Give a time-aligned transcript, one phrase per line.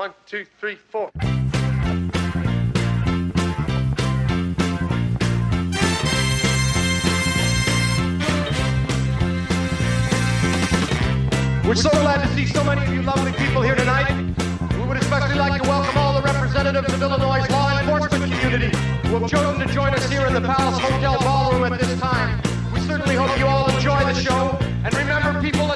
[0.00, 1.10] One, two, three, four.
[11.66, 14.10] We're so glad to see so many of you lovely people here tonight.
[14.78, 18.74] We would especially like to welcome all the representatives of Illinois' law enforcement community
[19.06, 22.40] who have chosen to join us here in the Palace Hotel Ballroom at this time.
[22.72, 24.56] We certainly hope you all enjoy the show.
[24.82, 25.70] And remember, people,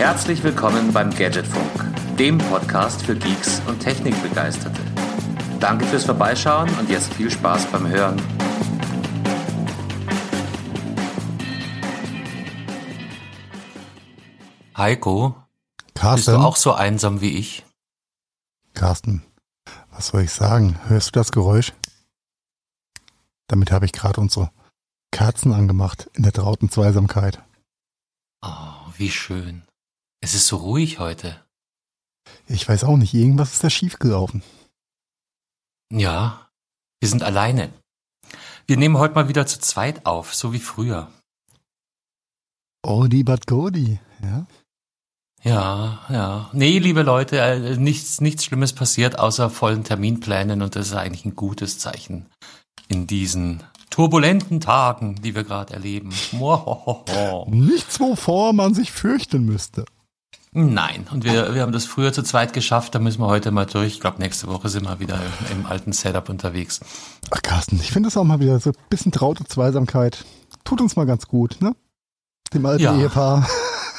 [0.00, 4.80] Herzlich willkommen beim Gadgetfunk, dem Podcast für Geeks und Technikbegeisterte.
[5.60, 8.16] Danke fürs Vorbeischauen und jetzt viel Spaß beim Hören.
[14.74, 15.36] Heiko,
[15.76, 17.66] bist Carsten, du auch so einsam wie ich?
[18.72, 19.22] Carsten,
[19.90, 20.80] was soll ich sagen?
[20.88, 21.74] Hörst du das Geräusch?
[23.48, 24.50] Damit habe ich gerade unsere
[25.12, 27.42] Kerzen angemacht in der trauten Zweisamkeit.
[28.40, 28.48] Oh,
[28.96, 29.62] wie schön.
[30.20, 31.36] Es ist so ruhig heute.
[32.46, 34.42] Ich weiß auch nicht, irgendwas ist da schiefgelaufen.
[35.92, 36.48] Ja,
[37.00, 37.72] wir sind alleine.
[38.66, 41.10] Wir nehmen heute mal wieder zu zweit auf, so wie früher.
[42.82, 44.46] Oldie but goodie, ja?
[45.42, 46.50] Ja, ja.
[46.52, 51.24] Nee, liebe Leute, äh, nichts, nichts Schlimmes passiert außer vollen Terminplänen und das ist eigentlich
[51.24, 52.26] ein gutes Zeichen
[52.88, 56.12] in diesen turbulenten Tagen, die wir gerade erleben.
[56.32, 57.46] Mohohoho.
[57.50, 59.86] Nichts, wovor man sich fürchten müsste.
[60.52, 63.66] Nein, und wir, wir haben das früher zu zweit geschafft, da müssen wir heute mal
[63.66, 63.94] durch.
[63.94, 65.14] Ich glaube, nächste Woche sind wir wieder
[65.50, 66.80] im, im alten Setup unterwegs.
[67.30, 70.24] Ach, Carsten, ich finde das auch mal wieder so ein bisschen traute Zweisamkeit.
[70.64, 71.76] Tut uns mal ganz gut, ne?
[72.52, 72.96] Dem alten Ja.
[72.96, 73.48] Ehepaar.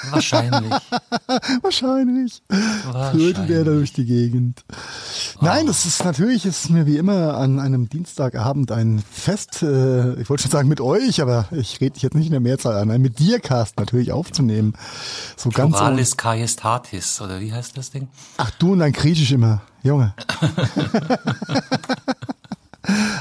[0.09, 0.71] Wahrscheinlich.
[1.61, 2.41] Wahrscheinlich.
[3.11, 4.63] Flötet er da durch die Gegend.
[5.39, 10.29] Nein, das ist natürlich, ist mir wie immer an einem Dienstagabend ein Fest, äh, ich
[10.29, 13.01] wollte schon sagen mit euch, aber ich rede dich jetzt nicht in der Mehrzahl an,
[13.01, 14.73] mit dir, Carsten, natürlich aufzunehmen.
[15.37, 15.75] So ganz.
[15.75, 18.07] Pluralis Cajestatis, oder wie heißt das Ding?
[18.37, 20.13] Ach, du und dein Griechisch immer, Junge.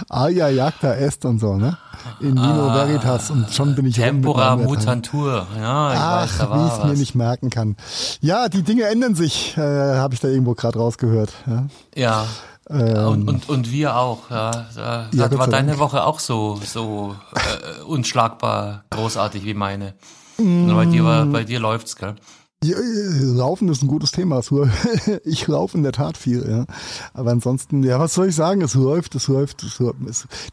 [0.09, 1.77] Aja jacta est und so, ne?
[2.21, 5.47] In Nino Veritas und schon bin ich Tempora mutantur.
[5.59, 6.01] Ja, ich
[6.31, 7.77] weiß, da Ach, wie war ich es mir nicht merken kann.
[8.21, 11.31] Ja, die Dinge ändern sich, äh, habe ich da irgendwo gerade rausgehört.
[11.47, 11.67] Ja.
[11.95, 12.27] Ja.
[12.71, 14.67] Ähm, Und, und, und wir auch, ja.
[14.75, 15.79] Da, Ja, war deine.
[15.79, 19.95] Woche auch so, so äh, unschlagbar großartig wie meine.
[20.39, 20.75] Mm.
[20.75, 22.15] Bei dir, bei dir läuft's, gell?
[22.63, 24.43] Ja, äh, Laufen ist ein gutes Thema.
[25.25, 26.67] Ich laufe in der Tat viel, ja.
[27.15, 28.61] Aber ansonsten, ja, was soll ich sagen?
[28.61, 29.97] Es läuft, es läuft, es läuft.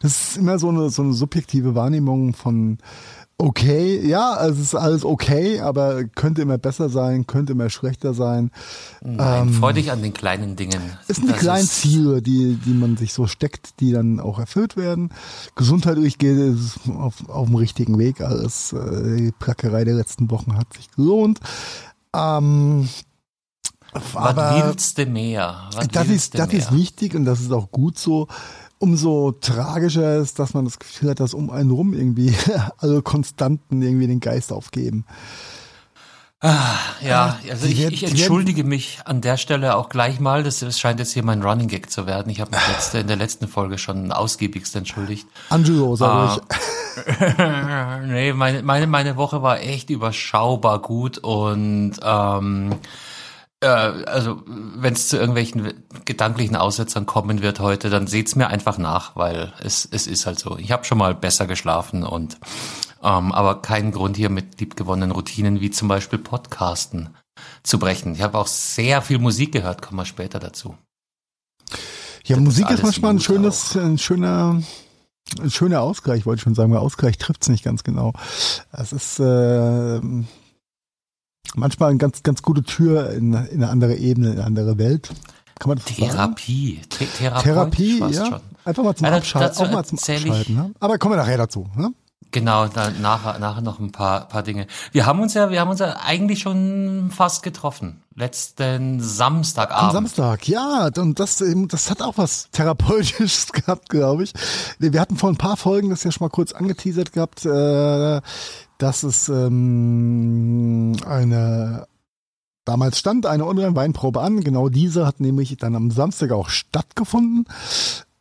[0.01, 2.77] Das ist immer so eine, so eine subjektive Wahrnehmung von
[3.39, 8.51] okay, ja, es ist alles okay, aber könnte immer besser sein, könnte immer schlechter sein.
[9.01, 10.81] Nein, freu dich an den kleinen Dingen.
[10.81, 14.19] Ähm, Es sind die Das kleinen Ziele, die, die man sich so steckt, die dann
[14.19, 15.09] auch erfüllt werden.
[15.55, 18.21] Gesundheitlich geht es auf, auf dem richtigen Weg.
[18.21, 21.39] Alles, äh, die Plackerei der letzten Wochen hat sich gelohnt.
[22.15, 22.87] Ähm,
[23.93, 25.69] Was aber willst du mehr?
[25.73, 26.57] Was das ist, das mehr?
[26.57, 28.27] ist wichtig und das ist auch gut so.
[28.79, 32.35] Umso tragischer ist, dass man das Gefühl hat, dass um einen rum irgendwie
[32.77, 35.05] alle Konstanten irgendwie den Geist aufgeben.
[36.43, 40.43] Ja, also ich, ich entschuldige mich an der Stelle auch gleich mal.
[40.43, 42.29] Das, das scheint jetzt hier mein Running Gag zu werden.
[42.29, 45.27] Ich habe mich letzte, in der letzten Folge schon ausgiebigst entschuldigt.
[45.49, 46.37] Angelo, sag Ah.
[46.37, 48.07] ich.
[48.07, 52.75] nee, meine, meine, meine Woche war echt überschaubar gut und ähm,
[53.59, 55.73] äh, also wenn es zu irgendwelchen
[56.05, 60.39] gedanklichen Aussetzern kommen wird heute, dann seht's mir einfach nach, weil es, es ist halt
[60.39, 60.57] so.
[60.57, 62.37] Ich habe schon mal besser geschlafen und
[63.03, 67.09] ähm, aber keinen Grund hier mit liebgewonnenen Routinen wie zum Beispiel Podcasten
[67.63, 68.13] zu brechen.
[68.15, 70.75] Ich habe auch sehr viel Musik gehört, kommen wir später dazu.
[72.25, 74.61] Ja, Das Musik alles ist manchmal ein schönes, ein schöner,
[75.41, 78.13] ein schöner Ausgleich, wollte ich schon sagen, weil Ausgleich trifft's nicht ganz genau.
[78.71, 80.01] Es ist äh,
[81.55, 85.09] manchmal eine ganz, ganz gute Tür in, in eine andere Ebene, in eine andere Welt.
[85.59, 86.35] Kann man das so sagen?
[86.35, 88.25] Therapie, Therapie, ja.
[88.25, 88.41] schon.
[88.65, 90.55] Einfach mal zum da- Abschalten, auch mal zum Abschalten.
[90.55, 90.73] Ne?
[90.79, 91.67] Aber kommen wir nachher dazu.
[91.75, 91.91] Ne?
[92.31, 92.67] Genau,
[93.01, 94.67] nachher, nachher noch ein paar, paar Dinge.
[94.91, 98.03] Wir haben uns ja, wir haben uns ja eigentlich schon fast getroffen.
[98.15, 99.89] Letzten Samstagabend.
[99.89, 104.33] Am Samstag, ja, und das, ähm, das hat auch was Therapeutisches gehabt, glaube ich.
[104.77, 108.21] Wir wir hatten vor ein paar Folgen das ja schon mal kurz angeteasert gehabt, äh,
[108.77, 111.87] dass es ähm, eine
[112.65, 114.41] damals stand eine Online-Weinprobe an.
[114.41, 117.45] Genau diese hat nämlich dann am Samstag auch stattgefunden.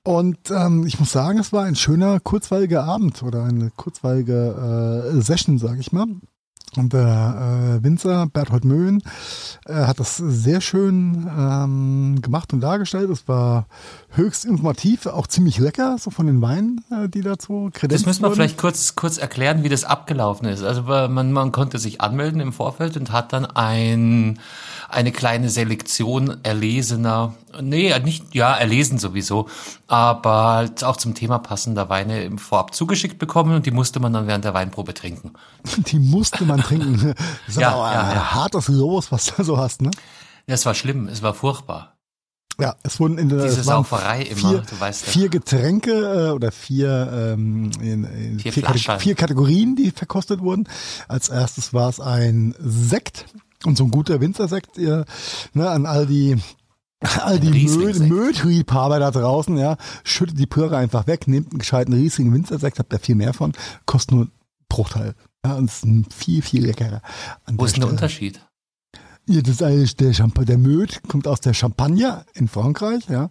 [0.06, 5.20] Und ähm, ich muss sagen, es war ein schöner, kurzweiliger Abend oder eine kurzweilige äh,
[5.20, 6.06] Session, sage ich mal.
[6.76, 9.02] Und der äh, Winzer Berthold Möhn
[9.64, 13.10] äh, hat das sehr schön ähm, gemacht und dargestellt.
[13.10, 13.66] Es war
[14.10, 18.22] höchst informativ, auch ziemlich lecker, so von den Weinen, äh, die dazu kredenzt Das müssen
[18.22, 18.36] wir wurden.
[18.36, 20.62] vielleicht kurz, kurz erklären, wie das abgelaufen ist.
[20.62, 24.38] Also man, man konnte sich anmelden im Vorfeld und hat dann ein,
[24.88, 29.48] eine kleine Selektion erlesener, nee, nicht, ja, erlesen sowieso,
[29.86, 34.12] aber halt auch zum Thema passender Weine im Vorab zugeschickt bekommen und die musste man
[34.12, 35.32] dann während der Weinprobe trinken.
[35.86, 37.14] Die musste man trinken.
[37.46, 38.34] Das ist Ja, aber ja, ein ja.
[38.34, 39.90] hartes Los, was du so hast, ne?
[40.46, 41.96] Das war schlimm, es war furchtbar.
[42.58, 45.12] Ja, es wurden in der Diese es waren Sauferei immer, vier, du weißt ja.
[45.12, 50.66] vier Getränke äh, oder vier, ähm, in, in Vier vier Kategorien, die verkostet wurden.
[51.06, 53.26] Als erstes war es ein Sekt
[53.66, 55.04] und so ein guter Winzersekt ne,
[55.56, 56.36] an all die
[57.00, 57.68] all die.
[58.08, 62.92] Mödliebhaber da draußen, ja, schüttet die Plöre einfach weg, nehmt einen gescheiten Riesling Winzersekt, habt
[62.92, 63.52] da viel mehr von,
[63.84, 64.32] kostet nur einen
[64.68, 65.14] Bruchteil.
[65.44, 67.02] Ja, und ist ein viel, viel leckerer.
[67.46, 67.88] Wo ist der.
[67.88, 68.40] Unterschied?
[69.28, 73.28] Ja, das ist eigentlich der Champagner, der Möd kommt aus der Champagne in Frankreich, ja.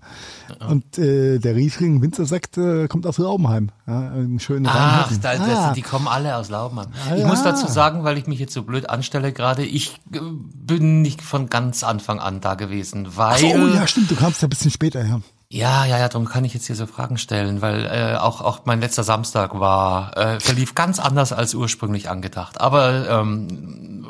[0.67, 5.57] Und äh, der Riesling Winzersekt äh, kommt aus Laubenheim, ja, ein schöner Ach, da, das,
[5.57, 6.87] ah, die kommen alle aus Laubenheim.
[7.09, 7.51] Ah, ich muss ja.
[7.51, 10.19] dazu sagen, weil ich mich jetzt so blöd anstelle gerade, ich äh,
[10.53, 14.15] bin nicht von ganz Anfang an da gewesen, weil Ach so, oh ja, stimmt, du
[14.15, 15.21] kamst ja ein bisschen später, ja.
[15.55, 18.65] Ja, ja, ja, darum kann ich jetzt hier so Fragen stellen, weil äh, auch auch
[18.65, 22.59] mein letzter Samstag war äh, verlief ganz anders als ursprünglich angedacht.
[22.59, 24.05] Aber ähm,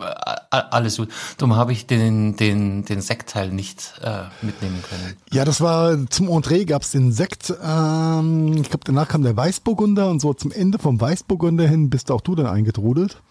[0.50, 1.09] alles gut.
[1.38, 5.18] Darum habe ich den den den Sektteil nicht äh, mitnehmen können.
[5.31, 7.53] Ja, das war zum Entree gab's den Sekt.
[7.63, 12.09] Ähm, ich glaube, danach kam der Weißburgunder und so zum Ende vom Weißburgunder hin bist
[12.09, 13.21] auch du dann eingetrudelt.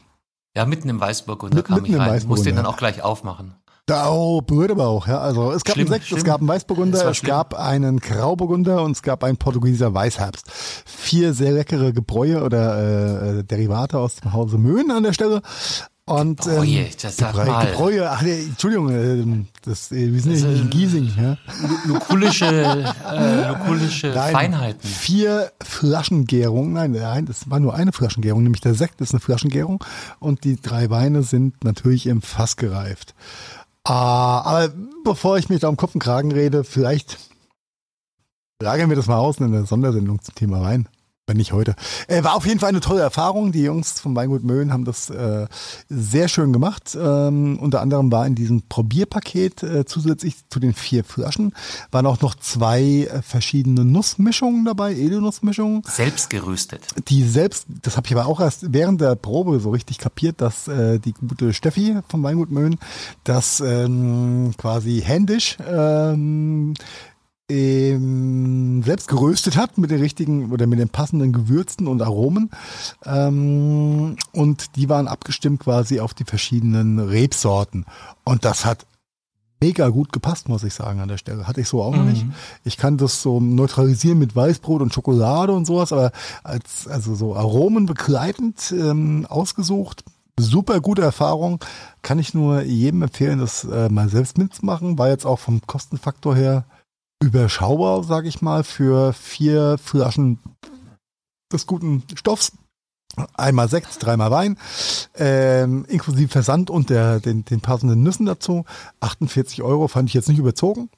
[0.57, 2.23] Ja, mitten im Weißburgunder Mit- kam mitten ich im rein.
[2.29, 3.57] Musste den dann auch gleich aufmachen.
[3.87, 5.19] Da oh, berührt aber auch, ja.
[5.21, 6.25] Also es gab Schlimm, einen Sekt, es schlimm.
[6.25, 7.29] gab einen Es Weißburgunder, es schlimm.
[7.29, 10.51] gab einen Grauburgunder und es gab einen Portugieser Weißherbst.
[10.87, 15.43] Vier sehr leckere Gebräue oder äh, äh, Derivate aus dem Hause Möhn an der Stelle.
[16.07, 17.67] Und Gebräue, ähm, das sag Gebräu- mal.
[17.67, 21.39] Gebräue, ach, nee, Entschuldigung, äh, das, äh, wir sind ja nicht in Giesing, ja.
[21.87, 24.87] Lukulische, äh, lukulische Nein, Feinheiten.
[24.87, 26.75] Vier Flaschengärungen.
[26.75, 29.83] Nein, nein, das war nur eine Flaschengärung, nämlich der Sekt ist eine Flaschengärung
[30.21, 33.15] und die drei Weine sind natürlich im Fass gereift.
[33.87, 37.19] Ah, aber bevor ich mich da um Kopf und Kragen rede, vielleicht
[38.63, 40.89] lagern wir das mal aus in einer Sondersendung zum Thema Wein.
[41.27, 41.75] Wenn nicht heute.
[42.07, 43.51] Äh, war auf jeden Fall eine tolle Erfahrung.
[43.51, 45.47] Die Jungs vom Weingut Möhlen haben das äh,
[45.89, 46.95] sehr schön gemacht.
[47.01, 51.55] Ähm, unter anderem war in diesem Probierpaket äh, zusätzlich zu den vier Flaschen
[51.91, 56.83] waren auch noch zwei äh, verschiedene Nussmischungen dabei, Edelnussmischungen Selbst geröstet.
[57.09, 60.69] die selbst, das habe ich aber auch erst während der Probe so richtig kapiert, dass
[60.69, 62.77] äh, die gute Steffi vom Weingut Möhn
[63.25, 66.75] das ähm, quasi händisch ähm,
[67.51, 72.51] ähm, selbst geröstet hat mit den richtigen oder mit den passenden Gewürzen und Aromen.
[73.05, 77.85] Ähm, und die waren abgestimmt quasi auf die verschiedenen Rebsorten.
[78.25, 78.87] Und das hat
[79.61, 81.47] mega gut gepasst, muss ich sagen, an der Stelle.
[81.47, 82.27] Hatte ich so auch noch nicht.
[82.65, 86.13] Ich kann das so neutralisieren mit Weißbrot und Schokolade und sowas, aber
[86.43, 90.05] als, also so Aromen begleitend ähm, ausgesucht.
[90.39, 91.65] Super gute Erfahrung.
[92.03, 94.99] Kann ich nur jedem empfehlen, das äh, mal selbst mitzumachen.
[94.99, 96.65] War jetzt auch vom Kostenfaktor her
[97.25, 100.39] überschaubar, sage ich mal, für vier Flaschen
[101.53, 102.53] des guten Stoffs.
[103.35, 104.59] Einmal Sekt, dreimal Wein,
[105.15, 108.65] ähm, inklusive Versand und der, den, den passenden Nüssen dazu.
[109.01, 110.91] 48 Euro fand ich jetzt nicht überzogen.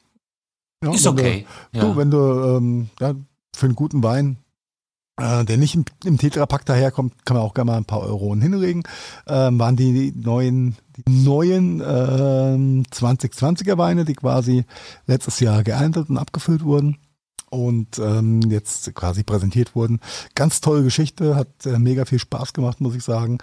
[0.82, 1.46] Ja, Ist du- okay.
[1.72, 1.96] Du, Ja.
[1.96, 2.18] wenn du
[2.56, 3.14] ähm, ja,
[3.54, 4.38] für einen guten Wein,
[5.20, 8.34] äh, der nicht im, im Tetrapack daherkommt, kann man auch gerne mal ein paar Euro
[8.34, 8.84] hinlegen.
[9.26, 14.64] Ähm, waren die neuen, die neuen ähm, 2020er Weine, die quasi
[15.06, 16.98] letztes Jahr geerntet und abgefüllt wurden
[17.50, 20.00] und ähm, jetzt quasi präsentiert wurden.
[20.34, 23.38] Ganz tolle Geschichte, hat äh, mega viel Spaß gemacht, muss ich sagen.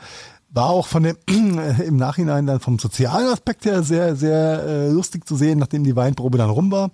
[0.49, 5.27] War auch von dem im Nachhinein dann vom sozialen Aspekt her sehr, sehr äh, lustig
[5.27, 6.91] zu sehen, nachdem die Weinprobe dann rum war,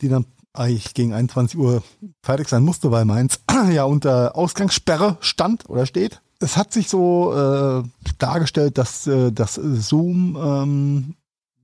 [0.00, 1.82] die dann eigentlich gegen 21 Uhr
[2.22, 3.40] fertig sein musste, weil Mainz
[3.72, 6.20] ja unter Ausgangssperre stand oder steht.
[6.42, 7.82] Es hat sich so äh,
[8.18, 11.14] dargestellt, dass äh, das Zoom ähm,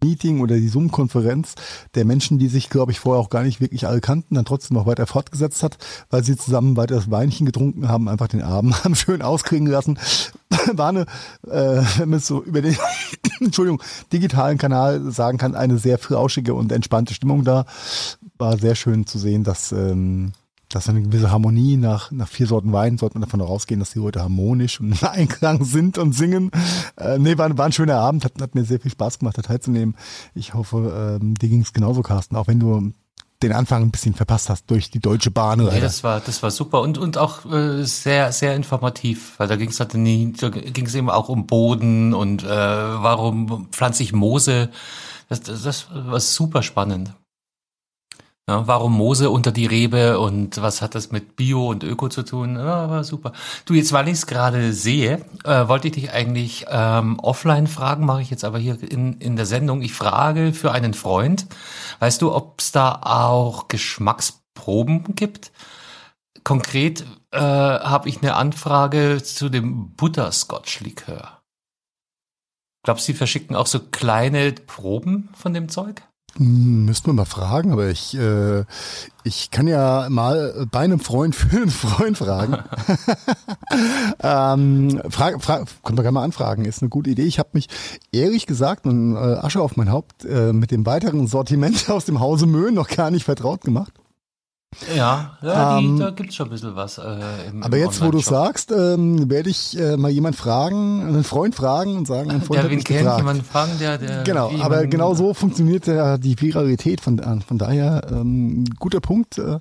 [0.02, 1.54] Meeting oder die Zoom-Konferenz
[1.95, 4.76] der Menschen, die sich, glaube ich, vorher auch gar nicht wirklich alle kannten, dann trotzdem
[4.76, 5.78] noch weiter fortgesetzt hat,
[6.11, 9.99] weil sie zusammen weiter das Weinchen getrunken haben, einfach den Abend haben schön auskriegen lassen.
[10.73, 11.06] War eine,
[11.47, 12.76] äh, wenn man es so über den,
[13.40, 17.66] Entschuldigung, digitalen Kanal sagen kann, eine sehr flauschige und entspannte Stimmung da.
[18.38, 20.33] War sehr schön zu sehen, dass, ähm,
[20.76, 23.99] dass eine gewisse Harmonie nach, nach vier Sorten Wein, sollte man davon ausgehen, dass die
[23.99, 26.50] Leute harmonisch und im Einklang sind und singen.
[26.97, 29.42] Äh, nee, war, war ein schöner Abend, hat, hat mir sehr viel Spaß gemacht, da
[29.42, 29.97] teilzunehmen.
[30.35, 32.92] Ich hoffe, ähm, dir ging es genauso, Carsten, auch wenn du
[33.42, 35.61] den Anfang ein bisschen verpasst hast durch die Deutsche Bahn.
[35.61, 35.73] Oder?
[35.73, 39.56] Nee, das war, das war super und, und auch äh, sehr, sehr informativ, weil da
[39.56, 44.02] ging es halt nie, da ging es eben auch um Boden und äh, warum pflanze
[44.02, 44.71] ich Moose.
[45.28, 47.14] Das, das, das war super spannend.
[48.49, 52.23] Ja, warum Moose unter die Rebe und was hat das mit Bio und Öko zu
[52.23, 52.55] tun?
[52.55, 53.33] Ja, war super.
[53.65, 58.07] Du, jetzt weil ich es gerade sehe, äh, wollte ich dich eigentlich ähm, offline fragen,
[58.07, 59.83] mache ich jetzt aber hier in, in der Sendung.
[59.83, 61.49] Ich frage für einen Freund,
[61.99, 65.50] weißt du, ob es da auch Geschmacksproben gibt?
[66.45, 71.43] Konkret äh, habe ich eine Anfrage zu dem Butterscotch-Likör.
[72.85, 76.06] Glaubst du, sie verschicken auch so kleine Proben von dem Zeug?
[76.38, 78.64] Müssten wir mal fragen, aber ich, äh,
[79.25, 82.59] ich kann ja mal bei einem Freund für einen Freund fragen.
[84.23, 87.25] ähm, frag, frag, können wir gerne mal anfragen, ist eine gute Idee.
[87.25, 87.69] Ich habe mich
[88.12, 92.21] ehrlich gesagt und äh, Asche auf mein Haupt äh, mit dem weiteren Sortiment aus dem
[92.21, 93.93] Hause Möhn noch gar nicht vertraut gemacht.
[94.95, 96.99] Ja, ja die, ähm, da gibt's schon ein bisschen was.
[96.99, 101.25] Äh, im, aber jetzt, wo du sagst, ähm, werde ich äh, mal jemand fragen, einen
[101.25, 103.19] Freund fragen und sagen, ein Freund der hat mich kennt, gefragt.
[103.19, 107.01] jemanden fragen, der, der Genau, aber genau so funktioniert ja die Viralität.
[107.01, 109.39] Von, von daher, ähm, guter Punkt.
[109.39, 109.61] Äh,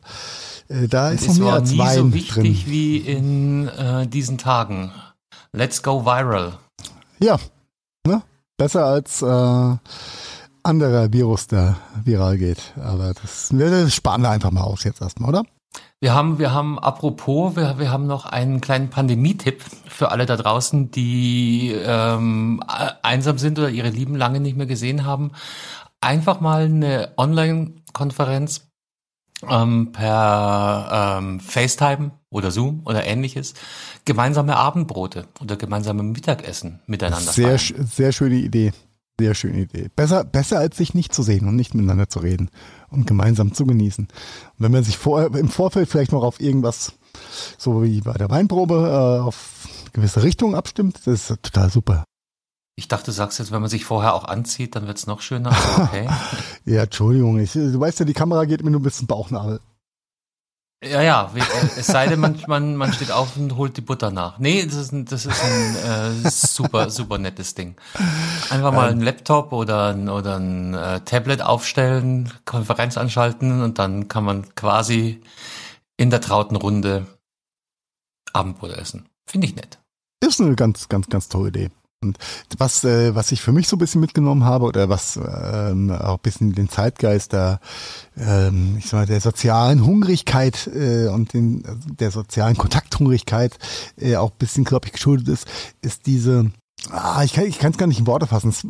[0.67, 2.71] äh da ist noch mehr als nie Wein so wichtig drin.
[2.71, 4.91] wie in äh, diesen Tagen.
[5.53, 6.53] Let's go viral.
[7.19, 7.37] Ja,
[8.05, 8.21] ne?
[8.57, 9.75] besser als äh,
[10.65, 12.73] anderer Virus, der viral geht.
[12.81, 15.43] Aber das, wir sparen wir einfach mal aus jetzt erstmal, oder?
[15.99, 20.35] Wir haben, wir haben, apropos, wir, wir haben noch einen kleinen Pandemie-Tipp für alle da
[20.35, 22.61] draußen, die ähm,
[23.01, 25.31] einsam sind oder ihre Lieben lange nicht mehr gesehen haben.
[26.01, 28.67] Einfach mal eine Online-Konferenz
[29.49, 33.53] ähm, per ähm, FaceTime oder Zoom oder ähnliches
[34.05, 37.31] gemeinsame Abendbrote oder gemeinsame Mittagessen miteinander.
[37.31, 38.71] Sehr, sehr schöne Idee.
[39.19, 39.89] Sehr schöne Idee.
[39.95, 42.49] Besser, besser als sich nicht zu sehen und nicht miteinander zu reden
[42.89, 44.05] und gemeinsam zu genießen.
[44.05, 46.93] Und wenn man sich vor, im Vorfeld vielleicht noch auf irgendwas,
[47.57, 52.03] so wie bei der Weinprobe, äh, auf gewisse Richtungen abstimmt, das ist total super.
[52.77, 55.55] Ich dachte, du sagst jetzt, wenn man sich vorher auch anzieht, dann wird's noch schöner.
[55.77, 56.09] Okay.
[56.65, 59.61] ja, Entschuldigung, ich, du weißt ja, die Kamera geht mir nur bis zum Bauchnabel.
[60.85, 61.39] Ja, ja, äh,
[61.77, 64.37] es sei denn, man, man, man steht auf und holt die Butter nach.
[64.39, 65.75] Nee, das ist ein, das ist ein
[66.25, 67.75] äh, super, super nettes Ding.
[68.49, 74.07] Einfach mal einen Laptop oder ein, oder ein äh, Tablet aufstellen, Konferenz anschalten und dann
[74.07, 75.21] kann man quasi
[75.97, 77.07] in der trauten Runde
[78.33, 79.09] Abendbrot essen.
[79.25, 79.79] Finde ich nett.
[80.23, 81.71] Ist eine ganz, ganz, ganz tolle Idee.
[82.05, 82.17] Und
[82.57, 86.15] was, äh, was ich für mich so ein bisschen mitgenommen habe oder was ähm, auch
[86.15, 87.59] ein bisschen den Zeitgeist der,
[88.17, 91.63] ähm, ich sag mal, der sozialen Hungrigkeit äh, und den,
[91.99, 93.57] der sozialen Kontakthungrigkeit
[93.99, 95.47] äh, auch ein bisschen, glaube ich, geschuldet ist,
[95.81, 96.51] ist diese
[96.91, 98.49] Ah, ich kann es gar nicht in Worte fassen.
[98.49, 98.63] Es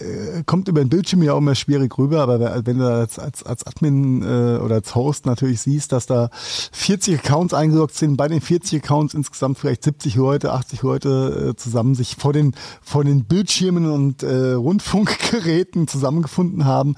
[0.00, 3.42] äh, kommt über den Bildschirm ja auch immer schwierig rüber, aber wenn du als, als,
[3.42, 8.28] als Admin äh, oder als Host natürlich siehst, dass da 40 Accounts eingeloggt sind, bei
[8.28, 13.04] den 40 Accounts insgesamt vielleicht 70 Leute, 80 Leute äh, zusammen sich vor den, vor
[13.04, 16.94] den Bildschirmen und äh, Rundfunkgeräten zusammengefunden haben,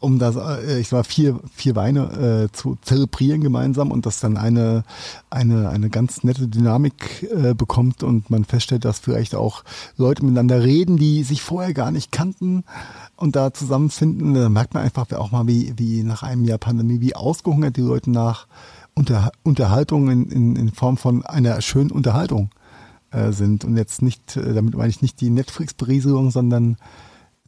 [0.00, 4.36] um das, äh, ich mal, vier, vier Weine äh, zu zelebrieren gemeinsam und das dann
[4.36, 4.84] eine,
[5.30, 9.64] eine, eine ganz nette Dynamik äh, bekommt und man feststellt, dass vielleicht auch
[9.96, 12.64] Leute miteinander reden, die sich vorher gar nicht kannten
[13.16, 14.34] und da zusammenfinden.
[14.34, 17.82] Da merkt man einfach auch mal, wie, wie nach einem Jahr Pandemie, wie ausgehungert die
[17.82, 18.46] Leute nach
[18.94, 22.50] Unter, Unterhaltung in, in, in Form von einer schönen Unterhaltung
[23.10, 23.64] äh, sind.
[23.64, 26.76] Und jetzt nicht, äh, damit meine ich nicht die Netflix-Berieselung, sondern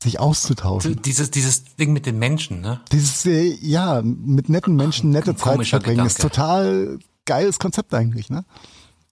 [0.02, 1.00] sich auszutauschen.
[1.02, 2.80] Dieses, dieses Ding mit den Menschen, ne?
[2.92, 8.44] Dieses, äh, ja, mit netten Menschen nette Zeit verbringen, ist total geiles Konzept eigentlich, ne?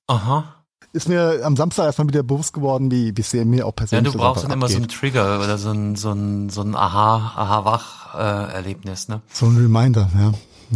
[0.07, 0.64] Aha
[0.95, 4.13] ist mir am Samstag erstmal wieder bewusst geworden, wie, wie sehr mir auch persönlich Ja,
[4.13, 7.33] du brauchst dann immer so einen Trigger oder so ein, so ein, so ein Aha,
[7.37, 9.21] Aha-Wach-Erlebnis, ne?
[9.33, 10.33] So ein Reminder, ja.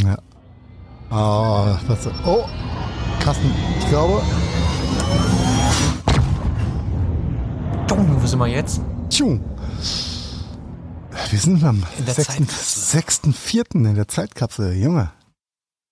[0.08, 0.18] Ja.
[1.10, 2.44] Oh, was, oh,
[3.20, 4.22] Kasten, ich glaube.
[7.88, 8.80] Wo sind wir jetzt?
[9.08, 9.38] Tschu.
[11.30, 13.74] Wir sind am 6.4.
[13.86, 15.12] in der Zeitkapsel, Junge.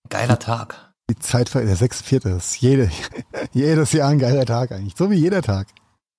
[0.09, 0.86] Geiler Tag.
[1.09, 2.37] Die Zeit, der 6.4.
[2.37, 2.91] ist jede,
[3.53, 4.95] jedes Jahr ein geiler Tag eigentlich.
[4.97, 5.69] So wie jeder Tag.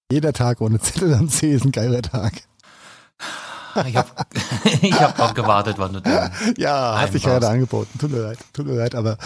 [0.09, 2.33] Jeder Tag ohne Zettel am C ist ein geiler Tag.
[3.85, 4.09] Ich habe
[4.91, 7.99] hab drauf gewartet, wann du da Ja, hast dich gerade angeboten.
[7.99, 9.17] Tut mir leid, tut mir leid, aber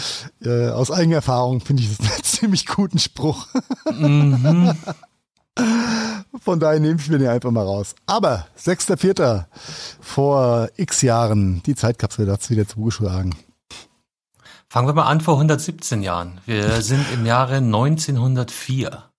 [0.44, 3.46] äh, aus eigener Erfahrung finde ich das einen ziemlich guten Spruch.
[3.90, 4.76] Mhm.
[6.42, 7.94] Von daher nehme ich mir den einfach mal raus.
[8.06, 9.44] Aber 6.4.
[10.00, 13.34] vor x Jahren, die Zeitkapsel hat es wieder zugeschlagen.
[14.72, 16.40] Fangen wir mal an vor 117 Jahren.
[16.46, 19.10] Wir sind im Jahre 1904.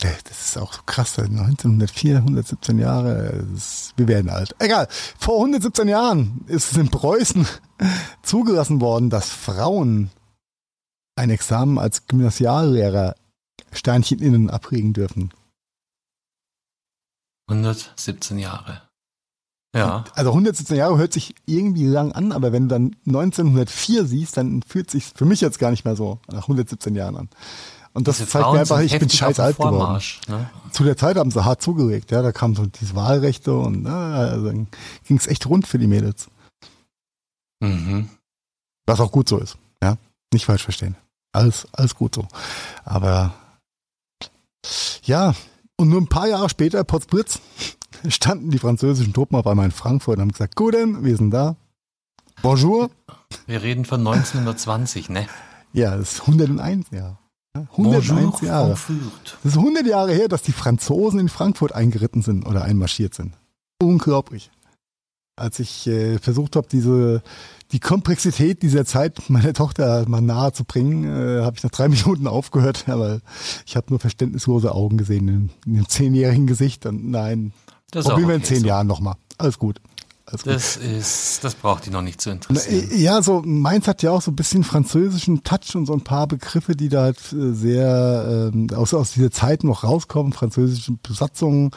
[0.00, 1.18] Das ist auch so krass.
[1.18, 3.44] 1904, 117 Jahre.
[3.54, 4.56] Ist, wir werden alt.
[4.58, 4.88] Egal.
[5.18, 7.46] Vor 117 Jahren ist es in Preußen
[8.22, 10.10] zugelassen worden, dass Frauen
[11.14, 13.16] ein Examen als Gymnasiallehrer
[13.72, 15.30] Sternchen innen ablegen dürfen.
[17.48, 18.87] 117 Jahre.
[19.74, 20.04] Ja.
[20.14, 24.62] Also 117 Jahre hört sich irgendwie lang an, aber wenn du dann 1904 siehst, dann
[24.62, 27.28] fühlt sich für mich jetzt gar nicht mehr so nach 117 Jahren an.
[27.92, 30.00] Und das Diese zeigt Frauen mir einfach, ich bin scheiß alt geworden.
[30.28, 30.50] Ne?
[30.72, 33.88] Zu der Zeit haben sie hart zugelegt, ja, da kamen so diese Wahlrechte und äh,
[33.88, 34.68] also dann
[35.06, 36.28] ging es echt rund für die Mädels.
[37.60, 38.08] Mhm.
[38.86, 39.96] Was auch gut so ist, ja.
[40.32, 40.96] Nicht falsch verstehen.
[41.32, 42.26] Alles, alles gut so.
[42.84, 43.34] Aber
[45.04, 45.34] ja,
[45.76, 47.40] und nur ein paar Jahre später, Potsblitz,
[48.08, 51.30] standen die französischen Truppen auf einmal in Frankfurt und haben gesagt, gut denn, wir sind
[51.30, 51.56] da.
[52.42, 52.90] Bonjour.
[53.46, 55.26] Wir reden von 1920, ne?
[55.72, 57.18] Ja, das ist 101 Jahre.
[57.54, 58.76] Ja, 101 Jahre.
[58.76, 59.38] Frankfurt.
[59.42, 63.34] Das ist 100 Jahre her, dass die Franzosen in Frankfurt eingeritten sind oder einmarschiert sind.
[63.82, 64.50] Unglaublich.
[65.36, 67.22] Als ich äh, versucht habe, diese
[67.72, 71.88] die Komplexität dieser Zeit meiner Tochter mal nahe zu bringen, äh, habe ich nach drei
[71.88, 73.20] Minuten aufgehört, aber
[73.66, 76.86] ich habe nur verständnislose Augen gesehen in, in dem zehnjährigen Gesicht.
[76.86, 77.52] Und nein,
[77.90, 78.66] Das probieren wir in okay zehn so.
[78.66, 79.14] Jahren nochmal.
[79.38, 79.80] Alles gut.
[80.26, 80.52] Alles gut.
[80.52, 82.90] Das ist, das braucht die noch nicht zu interessieren.
[82.92, 86.26] Ja, so Mainz hat ja auch so ein bisschen französischen Touch und so ein paar
[86.26, 91.70] Begriffe, die da halt äh, sehr ähm, aus, aus dieser Zeit noch rauskommen, französische Besatzungen.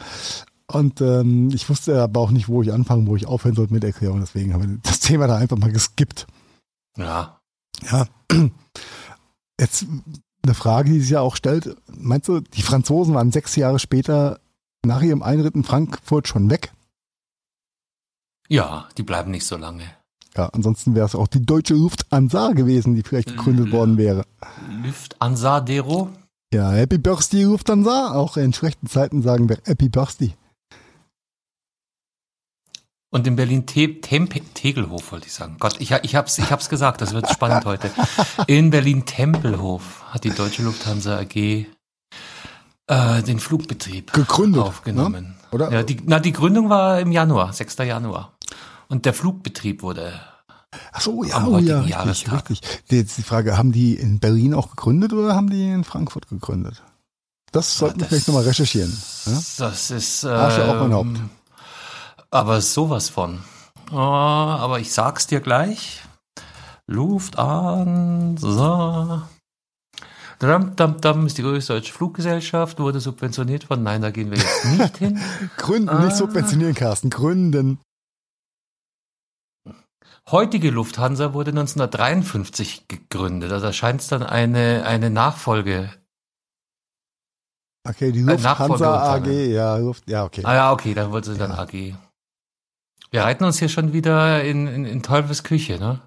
[0.66, 3.84] Und ähm, ich wusste aber auch nicht, wo ich anfangen, wo ich aufhören sollte mit
[3.84, 4.20] Erklärung.
[4.20, 6.26] Deswegen haben wir das Thema da einfach mal geskippt.
[6.96, 7.40] Ja.
[7.90, 8.06] Ja.
[9.60, 9.86] Jetzt
[10.44, 11.76] eine Frage, die sich ja auch stellt.
[11.86, 14.40] Meinst du, die Franzosen waren sechs Jahre später
[14.84, 16.72] nach ihrem Einritt in Frankfurt schon weg?
[18.48, 19.84] Ja, die bleiben nicht so lange.
[20.36, 23.72] Ja, ansonsten wäre es auch die deutsche Lufthansa gewesen, die vielleicht gegründet Ja.
[23.72, 24.24] worden wäre.
[24.84, 26.10] Luft Ansadero.
[26.52, 28.12] Ja, Happy Birthday Lufthansa.
[28.14, 30.34] Auch in schlechten Zeiten sagen wir Happy Birthday.
[33.10, 35.56] Und in Berlin Te Tempe Tegelhof, wollte ich sagen.
[35.58, 37.90] Gott, ich, ich hab's, ich hab's gesagt, das wird spannend heute.
[38.46, 41.66] In Berlin Tempelhof hat die Deutsche Lufthansa AG
[42.92, 45.22] äh, den Flugbetrieb Gegründet, aufgenommen.
[45.22, 45.34] ne?
[45.50, 45.70] Oder?
[45.70, 47.78] Ja, die, na, die Gründung war im Januar, 6.
[47.78, 48.32] Januar.
[48.88, 50.12] Und der Flugbetrieb wurde
[50.92, 52.60] Ach so, ja, oh, ja, richtig, richtig.
[52.90, 56.82] Jetzt die Frage, haben die in Berlin auch gegründet oder haben die in Frankfurt gegründet?
[57.50, 58.96] Das sollten wir vielleicht nochmal recherchieren.
[59.26, 59.38] Ja?
[59.58, 60.24] Das ist.
[60.24, 61.20] Asche auf mein ähm, Haupt.
[62.30, 63.40] Aber sowas von.
[63.90, 66.00] Oh, aber ich sag's dir gleich.
[66.86, 68.48] Lufthansa.
[68.48, 69.28] Dam, dam,
[70.46, 73.82] dam ist die größte deutsche Fluggesellschaft, wurde subventioniert von.
[73.82, 75.20] Nein, da gehen wir jetzt nicht hin.
[75.56, 76.04] Gründen, Ah.
[76.04, 77.10] nicht subventionieren, Carsten.
[77.10, 77.78] Gründen.
[80.30, 83.50] Heutige Lufthansa wurde 1953 gegründet.
[83.52, 85.90] Also da scheint es dann eine, eine Nachfolge.
[87.88, 90.42] Okay, die Lufthansa AG, ja, Luft, ja, okay.
[90.44, 91.58] Ah ja, okay, dann wurde sie dann Ja.
[91.58, 91.72] AG.
[93.10, 96.00] Wir reiten uns hier schon wieder in, in, in Teufels Küche, ne?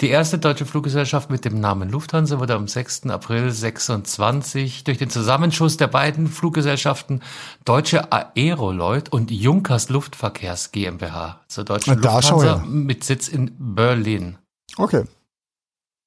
[0.00, 3.08] Die erste deutsche Fluggesellschaft mit dem Namen Lufthansa wurde am 6.
[3.08, 7.20] April 26 durch den Zusammenschuss der beiden Fluggesellschaften
[7.66, 14.38] Deutsche Aeroloid und Junkers Luftverkehrs GmbH zur deutschen da Lufthansa mit Sitz in Berlin.
[14.78, 15.04] Okay.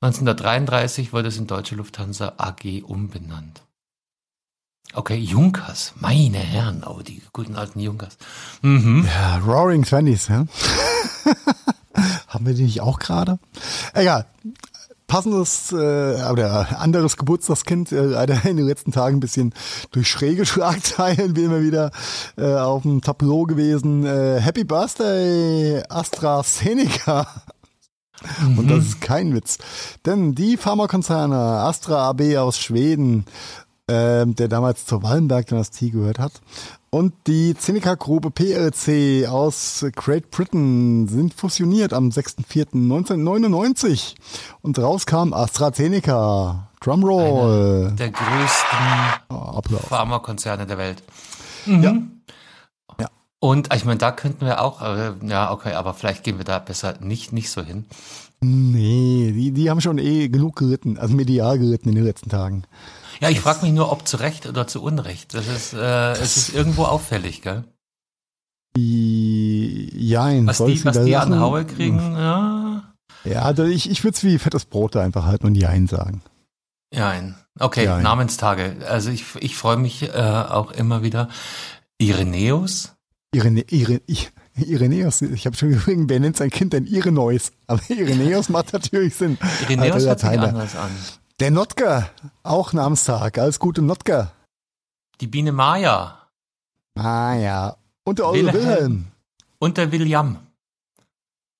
[0.01, 3.62] 1933 wurde es in Deutsche Lufthansa AG umbenannt.
[4.95, 8.17] Okay, Junkers, meine Herren, oh, die guten alten Junkers.
[8.63, 9.08] Mhm.
[9.08, 10.45] Ja, Roaring Twenties, ja.
[12.34, 13.38] Haben wir die nicht auch gerade?
[13.93, 14.26] Egal.
[15.06, 15.76] Passendes äh,
[16.32, 19.54] oder anderes Geburtstagskind, äh, leider in den letzten Tagen ein bisschen
[19.91, 21.91] durch schräge Schlagzeilen, wie immer wieder
[22.38, 24.06] äh, auf dem Tableau gewesen.
[24.06, 27.28] Äh, Happy Birthday, AstraZeneca.
[28.58, 29.58] Und das ist kein Witz.
[30.06, 33.26] Denn die Pharmakonzerne Astra AB aus Schweden,
[33.89, 36.34] ähm, der damals zur Wallenberg-Dynastie gehört hat,
[36.89, 44.13] und die Zeneca-Gruppe PLC aus Great Britain sind fusioniert am 6.4.1999
[44.62, 46.69] und rauskam AstraZeneca.
[46.82, 47.93] Drumroll.
[47.98, 48.78] Der größten
[49.30, 49.86] Oh, Applaus.
[49.86, 51.02] Pharmakonzerne der Welt.
[51.65, 51.96] Ja.
[53.00, 53.10] Ja.
[53.39, 56.60] Und ich meine, da könnten wir auch, äh, ja, okay, aber vielleicht gehen wir da
[56.60, 57.86] besser nicht, nicht so hin.
[58.41, 62.65] Nee, die, die haben schon eh genug geritten, also medial geritten in den letzten Tagen.
[63.21, 65.34] Ja, ich frage mich nur, ob zu Recht oder zu Unrecht.
[65.34, 67.63] Das ist, äh, es ist irgendwo auffällig, gell?
[68.76, 71.39] Jein, Was die, was die an?
[71.39, 72.84] Haue kriegen, ja.
[73.23, 76.21] Ja, also ich, ich würde es wie fettes Brot da einfach halten und jein sagen.
[76.93, 77.36] Jein.
[77.60, 78.02] Okay, Jein.
[78.04, 78.78] Namenstage.
[78.88, 81.30] Also ich, ich freue mich äh, auch immer wieder.
[81.99, 82.93] Irenäus?
[83.34, 84.02] Irene, Irene,
[84.56, 87.52] Ireneus, ich habe schon gefragt, wer nennt sein Kind denn Ireneus?
[87.67, 89.38] Aber Ireneus macht natürlich Sinn.
[89.67, 90.91] Irenäus Alter hört sich anders an.
[91.39, 92.10] Der Notker,
[92.43, 93.38] auch Namenstag.
[93.38, 94.32] Alles Gute, Notker.
[95.19, 96.24] Die Biene Maya
[96.98, 97.76] ja.
[98.04, 98.54] Und der Wilhelm.
[98.54, 99.06] Wilhelm.
[99.60, 100.39] und der William.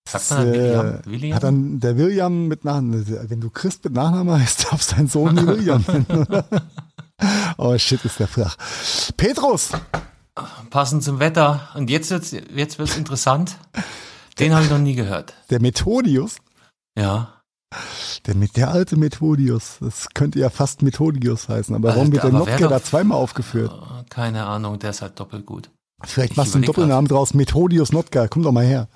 [0.08, 0.88] Sagt man dann William?
[0.88, 1.36] Äh, William?
[1.36, 5.48] Hat dann der William mit Nachnamen, wenn du Christ mit Nachnamen heißt, darf sein Sohn
[5.48, 6.46] William nennen, oder?
[7.58, 8.58] Oh shit, ist der flach.
[9.16, 9.70] Petrus!
[10.72, 11.70] Passend zum Wetter.
[11.76, 13.56] Und jetzt wird's, jetzt wird's interessant.
[14.40, 15.34] Den habe ich noch nie gehört.
[15.50, 16.38] Der Methodius?
[16.98, 17.42] Ja.
[18.26, 19.78] Der, mit der alte Methodius.
[19.82, 21.76] Das könnte ja fast Methodius heißen.
[21.76, 23.72] Aber warum wird der Notker da zweimal aufgeführt?
[24.10, 25.70] Keine Ahnung, der ist halt doppelt gut.
[26.04, 27.34] Vielleicht ich machst du einen Doppelnamen draus.
[27.34, 28.28] Methodius Notker.
[28.28, 28.88] Komm doch mal her.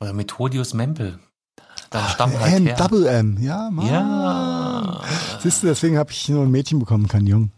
[0.00, 1.18] Oder Methodius Mempel.
[1.90, 2.76] Dann stammt halt M, her.
[2.76, 3.36] Double M.
[3.40, 3.86] Ja, Mann.
[3.86, 5.02] Ja.
[5.42, 7.52] Siehst du, deswegen habe ich nur ein Mädchen bekommen, kein Jungen.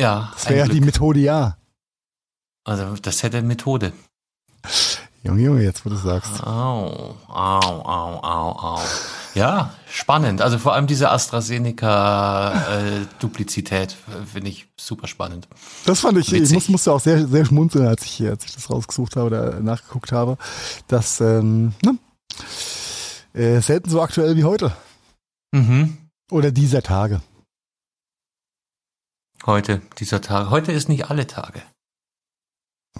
[0.00, 0.30] Ja.
[0.34, 0.94] Das wäre ja ein die Glück.
[0.94, 1.56] Methode, ja.
[2.64, 3.92] Also das hätte Methode.
[5.24, 6.44] Junge, Junge, jetzt wo du sagst.
[6.44, 8.80] Au, au, au, au, au.
[9.34, 10.42] Ja, spannend.
[10.42, 13.96] Also vor allem diese AstraZeneca-Duplizität
[14.32, 15.46] finde ich super spannend.
[15.86, 16.54] Das fand ich, ich Witzig.
[16.54, 20.10] muss, musste auch sehr, sehr schmunzeln, als ich, als ich das rausgesucht habe oder nachgeguckt
[20.10, 20.38] habe,
[20.88, 21.96] dass ähm, ne,
[23.32, 24.72] äh, selten so aktuell wie heute.
[25.52, 25.98] Mhm.
[26.32, 27.22] Oder dieser Tage.
[29.46, 30.50] Heute, dieser Tag.
[30.50, 31.62] Heute ist nicht alle Tage.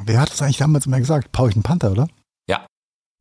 [0.01, 1.33] Wer hat das eigentlich damals immer gesagt?
[1.33, 2.09] Pauchen Panther, oder?
[2.49, 2.67] Ja.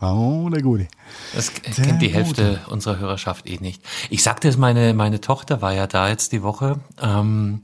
[0.01, 0.87] Oh, der Gute.
[1.33, 2.15] Das Sehr kennt die gut.
[2.15, 3.83] Hälfte unserer Hörerschaft eh nicht.
[4.09, 6.79] Ich sagte es, meine, meine Tochter war ja da jetzt die Woche.
[7.01, 7.61] Ähm,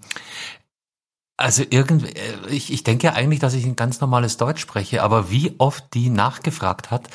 [1.38, 5.04] also irgendwie, äh, ich, ich denke ja eigentlich, dass ich ein ganz normales Deutsch spreche,
[5.04, 7.10] aber wie oft die nachgefragt hat,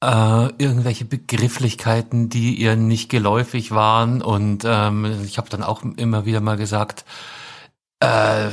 [0.00, 4.22] äh, irgendwelche Begrifflichkeiten, die ihr nicht geläufig waren.
[4.22, 7.04] Und ähm, ich habe dann auch immer wieder mal gesagt,
[8.00, 8.48] äh,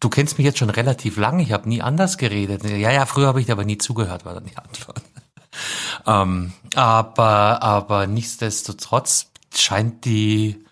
[0.00, 2.64] du kennst mich jetzt schon relativ lang, ich habe nie anders geredet.
[2.64, 5.02] Ja, ja, früher habe ich dir aber nie zugehört, war dann die Antwort.
[6.06, 10.64] ähm, aber, aber nichtsdestotrotz scheint die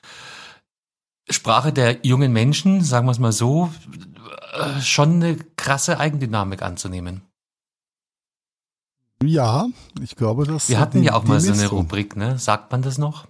[1.28, 3.72] Sprache der jungen Menschen, sagen wir es mal so,
[4.52, 7.22] äh, schon eine krasse Eigendynamik anzunehmen.
[9.22, 9.68] Ja,
[10.00, 12.38] ich glaube, das Wir hatten ja auch mal so eine Rubrik, ne?
[12.38, 13.26] Sagt man das noch?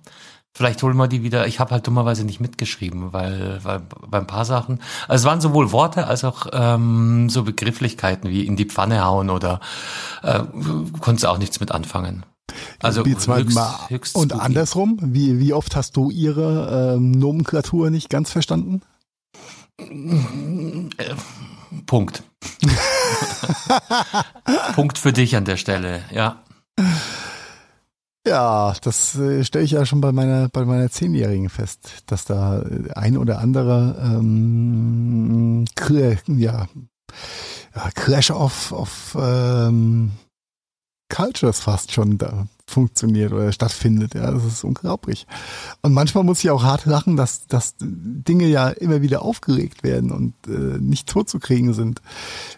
[0.53, 1.47] Vielleicht holen wir die wieder.
[1.47, 5.41] Ich habe halt dummerweise nicht mitgeschrieben, weil, weil bei ein paar Sachen, also es waren
[5.41, 9.61] sowohl Worte als auch ähm, so Begrifflichkeiten wie in die Pfanne hauen oder
[10.23, 10.41] äh,
[11.01, 12.25] konntest auch nichts mit anfangen.
[12.81, 14.45] Also Wie zwei- höchst, mal- höchst Und spooky.
[14.45, 18.83] andersrum, wie, wie oft hast du ihre ähm, Nomenklatur nicht ganz verstanden?
[19.79, 21.15] Äh,
[21.87, 22.25] Punkt.
[24.75, 26.43] Punkt für dich an der Stelle, ja.
[28.31, 32.63] Ja, das äh, stelle ich ja schon bei meiner bei meiner Zehnjährigen fest, dass da
[32.95, 35.65] ein oder andere ähm,
[36.39, 36.69] ja,
[37.75, 40.13] ja, Crash of, of ähm,
[41.09, 44.15] Cultures fast schon da funktioniert oder stattfindet.
[44.15, 45.27] Ja, das ist unglaublich.
[45.83, 50.13] Und manchmal muss ich auch hart lachen, dass, dass Dinge ja immer wieder aufgeregt werden
[50.13, 52.01] und äh, nicht totzukriegen sind.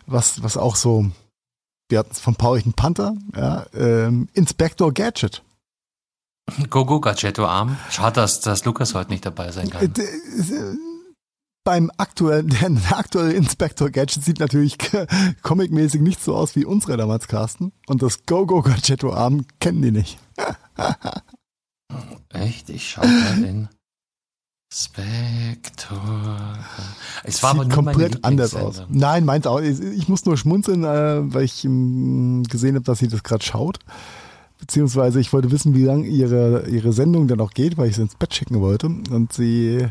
[0.04, 1.06] Was, was auch so,
[1.88, 5.42] wir hatten es von Paulchen Panther, ja, ähm, Inspector Gadget.
[6.70, 7.76] Gogo Gadgetto Arm.
[7.90, 9.92] Schade, dass, dass Lukas heute nicht dabei sein kann.
[9.96, 10.76] äh,
[11.64, 14.78] Beim aktuellen, der, aktuelle Inspector Gadget sieht natürlich
[15.42, 17.72] comicmäßig nicht so aus wie unsere damals, Carsten.
[17.86, 20.18] Und das Go-Go Gadgetto Arm kennen die nicht.
[22.30, 22.70] Echt?
[22.70, 23.68] Ich schau mal in
[24.72, 26.58] Spector.
[27.24, 28.82] Es war sieht komplett anders aus.
[28.88, 29.60] Nein, meint auch.
[29.60, 33.44] Ich ich muss nur schmunzeln, äh, weil ich ähm, gesehen habe, dass sie das gerade
[33.44, 33.78] schaut.
[34.62, 38.02] Beziehungsweise ich wollte wissen, wie lang ihre, ihre Sendung dann noch geht, weil ich sie
[38.02, 38.86] ins Bett schicken wollte.
[38.86, 39.88] Und sie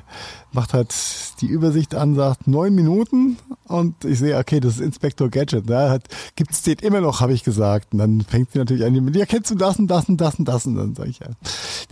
[0.54, 0.96] macht halt
[1.42, 5.70] die Übersicht an, sagt neun Minuten und ich sehe, okay, das ist Inspector Gadget.
[5.70, 6.08] Da hat,
[6.38, 7.92] gibt's steht immer noch, habe ich gesagt.
[7.92, 10.46] Und dann fängt sie natürlich an, ja, kennst du das und das und das und
[10.46, 10.66] das?
[10.66, 11.28] Und dann sage ich, ja,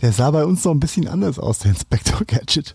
[0.00, 2.74] der sah bei uns noch ein bisschen anders aus, der Inspector Gadget.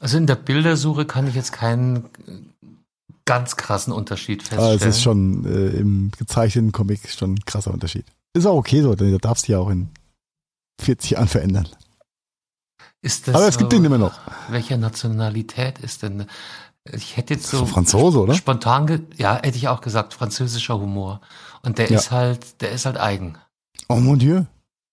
[0.00, 2.08] Also in der Bildersuche kann ich jetzt keinen
[3.26, 4.78] ganz krassen Unterschied feststellen.
[4.80, 8.06] es ist schon äh, im gezeichneten Comic schon ein krasser Unterschied.
[8.34, 9.88] Ist auch okay so, denn du darfst ja auch in
[10.80, 11.68] 40 Jahren verändern.
[13.02, 14.18] Ist das Aber es gibt ihn immer noch.
[14.48, 16.26] Welcher Nationalität ist denn?
[16.90, 18.34] Ich hätte jetzt so Franzose, oder?
[18.34, 21.20] spontan, ge ja, hätte ich auch gesagt, französischer Humor.
[21.62, 21.98] Und der Ja.
[21.98, 23.38] ist halt, der ist halt eigen.
[23.88, 24.42] Oh mon Dieu.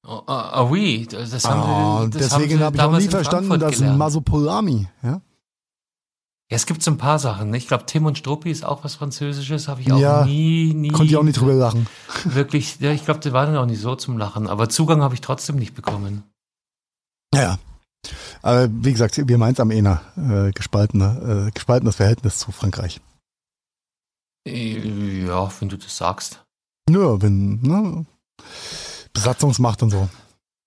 [0.07, 3.59] Oh, ah, ah, oui, das haben Ah, wir, das deswegen habe ich auch nie verstanden,
[3.59, 3.79] dass.
[3.79, 5.21] Masopolami, ja?
[6.51, 7.51] Ja, es gibt so ein paar Sachen.
[7.51, 7.57] ne?
[7.57, 10.87] Ich glaube, Tim und Struppi ist auch was Französisches, habe ich auch Ja, nie, nie.
[10.89, 11.85] Konnte ich auch nicht drüber lachen.
[12.23, 15.21] Wirklich, ja, ich glaube, die waren auch nicht so zum Lachen, aber Zugang habe ich
[15.21, 16.23] trotzdem nicht bekommen.
[17.33, 17.59] Ja, ja.
[18.41, 22.99] Aber wie gesagt, wir meinen es am Ener, äh, gespaltene, äh, gespaltenes Verhältnis zu Frankreich.
[24.47, 26.41] Äh, Ja, wenn du das sagst.
[26.89, 28.05] Nur wenn, ne?
[29.13, 30.09] Besatzungsmacht und so.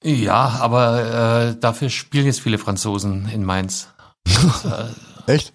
[0.04, 3.88] Ja, aber äh, dafür spielen jetzt viele Franzosen in Mainz.
[4.24, 5.52] Das, äh, Echt?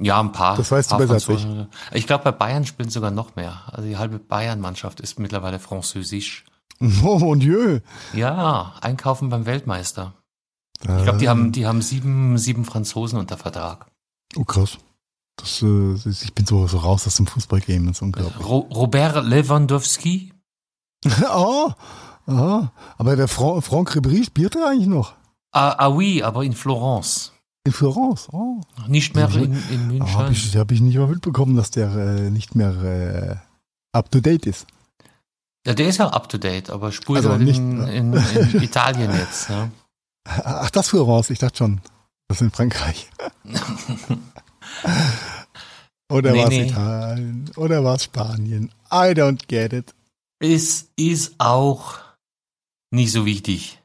[0.00, 0.56] Ja, ein paar.
[0.56, 1.68] Das weißt du paar besser als Franzosen.
[1.92, 3.62] Ich glaube, bei Bayern spielen sogar noch mehr.
[3.66, 6.44] Also die halbe Bayern-Mannschaft ist mittlerweile französisch.
[7.04, 7.80] Oh mon Dieu.
[8.14, 10.14] Ja, einkaufen beim Weltmeister.
[10.80, 13.86] Ich glaube, die haben, die haben sieben, sieben Franzosen unter Vertrag.
[14.34, 14.78] Oh krass.
[15.36, 18.46] Das, äh, ich bin so, so raus aus dem Fußballgame, das ist unglaublich.
[18.46, 20.32] Ro Robert Lewandowski?
[21.34, 21.70] oh,
[22.26, 22.62] oh,
[22.96, 25.14] aber der Fra Franck Ribéry spielt er eigentlich noch?
[25.52, 27.32] Ah, ah oui, aber in Florence.
[27.66, 28.60] In Florence, oh.
[28.88, 30.14] Nicht mehr in, in München.
[30.14, 33.36] Habe ich, hab ich nicht mal mitbekommen, dass der äh, nicht mehr äh,
[33.96, 34.66] up to date ist.
[35.66, 38.62] Ja, der ist ja up to date, aber spielt Also halt nicht- in, in, in
[38.62, 39.50] Italien jetzt.
[39.50, 39.70] Ja.
[40.26, 41.80] Ach, das Florence, ich dachte schon.
[42.28, 43.10] Das ist in Frankreich.
[46.10, 46.66] Oder Nee, war es nee.
[46.68, 47.50] Italien?
[47.56, 48.72] Oder war es Spanien?
[48.90, 49.94] I don't get it.
[50.40, 51.98] Es ist auch
[52.90, 53.80] nicht so wichtig.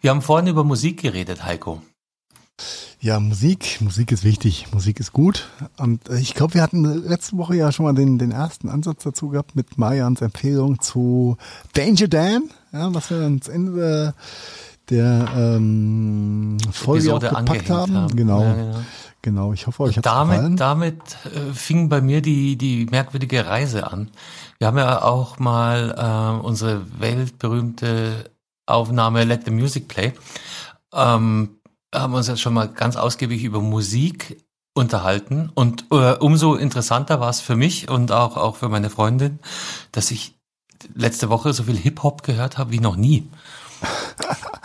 [0.00, 1.82] Wir haben vorhin über Musik geredet, Heiko.
[3.00, 5.48] Ja, Musik, Musik ist wichtig, Musik ist gut.
[5.78, 9.28] Und ich glaube, wir hatten letzte Woche ja schon mal den, den ersten Ansatz dazu
[9.28, 11.36] gehabt mit Marians Empfehlung zu
[11.72, 14.14] Danger Dan, ja, was wir ans Ende
[14.90, 17.96] der ähm, Folge auch Episode gepackt angehängt haben.
[17.96, 18.16] haben.
[18.16, 18.78] Genau, Ja, genau.
[19.22, 19.52] genau.
[19.52, 20.56] Ich hoffe, euch hat gefallen.
[20.56, 24.10] Damit, damit äh, fing bei mir die, die merkwürdige Reise an.
[24.58, 25.94] Wir haben ja auch mal
[26.42, 28.30] äh, unsere weltberühmte
[28.66, 30.12] Aufnahme Let the Music Play.
[30.92, 31.59] Ähm,
[31.94, 37.30] haben uns jetzt schon mal ganz ausgiebig über Musik unterhalten und äh, umso interessanter war
[37.30, 39.40] es für mich und auch, auch für meine Freundin,
[39.92, 40.38] dass ich
[40.94, 43.28] letzte Woche so viel Hip-Hop gehört habe wie noch nie.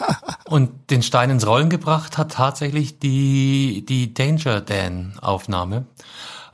[0.48, 5.88] Und den Stein ins Rollen gebracht hat tatsächlich die, die Danger Dan Aufnahme.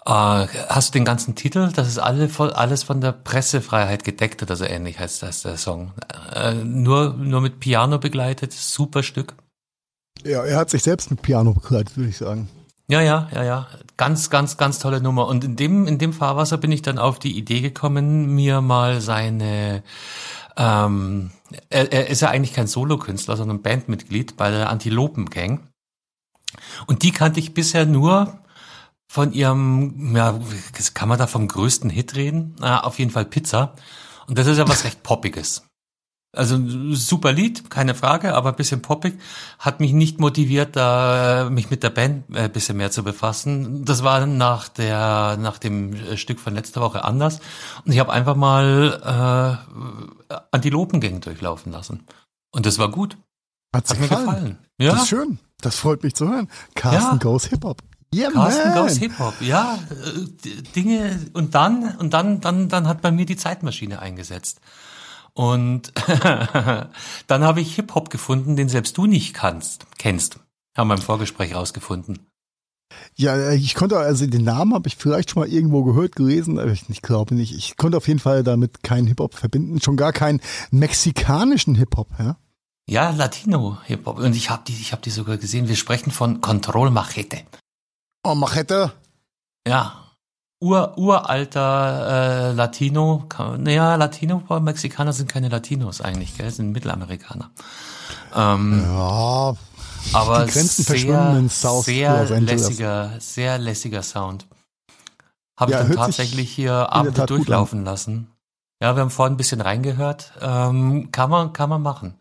[0.06, 1.72] Äh, hast du den ganzen Titel?
[1.76, 5.58] Das ist alle, voll, alles von der Pressefreiheit gedeckt oder so ähnlich heißt das der
[5.58, 5.92] Song.
[6.34, 9.36] Äh, nur, nur mit Piano begleitet, super Stück.
[10.24, 12.50] Ja, er hat sich selbst mit Piano begleitet, würde ich sagen.
[12.88, 13.68] Ja, ja, ja, ja.
[13.98, 15.28] Ganz, ganz, ganz tolle Nummer.
[15.28, 19.00] Und in dem, in dem Fahrwasser bin ich dann auf die Idee gekommen, mir mal
[19.00, 19.84] seine,
[20.58, 21.32] ähm,
[21.70, 25.70] er, er ist ja eigentlich kein Solokünstler, sondern Bandmitglied bei der Antilopen Gang.
[26.86, 28.42] Und die kannte ich bisher nur
[29.08, 30.40] von ihrem, ja,
[30.94, 32.56] kann man da vom größten Hit reden?
[32.60, 33.76] Ah, auf jeden Fall Pizza.
[34.28, 35.64] Und das ist ja was recht Poppiges.
[36.34, 36.58] Also
[36.96, 39.20] super Lied, keine Frage, aber ein bisschen poppig.
[39.60, 43.84] Hat mich nicht motiviert, da mich mit der Band äh, ein bisschen mehr zu befassen.
[43.84, 47.42] Das war nach der nach dem äh, Stück von letzter Woche anders.
[47.86, 49.60] Und ich habe einfach mal
[50.30, 52.06] äh, Antilopengang durchlaufen lassen.
[52.52, 53.18] Und das war gut.
[53.76, 54.58] Hat, Hat mir gefallen.
[54.78, 54.94] Das Ja.
[54.96, 55.40] ist schön.
[55.60, 56.48] Das freut mich zu hören.
[56.76, 57.18] Carsten Ja.
[57.18, 57.82] Goes Hip Hop.
[58.14, 58.84] Yeah, Carsten man.
[58.88, 63.26] Goes Hip Hop, ja, äh, Dinge und dann und dann dann dann hat bei mir
[63.26, 64.60] die Zeitmaschine eingesetzt.
[65.34, 65.94] Und
[67.28, 70.40] dann habe ich Hip Hop gefunden, den selbst du nicht kannst, kennst.
[70.78, 72.20] Haben wir im Vorgespräch rausgefunden.
[73.16, 76.72] Ja, ich konnte, also den Namen habe ich vielleicht schon mal irgendwo gehört, gelesen, aber
[76.72, 77.56] ich, ich glaube nicht.
[77.56, 80.42] Ich konnte auf jeden Fall damit keinen Hip-Hop verbinden, schon gar keinen
[80.72, 82.38] mexikanischen Hip-Hop, ja.
[82.90, 85.70] Ja, Latino Hip Hop und ich habe die ich habe die sogar gesehen.
[85.70, 87.42] Wir sprechen von Control Machete.
[88.24, 88.92] Oh, Machete.
[89.66, 90.01] Ja.
[90.62, 93.26] Ur, uralter äh, Latino,
[93.58, 97.50] naja, Latino, Mexikaner sind keine Latinos eigentlich, gell, sind Mittelamerikaner.
[98.36, 99.56] Ähm, Ja,
[100.14, 104.46] Aber Die Grenzen sehr, verschwimmen in South sehr lässiger, sehr lässiger Sound.
[105.60, 108.28] Habe Ja, ich dann tatsächlich hier gut durchlaufen lassen.
[108.82, 110.34] Ja, wir haben vorhin ein bisschen reingehört.
[110.42, 112.16] Ähm, kann man, kann man machen.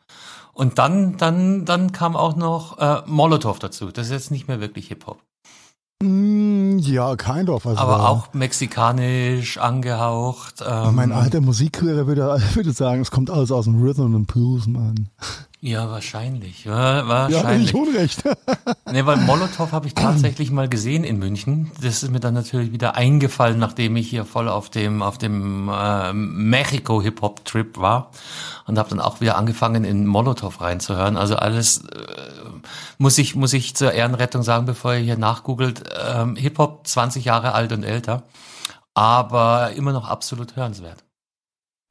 [0.52, 3.90] Und dann, dann, dann kam auch noch äh, Molotow dazu.
[3.90, 5.22] Das ist jetzt nicht mehr wirklich Hip Hop,
[6.02, 7.66] mm, ja, kind of.
[7.66, 10.62] Also, aber auch mexikanisch angehaucht.
[10.66, 12.22] Ähm, Mein alter Musiklehrer würde,
[12.54, 15.08] würde sagen, es kommt alles aus dem Rhythm and Blues, Mann.
[15.62, 16.64] Ja, wahrscheinlich.
[16.64, 17.72] Ja, Ja, wahrscheinlich.
[17.72, 18.22] nicht Unrecht.
[18.92, 21.70] Nee, weil Molotow habe ich tatsächlich mal gesehen in München.
[21.80, 25.68] Das ist mir dann natürlich wieder eingefallen, nachdem ich hier voll auf dem auf dem
[25.68, 28.10] äh, Mexiko Hip Hop Trip war
[28.66, 31.16] und habe dann auch wieder angefangen in Molotow reinzuhören.
[31.16, 31.84] Also alles äh,
[32.98, 35.84] muss ich muss ich zur Ehrenrettung sagen, bevor ihr hier nachgoogelt.
[36.04, 38.24] Ähm, Hip Hop 20 Jahre alt und älter,
[38.94, 41.04] aber immer noch absolut hörenswert.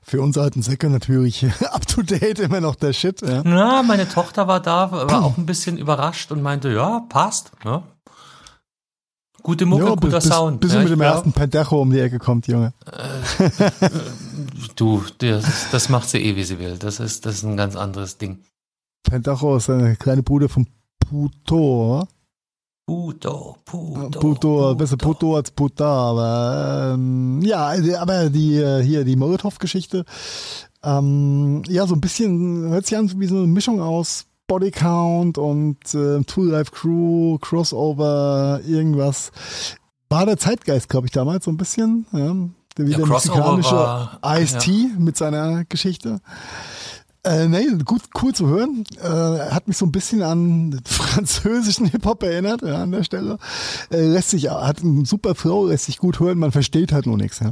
[0.09, 3.43] Für uns alten Säcke natürlich up to date immer noch der Shit, ja.
[3.45, 7.51] Na, meine Tochter war da, war auch ein bisschen überrascht und meinte, ja, passt.
[7.63, 7.83] Ja.
[9.43, 10.61] Gute Mucke, Ja, guter bis, Sound.
[10.61, 12.73] Bis ja, mit dem glaub- ersten Pendejo um die Ecke kommt, Junge.
[14.75, 16.77] Du, das, das macht sie eh, wie sie will.
[16.79, 18.39] Das ist, das ist ein ganz anderes Ding.
[19.03, 20.65] Pendejo ist eine kleine Bude von
[20.99, 22.07] Puto.
[22.89, 24.19] Puto, Puto.
[24.19, 30.05] Puto, besser Puto als Puta, aber ähm, ja, aber die äh, hier die Molotow-Geschichte,
[30.81, 35.77] ähm, ja, so ein bisschen hört sich an wie so eine Mischung aus Bodycount und
[35.93, 39.31] äh, Tool Life Crew, Crossover, irgendwas.
[40.09, 42.07] War der Zeitgeist, glaube ich, damals so ein bisschen.
[42.11, 42.33] Ja.
[42.75, 46.21] Der wieder Der mexikanische Ice-T mit seiner Geschichte.
[47.23, 48.85] Äh, nee, gut, cool zu hören.
[49.01, 53.37] Äh, hat mich so ein bisschen an französischen Hip-Hop erinnert, ja, an der Stelle.
[53.91, 57.17] Äh, lässt sich, hat einen super Flow, lässt sich gut hören, man versteht halt nur
[57.17, 57.51] nichts, ja.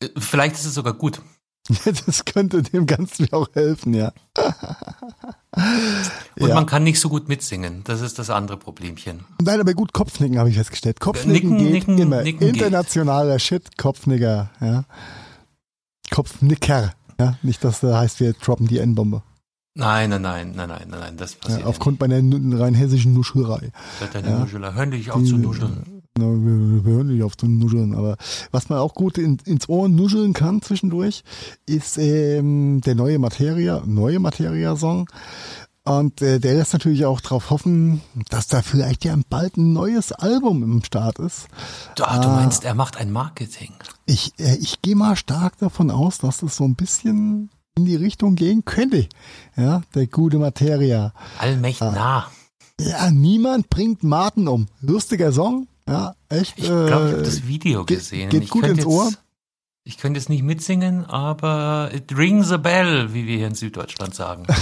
[0.00, 1.20] Äh, Vielleicht ist es sogar gut.
[2.06, 4.12] Das könnte dem Ganzen auch helfen, ja.
[6.40, 6.54] Und Ja.
[6.54, 7.82] man kann nicht so gut mitsingen.
[7.84, 9.24] Das ist das andere Problemchen.
[9.42, 10.98] Nein, aber gut, Kopfnicken habe ich festgestellt.
[10.98, 12.22] Kopfnicken Nicken, geht nicken, immer.
[12.22, 12.54] nicken geht.
[12.56, 14.84] Internationaler Shit, Kopfnicker, ja.
[16.10, 17.36] Kopfnicker, ja.
[17.42, 19.22] Nicht, dass da heißt, wir droppen die N-Bombe.
[19.74, 22.16] Nein, nein, nein, nein, nein, nein, nein, das passiert ja, aufgrund meiner
[22.58, 23.70] rein hessischen Nuschelei.
[24.00, 24.14] nicht.
[24.14, 24.38] Deine ja.
[24.40, 26.02] Nuscheler, hör nicht auf zu nuscheln.
[26.18, 28.16] Na, wir, wir hören nicht auf zu nuscheln, aber
[28.50, 31.22] was man auch gut in, ins Ohr nuscheln kann zwischendurch,
[31.64, 35.08] ist ähm, der neue Materia, neue Materia-Song.
[35.84, 40.10] Und äh, der lässt natürlich auch darauf hoffen, dass da vielleicht ja bald ein neues
[40.10, 41.46] Album im Start ist.
[41.94, 43.74] Du, ach, du meinst, er macht ein Marketing.
[44.10, 47.94] Ich, äh, ich gehe mal stark davon aus, dass das so ein bisschen in die
[47.96, 49.06] Richtung gehen könnte.
[49.54, 51.12] Ja, der gute Materia.
[51.38, 51.92] Allmächtig Ah.
[51.92, 52.26] nah.
[52.80, 54.66] Ja, niemand bringt Martin um.
[54.80, 55.68] Lustiger Song.
[55.86, 56.54] Ja, echt.
[56.56, 58.30] Ich glaube, ich habe äh, das Video geht- gesehen.
[58.30, 59.04] geht ich gut ins Ohr.
[59.06, 59.18] Jetzt,
[59.84, 64.14] ich könnte jetzt nicht mitsingen, aber it rings a bell, wie wir hier in Süddeutschland
[64.14, 64.44] sagen.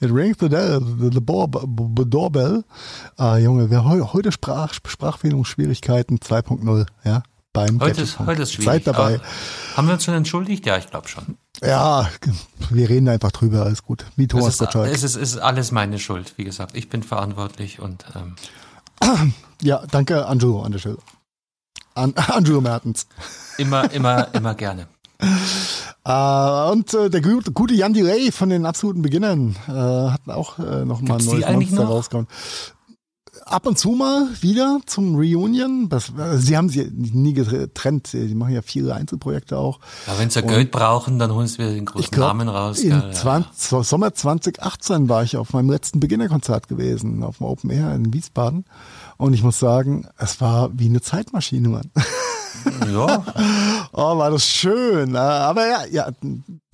[0.00, 1.10] It rings the, bell, the,
[2.04, 2.64] doorbell.
[3.16, 7.22] Ah, Junge, wir heu, heute Sprach, Sprachfindungsschwierigkeiten 2.0, ja.
[7.66, 8.84] Beim Heute ist, heute ist schwierig.
[8.84, 9.14] Seid dabei.
[9.16, 10.64] Aber haben wir uns schon entschuldigt?
[10.66, 11.36] Ja, ich glaube schon.
[11.62, 12.08] Ja,
[12.70, 14.04] wir reden einfach drüber, alles gut.
[14.16, 14.86] Wie Es Thomas ist, Gottschalk.
[14.94, 16.76] es, ist, es ist alles meine Schuld, wie gesagt.
[16.76, 18.36] Ich bin verantwortlich und ähm,
[19.62, 20.98] Ja, danke, Angelo an der Stelle.
[21.94, 23.06] An, Angelo Mertens.
[23.56, 24.86] immer, immer, immer gerne.
[26.04, 30.58] Äh, und äh, der gute, gute Jan Delay von den absoluten Beginnern äh, hat auch
[30.60, 31.88] äh, noch mal ein neues Monster noch?
[31.90, 32.28] rausgehauen.
[33.44, 35.88] Ab und zu mal wieder zum Reunion.
[35.88, 38.12] Das, äh, sie haben sie nie getrennt.
[38.12, 39.80] Die machen ja viele Einzelprojekte auch.
[40.06, 42.80] Ja, wenn sie Geld brauchen, dann holen sie wieder den großen glaub, Namen raus.
[42.80, 43.10] gell, ja.
[43.10, 48.12] 20, Sommer 2018 war ich auf meinem letzten Beginnerkonzert gewesen, auf dem Open Air in
[48.12, 48.64] Wiesbaden.
[49.16, 51.90] Und ich muss sagen, es war wie eine Zeitmaschine, Mann.
[52.90, 53.24] Ja,
[53.92, 55.14] Oh, war das schön.
[55.14, 56.08] Äh, Aber ja, ja,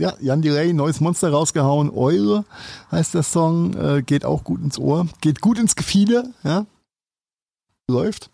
[0.00, 1.90] ja Jan Delay, neues Monster rausgehauen.
[1.90, 2.44] Eure
[2.92, 3.74] heißt der Song.
[3.74, 5.06] Äh, geht auch gut ins Ohr.
[5.20, 6.24] Geht gut ins Gefieder.
[6.42, 6.66] Ja.
[7.88, 8.30] Läuft.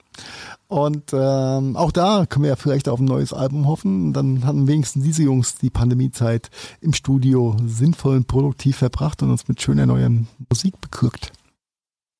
[0.68, 4.12] Und ähm, auch da können wir ja vielleicht auf ein neues Album hoffen.
[4.12, 9.48] Dann hatten wenigstens diese Jungs die Pandemiezeit im Studio sinnvoll und produktiv verbracht und uns
[9.48, 10.10] mit schöner neuer
[10.48, 11.32] Musik beglückt.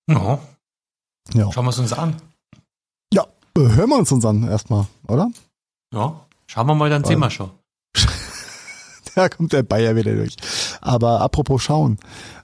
[0.08, 0.38] ja.
[1.34, 2.16] Ja, schauen wir es uns an.
[3.12, 3.24] ja
[3.56, 5.30] hören wir uns uns an erstmal, oder?
[5.92, 7.50] Ja, schauen wir mal, dann sehen wir schon.
[9.16, 10.36] Da kommt der Bayer wieder durch.
[10.80, 11.98] Aber apropos schauen,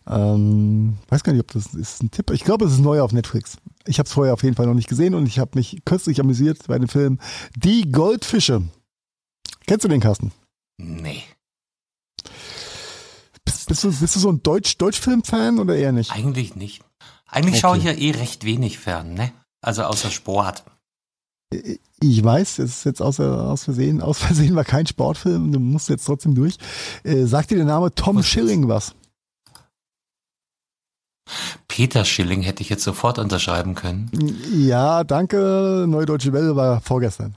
[0.09, 2.31] ähm, weiß gar nicht, ob das ist ein Tipp.
[2.33, 3.57] Ich glaube, es ist neu auf Netflix.
[3.87, 6.19] Ich habe es vorher auf jeden Fall noch nicht gesehen und ich habe mich kürzlich
[6.19, 7.21] amüsiert bei dem Film
[7.57, 8.63] Die Goldfische.
[9.69, 10.33] Kennst du den, Carsten?
[10.77, 11.23] Nee,
[13.45, 16.11] Bist, bist, du, bist du so ein Deutsch, Deutschfilm-Fan oder eher nicht?
[16.13, 16.83] eigentlich nicht.
[17.29, 17.61] Eigentlich Okay.
[17.61, 19.33] schaue ich ja eh recht wenig fern, ne?
[19.63, 20.65] Also außer Sport.
[22.01, 25.89] Ich weiß, es ist jetzt außer, aus Versehen, aus Versehen war kein Sportfilm, du musst
[25.89, 26.57] jetzt trotzdem durch.
[27.05, 28.95] Äh, sagt dir der Name Tom Was Schilling was?
[31.69, 34.11] Peter Schilling hätte ich jetzt sofort unterschreiben können.
[34.55, 35.85] Ja, danke.
[35.89, 37.35] Neue Deutsche Welle war vorgestern.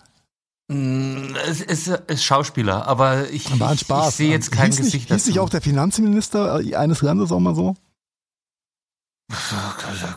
[0.71, 5.11] Mm, Es ist, ist Schauspieler, aber ich, ich, ich sehe jetzt kein hieß Gesicht nicht,
[5.11, 5.45] hieß nicht dazu.
[5.45, 7.75] auch der Finanzminister äh, eines Landes auch mal so?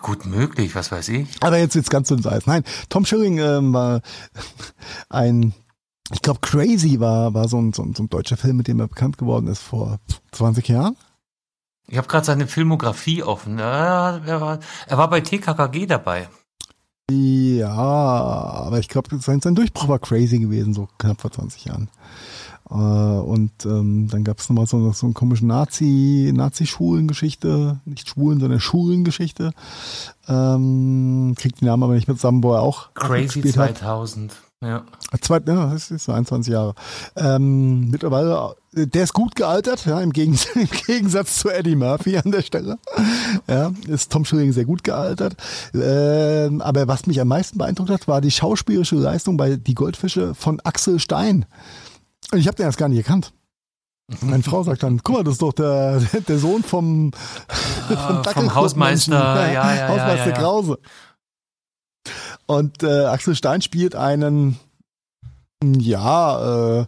[0.01, 1.29] Gut möglich, was weiß ich.
[1.41, 2.47] Aber jetzt wird's ganz ins Eis.
[2.47, 4.01] Nein, Tom Schilling ähm, war
[5.11, 5.53] ein,
[6.13, 8.81] ich glaube, Crazy war, war so ein, so, ein, so ein deutscher Film, mit dem
[8.81, 9.99] er bekannt geworden ist vor
[10.33, 10.97] 20 Jahren.
[11.89, 13.59] Ich habe gerade seine Filmografie offen.
[13.59, 16.29] Ja, er, war, er war bei TKKG dabei.
[17.11, 21.91] Ja, aber ich glaube, sein, sein Durchbruch war Crazy gewesen, so knapp vor 20 Jahren.
[22.73, 28.41] Äh, und ähm, dann gab es nochmal so, so eine komische Nazi, Nazi-Schulengeschichte, nicht Schwulen,
[28.41, 29.53] sondern Schulengeschichte.
[30.29, 33.79] Ähm, kriegt die Namen aber nicht mehr zusammen, wo er auch Crazy gespielt hat.
[33.79, 34.33] 2000.
[34.63, 34.85] Ja.
[35.21, 36.75] Zweit, ja, das ist so 21 Jahre.
[37.17, 42.17] Ähm, mittlerweile, äh, der ist gut gealtert, ja, im Gegensatz, im Gegensatz zu Eddie Murphy
[42.17, 42.79] an der Stelle.
[43.49, 45.35] Ja, ist Tom Schilling sehr gut gealtert.
[45.75, 50.35] Ähm, aber was mich am meisten beeindruckt hat, war die schauspielerische Leistung bei Die Goldfische
[50.35, 51.45] von Axel Stein.
[52.33, 53.33] Und ich habe den erst gar nicht erkannt.
[54.21, 57.13] Meine Frau sagt dann, guck mal, das ist doch der, der Sohn vom,
[57.89, 58.33] Ah, Dackelkopfmenschen.
[58.35, 60.37] vom Hausmeister, ja, ja, ja, Hausmeister ja.
[60.37, 60.79] Krause.
[62.47, 64.59] Und äh, Axel Stein spielt einen,
[65.63, 66.87] ja, äh,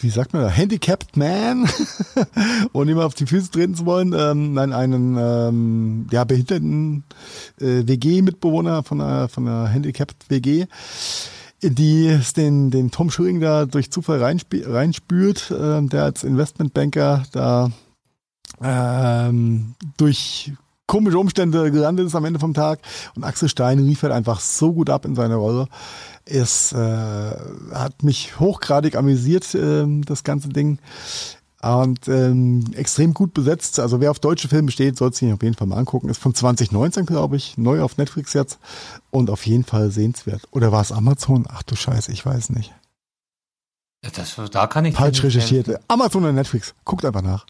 [0.00, 1.68] wie sagt man da, handicapped man,
[2.72, 7.04] ohne immer auf die Füße treten zu wollen, ähm, nein, einen ähm, ja, behinderten
[7.60, 10.66] äh, WG-Mitbewohner von einer, von einer handicapped WG.
[11.62, 17.70] Die den, den Tom Schilling da durch Zufall reinspürt, äh, der als Investmentbanker da
[18.60, 20.52] ähm, durch
[20.86, 22.80] komische Umstände gelandet ist am Ende vom Tag.
[23.14, 25.68] Und Axel Stein rief halt einfach so gut ab in seiner Rolle.
[26.24, 27.36] Es äh,
[27.72, 30.78] hat mich hochgradig amüsiert, äh, das ganze Ding.
[31.62, 33.78] Und ähm, extrem gut besetzt.
[33.78, 36.08] Also wer auf deutsche Filme steht, soll sich auf jeden Fall mal angucken.
[36.08, 38.58] Ist von 2019, glaube ich, neu auf Netflix jetzt.
[39.10, 40.42] Und auf jeden Fall sehenswert.
[40.50, 41.46] Oder war es Amazon?
[41.48, 42.74] Ach du Scheiße, ich weiß nicht.
[44.14, 45.80] Das, da kann ich Falsch recherchiert.
[45.86, 46.74] Amazon oder Netflix.
[46.84, 47.46] Guckt einfach nach.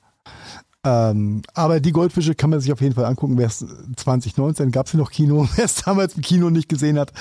[0.84, 3.38] Ähm, aber die Goldfische kann man sich auf jeden Fall angucken.
[3.38, 3.64] Wer es
[3.96, 5.48] 2019 gab es ja noch Kino.
[5.56, 7.12] Wer es damals im Kino nicht gesehen hat,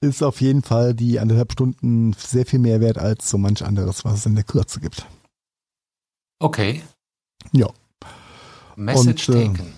[0.00, 4.04] ist auf jeden Fall die anderthalb Stunden sehr viel mehr wert als so manch anderes,
[4.06, 5.04] was es in der Kürze gibt.
[6.42, 6.82] Okay.
[7.52, 7.68] Ja.
[8.74, 9.72] Message und, äh, taken.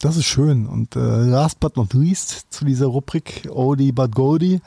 [0.00, 0.66] Das ist schön.
[0.66, 4.60] Und äh, last but not least zu dieser Rubrik Oldie but Goldie.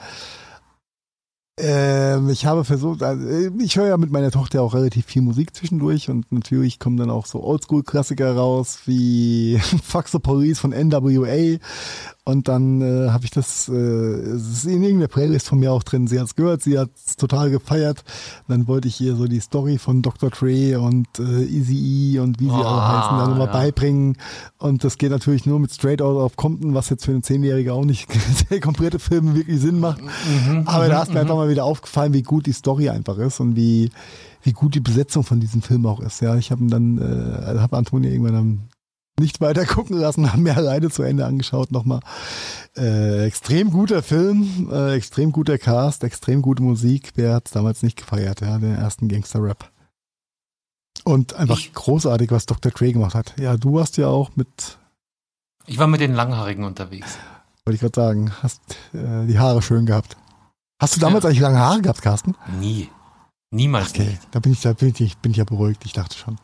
[1.59, 5.55] Ähm, ich habe versucht, also ich höre ja mit meiner Tochter auch relativ viel Musik
[5.55, 11.57] zwischendurch und natürlich kommen dann auch so Oldschool-Klassiker raus wie Fuck the Police von NWA
[12.27, 15.83] und dann äh, habe ich das, äh, es ist in irgendeiner Playlist von mir auch
[15.83, 16.07] drin.
[16.07, 18.03] Sie hat es gehört, sie hat es total gefeiert.
[18.49, 20.29] Dann wollte ich ihr so die Story von Dr.
[20.29, 23.53] Dre und äh, Easy E und wie sie oh, alle heißen, dann nochmal ja.
[23.53, 24.17] beibringen.
[24.57, 27.73] Und das geht natürlich nur mit Straight Out of Compton, was jetzt für einen Zehnjähriger
[27.73, 28.09] auch nicht
[28.49, 30.01] der komplette Film wirklich Sinn macht.
[30.01, 31.21] Mhm, Aber da ist mir mhm.
[31.21, 33.89] einfach mal wieder aufgefallen, wie gut die Story einfach ist und wie
[34.43, 36.21] wie gut die Besetzung von diesem Film auch ist.
[36.21, 38.59] Ja, ich habe dann, äh, habe Antonia irgendwann am
[39.19, 41.99] nicht weiter gucken lassen, haben mir alleine zu Ende angeschaut nochmal.
[42.75, 47.11] Äh, extrem guter Film, äh, extrem guter Cast, extrem gute Musik.
[47.15, 49.71] Wer hat es damals nicht gefeiert, ja, den ersten Gangster-Rap.
[51.03, 52.71] Und einfach ich, großartig, was Dr.
[52.71, 53.33] Dre gemacht hat.
[53.39, 54.77] Ja, du warst ja auch mit.
[55.65, 57.17] Ich war mit den Langhaarigen unterwegs.
[57.65, 58.61] Wollte ich gerade sagen, hast
[58.93, 60.17] äh, die Haare schön gehabt.
[60.79, 61.29] Hast du damals ja.
[61.29, 62.35] eigentlich lange Haare gehabt, Carsten?
[62.59, 62.89] Nie.
[63.51, 64.27] Niemals okay, nicht.
[64.31, 66.37] Da bin ich, da bin ich, bin ich ja beruhigt, ich dachte schon.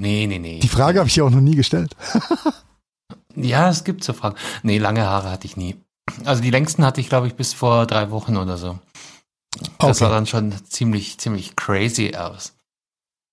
[0.00, 0.60] Nee, nee, nee.
[0.60, 1.94] Die Frage habe ich ja auch noch nie gestellt.
[3.36, 4.34] ja, es gibt so Fragen.
[4.62, 5.76] Nee, lange Haare hatte ich nie.
[6.24, 8.78] Also die längsten hatte ich, glaube ich, bis vor drei Wochen oder so.
[9.52, 9.92] Das okay.
[9.92, 12.54] sah dann schon ziemlich, ziemlich crazy aus.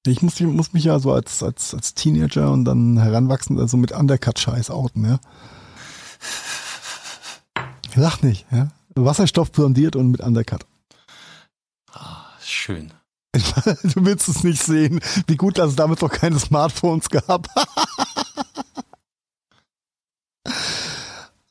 [0.06, 3.94] Ich muss, muss mich ja so als, als, als Teenager und dann heranwachsend also mit
[3.94, 5.20] Undercut-Scheiß outen, ja.
[7.96, 8.72] Lach nicht, ja.
[8.94, 10.66] Wasserstoff blondiert und mit Undercut.
[11.94, 12.92] Ah, schön.
[13.84, 17.48] Du willst es nicht sehen, wie gut, dass es damit noch keine Smartphones gab.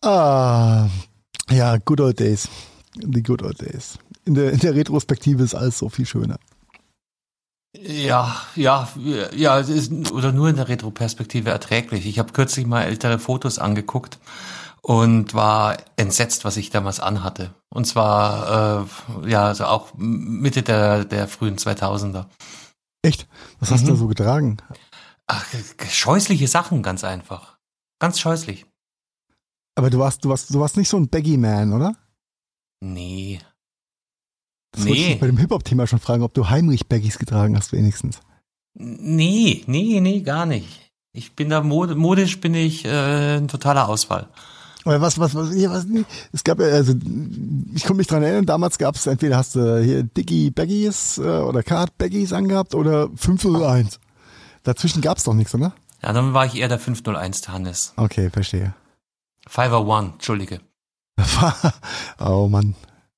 [0.03, 0.89] ah,
[1.51, 2.49] ja, good old days.
[2.95, 3.99] The good old days.
[4.25, 6.39] In der, in der Retrospektive ist alles so viel schöner.
[7.79, 8.89] Ja, ja,
[9.35, 12.07] ja, ist, oder nur in der Retroperspektive erträglich.
[12.07, 14.19] Ich habe kürzlich mal ältere Fotos angeguckt
[14.87, 17.53] und war entsetzt, was ich damals anhatte.
[17.71, 18.87] Und zwar,
[19.25, 22.27] äh, ja, also auch Mitte der, der frühen 2000er.
[23.03, 23.27] Echt?
[23.59, 23.89] Was hast mhm.
[23.89, 24.59] du so getragen?
[25.27, 25.45] Ach,
[25.91, 27.59] scheußliche Sachen, ganz einfach.
[27.99, 28.65] Ganz scheußlich.
[29.75, 31.97] Aber du warst, du warst, du warst nicht so ein Baggy-Man, oder?
[32.81, 33.41] Nee.
[34.71, 35.15] Das nee.
[35.15, 38.21] ich bei dem Hip-Hop-Thema schon fragen, ob du heimlich Baggies getragen hast, wenigstens.
[38.75, 40.93] Nee, nee, nee, gar nicht.
[41.13, 44.29] Ich bin da modisch bin ich äh, ein totaler Ausfall.
[44.87, 45.85] Oder was, was, was, hier, was,
[46.33, 46.95] es gab ja, also,
[47.75, 51.23] ich komme mich dran erinnern, damals gab es entweder hast du hier Dicky Baggies äh,
[51.23, 53.99] oder Card Baggies angehabt oder 501.
[54.63, 55.75] Dazwischen gab es doch nichts, oder?
[56.05, 57.95] Ja, dann war ich eher der 501 Hannes.
[57.97, 58.75] Okay, verstehe.
[59.49, 60.61] 501, Entschuldige.
[62.21, 62.77] oh Mann.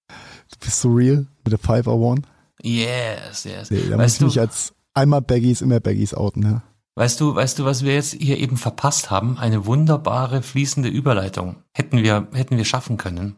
[0.08, 2.22] Du bist so real mit der 501?
[2.62, 3.70] Yes, yes.
[3.70, 6.62] Nee, da weißt muss ich mich als einmal Baggies, immer Baggies outen, ja.
[6.99, 9.38] Weißt du, weißt du, was wir jetzt hier eben verpasst haben?
[9.38, 13.36] Eine wunderbare fließende Überleitung hätten wir hätten wir schaffen können.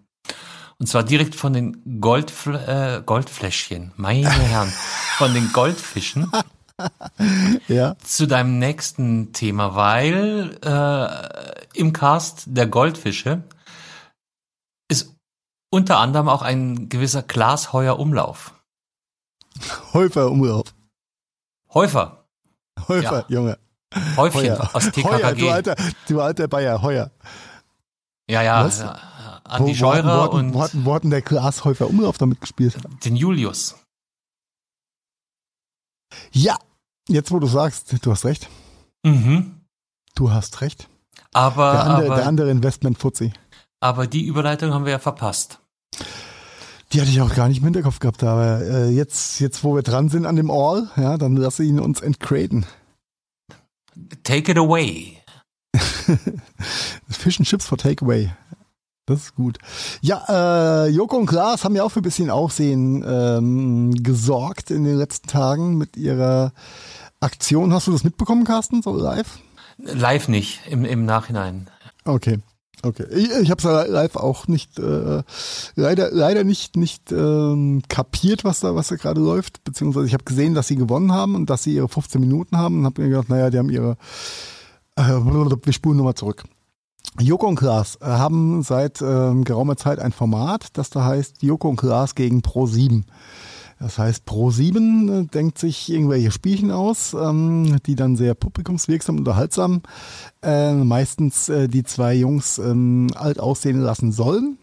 [0.78, 4.72] Und zwar direkt von den Goldfl äh, Goldfläschchen, meine Herren,
[5.18, 6.32] von den Goldfischen
[7.68, 7.98] ja.
[7.98, 13.42] zu deinem nächsten Thema, weil äh, im Cast der Goldfische
[14.88, 15.14] ist
[15.68, 18.54] unter anderem auch ein gewisser Glasheuer Umlauf.
[19.92, 20.74] Häufer Umlauf.
[21.74, 22.19] Häufer,
[22.88, 23.36] Häufer, ja.
[23.36, 23.58] Junge.
[24.16, 24.70] Häufchen Heuer.
[24.74, 25.04] aus TKKG.
[25.04, 25.76] Heuer, du alter,
[26.08, 27.10] du alter Bayer, Heuer.
[28.30, 28.78] Ja, ja, Was?
[28.78, 29.00] ja
[29.44, 30.54] Andi wo, Scheurer wo, wo, und...
[30.54, 32.76] Wo hatten, wo hatten der Glashäufer Umlauf damit gespielt?
[33.04, 33.76] Den Julius.
[36.32, 36.56] Ja,
[37.08, 38.48] jetzt wo du sagst, du hast recht.
[39.02, 39.60] Mhm.
[40.14, 40.88] Du hast recht.
[41.32, 43.32] Aber der andere, aber, der andere Investment Fuzzi.
[43.80, 45.60] Aber die Überleitung haben wir ja verpasst.
[46.92, 49.82] Die hatte ich auch gar nicht im Hinterkopf gehabt, aber äh, jetzt, jetzt, wo wir
[49.82, 52.66] dran sind an dem All, ja, dann lasse ihn uns entgraden.
[54.24, 55.18] Take it away.
[57.08, 58.30] Fish and Chips for Takeaway.
[59.06, 59.58] Das ist gut.
[60.00, 64.84] Ja, äh, Joko und Klaas haben ja auch für ein bisschen Aufsehen ähm, gesorgt in
[64.84, 66.52] den letzten Tagen mit ihrer
[67.20, 67.72] Aktion.
[67.72, 69.38] Hast du das mitbekommen, Carsten, so live?
[69.78, 71.68] Live nicht, im, im Nachhinein.
[72.04, 72.38] Okay.
[72.82, 75.22] Okay, ich, ich habe es live auch nicht äh,
[75.74, 80.24] leider leider nicht nicht ähm, kapiert, was da was da gerade läuft, beziehungsweise ich habe
[80.24, 83.08] gesehen, dass sie gewonnen haben und dass sie ihre 15 Minuten haben und habe mir
[83.08, 83.96] gedacht, naja, die haben ihre
[84.96, 86.44] äh, wir spulen nochmal zurück.
[87.18, 91.68] Joko und Klaas äh, haben seit ähm, geraumer Zeit ein Format, das da heißt Joko
[91.68, 93.04] und Klaas gegen Pro 7.
[93.80, 99.20] Das heißt, Pro7 äh, denkt sich irgendwelche Spielchen aus, ähm, die dann sehr publikumswirksam und
[99.20, 99.82] unterhaltsam
[100.42, 104.58] äh, meistens äh, die zwei Jungs ähm, alt aussehen lassen sollen.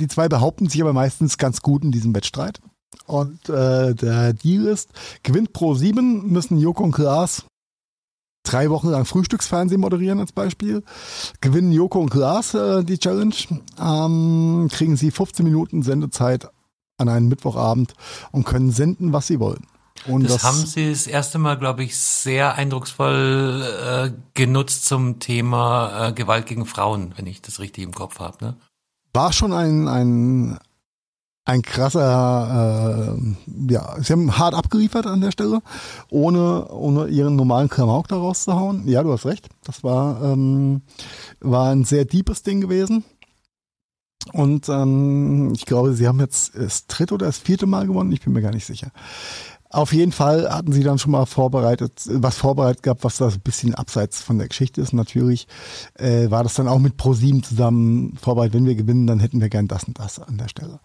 [0.00, 2.60] Die zwei behaupten sich aber meistens ganz gut in diesem Wettstreit.
[3.06, 4.90] Und äh, der Deal ist,
[5.24, 7.44] gewinnt Pro7, müssen Joko und Klaas
[8.44, 10.84] drei Wochen lang Frühstücksfernsehen moderieren als Beispiel.
[11.40, 13.34] Gewinnen Joko und Klaas äh, die Challenge,
[13.80, 16.50] ähm, kriegen sie 15 Minuten Sendezeit
[16.98, 17.94] an einem Mittwochabend
[18.32, 19.66] und können senden, was sie wollen.
[20.06, 25.18] Und das, das haben sie das erste Mal, glaube ich, sehr eindrucksvoll äh, genutzt zum
[25.18, 28.44] Thema äh, Gewalt gegen Frauen, wenn ich das richtig im Kopf habe.
[28.44, 28.56] Ne?
[29.14, 30.58] War schon ein, ein,
[31.44, 35.62] ein krasser, äh, ja, sie haben hart abgeliefert an der Stelle,
[36.10, 38.86] ohne, ohne ihren normalen Klamauk da rauszuhauen.
[38.88, 39.48] Ja, du hast recht.
[39.62, 40.82] Das war, ähm,
[41.40, 43.04] war ein sehr deepes Ding gewesen.
[44.32, 48.22] Und ähm, ich glaube, sie haben jetzt das dritte oder das vierte Mal gewonnen, ich
[48.22, 48.90] bin mir gar nicht sicher.
[49.70, 53.40] Auf jeden Fall hatten sie dann schon mal vorbereitet, was vorbereitet gehabt, was da ein
[53.40, 54.92] bisschen abseits von der Geschichte ist.
[54.92, 55.48] Natürlich
[55.94, 58.54] äh, war das dann auch mit ProSieben zusammen vorbereitet.
[58.54, 60.78] Wenn wir gewinnen, dann hätten wir gern das und das an der Stelle.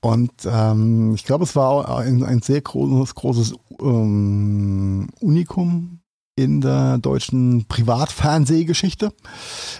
[0.00, 6.01] Und ähm, ich glaube, es war ein, ein sehr großes, großes ähm, Unikum
[6.34, 9.12] in der deutschen Privatfernsehgeschichte.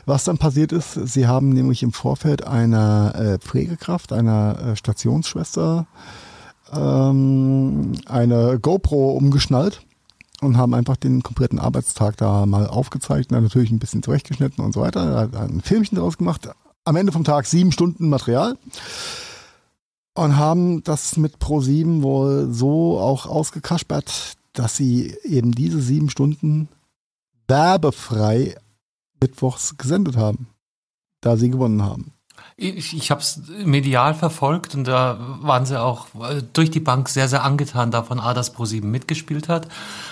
[0.04, 5.86] Was dann passiert ist, sie haben nämlich im Vorfeld einer äh, Pflegekraft, einer äh, Stationsschwester,
[6.72, 9.82] ähm, eine GoPro umgeschnallt
[10.42, 14.80] und haben einfach den kompletten Arbeitstag da mal aufgezeichnet, natürlich ein bisschen zurechtgeschnitten und so
[14.80, 16.50] weiter, ein Filmchen daraus gemacht.
[16.84, 18.58] Am Ende vom Tag sieben Stunden Material
[20.14, 26.68] und haben das mit Pro7 wohl so auch ausgekaspert, dass sie eben diese sieben Stunden
[27.48, 28.56] werbefrei
[29.20, 30.48] mittwochs gesendet haben,
[31.20, 32.12] da sie gewonnen haben.
[32.56, 37.08] Ich, ich habe es medial verfolgt und da waren sie auch äh, durch die Bank
[37.08, 39.68] sehr, sehr angetan davon, A, dass ProSieben mitgespielt hat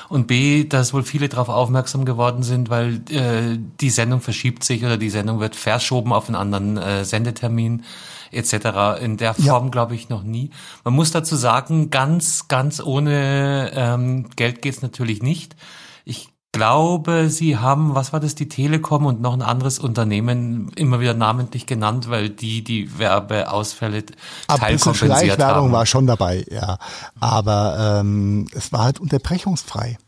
[0.09, 4.84] und B, dass wohl viele darauf aufmerksam geworden sind, weil äh, die Sendung verschiebt sich
[4.84, 7.84] oder die Sendung wird verschoben auf einen anderen äh, Sendetermin
[8.31, 9.01] etc.
[9.03, 9.70] In der Form ja.
[9.70, 10.51] glaube ich noch nie.
[10.85, 15.57] Man muss dazu sagen, ganz, ganz ohne ähm, Geld geht's natürlich nicht.
[16.05, 21.01] Ich glaube, sie haben, was war das, die Telekom und noch ein anderes Unternehmen immer
[21.01, 24.05] wieder namentlich genannt, weil die die Werbeausfälle
[24.49, 25.55] teilkompensiert haben.
[25.55, 26.78] Werbung war schon dabei, ja.
[27.20, 29.99] Aber ähm, es war halt unterbrechungsfrei.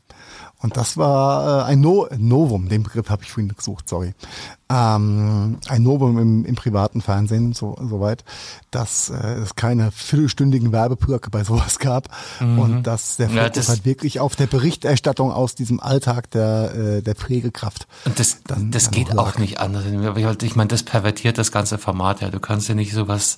[0.63, 4.15] Und das war äh, ein no Novum, den Begriff habe ich vorhin gesucht, sorry.
[4.71, 8.25] Ähm, ein Novum im, im privaten Fernsehen, so soweit,
[8.71, 12.09] dass äh, es keine viertelstündigen Werbeblöcke bei sowas gab
[12.41, 12.59] mhm.
[12.59, 16.75] und dass der Fokus ja, das, halt wirklich auf der Berichterstattung aus diesem Alltag der,
[16.75, 17.89] äh, der Pflegekraft.
[18.05, 19.85] Und das, dann, das geht auch nicht anders.
[20.43, 22.31] Ich meine, das pervertiert das ganze Format ja.
[22.31, 23.37] Du kannst ja nicht sowas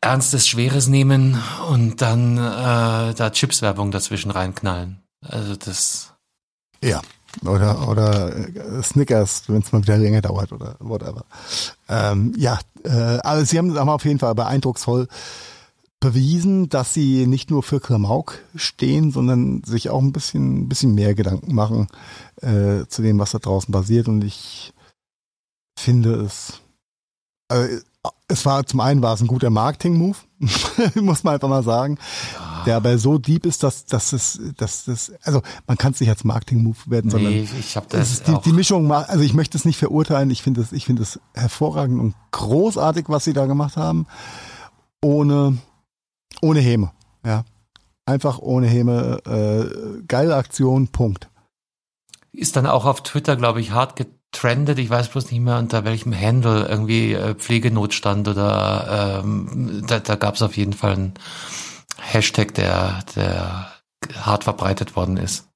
[0.00, 1.38] Ernstes, Schweres nehmen
[1.68, 5.02] und dann äh, da Chipswerbung dazwischen reinknallen.
[5.26, 6.14] Also das.
[6.82, 7.00] Ja.
[7.44, 11.24] Oder, oder äh, Snickers, wenn es mal wieder länger dauert oder whatever.
[11.88, 15.06] Ähm, ja, äh, also sie haben, haben auf jeden Fall beeindrucksvoll
[16.00, 20.94] bewiesen, dass sie nicht nur für Klamauk stehen, sondern sich auch ein bisschen, ein bisschen
[20.94, 21.88] mehr Gedanken machen
[22.40, 24.08] äh, zu dem, was da draußen passiert.
[24.08, 24.72] Und ich
[25.78, 26.60] finde es,
[27.52, 27.80] äh,
[28.28, 30.16] es war zum einen war es ein guter Marketing-Move,
[31.00, 31.98] muss man einfach mal sagen,
[32.34, 32.49] ja.
[32.64, 36.08] Der aber so deep ist, dass, dass es, dass das, also man kann es nicht
[36.08, 39.56] als Marketing-Move werden, nee, sondern ich hab das ist die, die Mischung, also ich möchte
[39.56, 43.46] es nicht verurteilen, ich finde es, ich finde es hervorragend und großartig, was sie da
[43.46, 44.06] gemacht haben,
[45.02, 45.58] ohne,
[46.40, 46.92] ohne Häme,
[47.24, 47.44] ja,
[48.06, 51.28] einfach ohne Häme, äh, geile Aktion, Punkt.
[52.32, 53.96] Ist dann auch auf Twitter, glaube ich, hart
[54.32, 59.98] trendet, ich weiß bloß nicht mehr unter welchem Handle, irgendwie äh, Pflegenotstand oder ähm, da,
[59.98, 61.14] da gab es auf jeden Fall einen
[62.00, 63.70] Hashtag, der, der
[64.14, 65.46] hart verbreitet worden ist.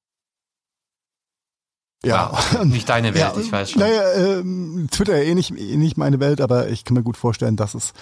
[2.05, 2.63] Ja, wow.
[2.65, 3.81] nicht deine Welt, ja, ich weiß schon.
[3.81, 7.55] Naja, ähm, Twitter eh nicht, eh nicht meine Welt, aber ich kann mir gut vorstellen,
[7.55, 7.93] dass es,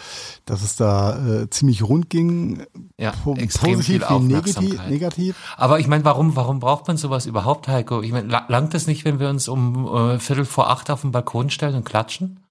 [0.43, 2.65] dass es da äh, ziemlich rund ging.
[2.99, 5.35] Ja, po extrem positiv viel negativ, negativ.
[5.55, 8.01] Aber ich meine, warum, warum braucht man sowas überhaupt, Heiko?
[8.01, 11.11] Ich meine, langt es nicht, wenn wir uns um äh, Viertel vor acht auf den
[11.11, 12.42] Balkon stellen und klatschen?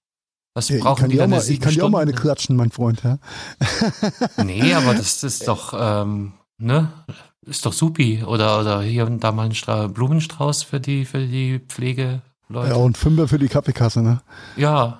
[0.55, 2.21] Was Ja, brauchen die dann mal, ich kann dir auch mal eine Stunden?
[2.21, 3.17] klatschen, mein Freund, ja.
[4.43, 6.91] Nee, aber das ist doch, ähm, ne?
[7.45, 8.23] Ist doch supi.
[8.23, 12.21] Oder, oder hier und da mal ein Stra Blumenstrauß für die, für die Pflegeleute.
[12.51, 14.21] Ja, und Fünfer für die Kaffeekasse, ne?
[14.55, 14.99] Ja,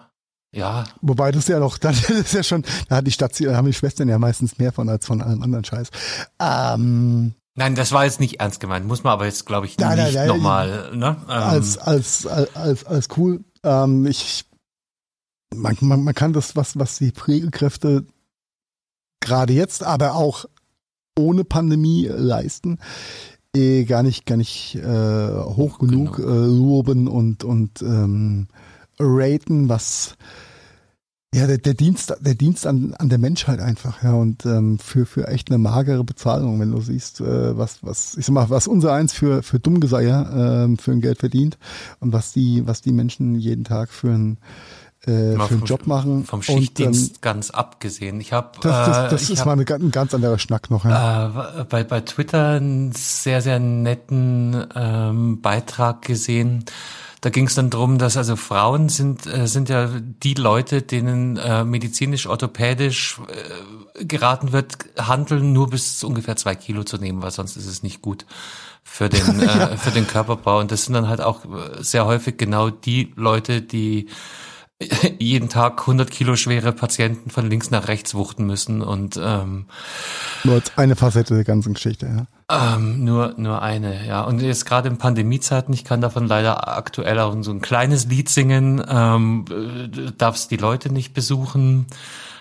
[0.55, 3.65] ja, Wobei das ja noch, das ist ja schon, da hat die Station, da haben
[3.65, 5.89] die Schwestern ja meistens mehr von als von allem anderen Scheiß.
[6.39, 8.87] Ähm, Nein, das war jetzt nicht ernst gemeint.
[8.87, 11.17] Muss man aber jetzt, glaube ich, nicht nochmal, ne?
[11.27, 13.43] Ähm, als, als, als, als, als cool.
[13.63, 14.45] Ähm, ich,
[15.55, 18.05] man, man, man kann das, was, was die Pflegekräfte
[19.19, 20.45] gerade jetzt, aber auch
[21.17, 22.79] ohne Pandemie leisten,
[23.55, 26.29] eh gar nicht, gar nicht äh, hoch genug Genau.
[26.29, 28.47] äh, loben und, und ähm,
[28.99, 30.15] raten, was
[31.33, 35.07] ja, der, der Dienst, der Dienst an, an der Menschheit einfach, ja, und ähm, für,
[35.07, 38.67] für echt eine magere Bezahlung, wenn du siehst, äh, was, was, ich sag mal, was
[38.67, 41.57] unser eins für, für Dummgeseier ähm, für ein Geld verdient
[41.99, 44.37] und was die, was die Menschen jeden Tag für ein
[45.05, 46.25] äh, für einen vom- Job machen.
[46.25, 48.21] vom Schichtdienst ganz abgesehen.
[48.21, 51.59] Ich habe das, das, das ich ist hab, mal ein ganz anderer Schnack noch, ja.
[51.59, 56.65] äh, bei, bei Twitter einen sehr, sehr netten ähm, Beitrag gesehen.
[57.23, 59.89] Da ging es dann drum, dass also Frauen sind, äh, sind ja
[60.23, 63.17] die Leute, denen äh, medizinisch-orthopädisch
[63.97, 67.81] äh, geraten wird, handeln nur bis ungefähr zwei Kilo zu nehmen, weil sonst ist es
[67.81, 68.25] nicht gut
[68.83, 70.59] für den, äh, für den Körperbau.
[70.59, 74.09] Und das sind dann halt auch äh, sehr häufig genau die Leute, die
[75.19, 79.65] jeden Tag 100 Kilo schwere Patienten von links nach rechts wuchten müssen und ähm,
[80.43, 82.75] Nur als eine Facette der ganzen Geschichte, ja.
[82.75, 84.21] ähm, nur nur eine, ja.
[84.21, 88.29] Und jetzt gerade in Pandemiezeiten, ich kann davon leider aktuell auch so ein kleines Lied
[88.29, 91.87] singen, ähm, äh, darfst die Leute nicht besuchen,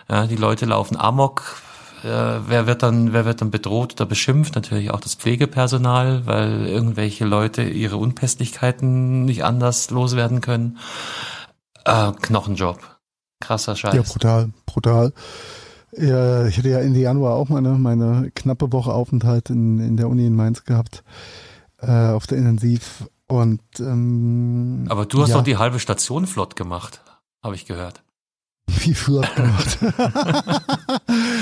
[0.09, 1.63] ja, die Leute laufen amok.
[2.05, 4.57] Äh, wer wird dann, wer wird dann bedroht oder beschimpft?
[4.57, 10.79] Natürlich auch das Pflegepersonal, weil irgendwelche Leute ihre Unpässlichkeiten nicht anders loswerden können.
[11.85, 12.79] Äh, Knochenjob.
[13.41, 13.95] Krasser Scheiß.
[13.95, 15.13] Ja, brutal, brutal.
[15.93, 20.09] Ja, ich hatte ja Ende Januar auch meine, meine knappe Woche Aufenthalt in, in der
[20.09, 21.05] Uni in Mainz gehabt,
[21.81, 23.09] äh, auf der Intensiv.
[23.27, 27.03] Und ähm, Aber du hast ja, doch die halbe Station flott gemacht,
[27.43, 28.03] habe ich gehört.
[28.81, 29.79] Wie flott gemacht.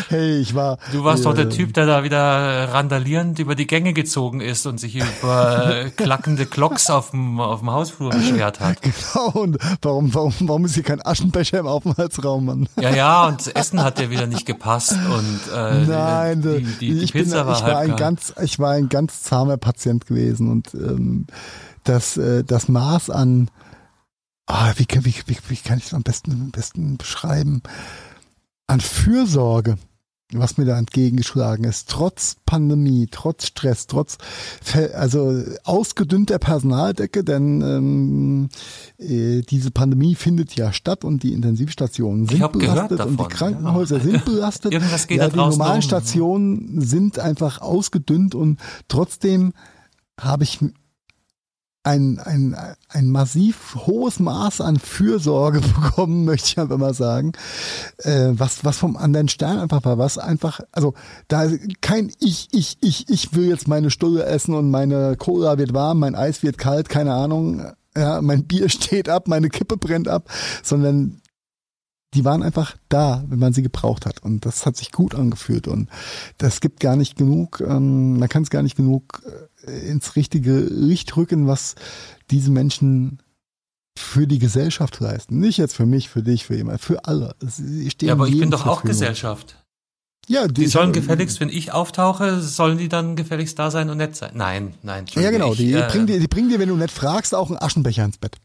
[0.08, 0.78] hey, ich war.
[0.92, 4.66] Du warst doch der äh, Typ, der da wieder randalierend über die Gänge gezogen ist
[4.66, 8.78] und sich über äh, klackende Glocks auf dem, auf dem Hausflur beschwert hat.
[8.90, 12.68] Genau, und warum, warum, warum ist hier kein Aschenbecher im Aufenthaltsraum, Mann?
[12.80, 16.94] Ja, ja, und das Essen hat dir wieder nicht gepasst und äh, Nein, die, die,
[16.94, 20.06] die ich, bin, Pizza war ich war ein ganz, ich war ein ganz zahmer Patient
[20.06, 21.26] gewesen und ähm,
[21.84, 23.50] das, äh, das Maß an,
[24.50, 27.62] ah, wie, kann- wie, wie, wie kann ich es am besten, am besten beschreiben,
[28.66, 29.76] an Fürsorge,
[30.32, 34.18] was mir da entgegengeschlagen ist, trotz Pandemie, trotz Stress, trotz
[34.94, 38.48] also ausgedünnter Personaldecke, denn ähm,
[38.98, 44.04] äh, diese Pandemie findet ja statt und die Intensivstationen sind belastet und die Krankenhäuser ja.
[44.04, 44.72] sind belastet.
[44.72, 45.82] Irgendwas geht ja, da die normalen um.
[45.82, 49.52] Stationen sind einfach ausgedünnt und trotzdem
[50.20, 50.60] habe ich
[51.82, 52.56] ein, ein,
[52.88, 57.32] ein massiv hohes Maß an Fürsorge bekommen, möchte ich einfach mal sagen,
[57.98, 60.94] äh, was, was vom anderen Stern einfach war, was einfach, also
[61.28, 61.48] da
[61.80, 66.00] kein Ich, ich, ich, ich will jetzt meine Stulle essen und meine Cola wird warm,
[66.00, 67.64] mein Eis wird kalt, keine Ahnung,
[67.96, 70.30] ja, mein Bier steht ab, meine Kippe brennt ab,
[70.62, 71.19] sondern
[72.14, 74.22] die waren einfach da, wenn man sie gebraucht hat.
[74.22, 75.68] Und das hat sich gut angefühlt.
[75.68, 75.88] Und
[76.38, 79.22] das gibt gar nicht genug, ähm, man kann es gar nicht genug
[79.66, 81.76] äh, ins richtige Licht rücken, was
[82.30, 83.20] diese Menschen
[83.96, 85.38] für die Gesellschaft leisten.
[85.38, 87.34] Nicht jetzt für mich, für dich, für jemand, für alle.
[87.40, 88.82] Sie stehen Ja, aber ich bin doch auch.
[88.82, 89.56] Gesellschaft.
[90.26, 94.14] Ja, Die sollen gefälligst, wenn ich auftauche, sollen die dann gefälligst da sein und nett
[94.14, 94.30] sein?
[94.34, 95.06] Nein, nein.
[95.14, 95.52] Ja, genau.
[95.52, 98.04] Ich, Die, äh, bringen dir, die bringen dir, wenn du nicht fragst, auch einen Aschenbecher
[98.04, 98.36] ins Bett.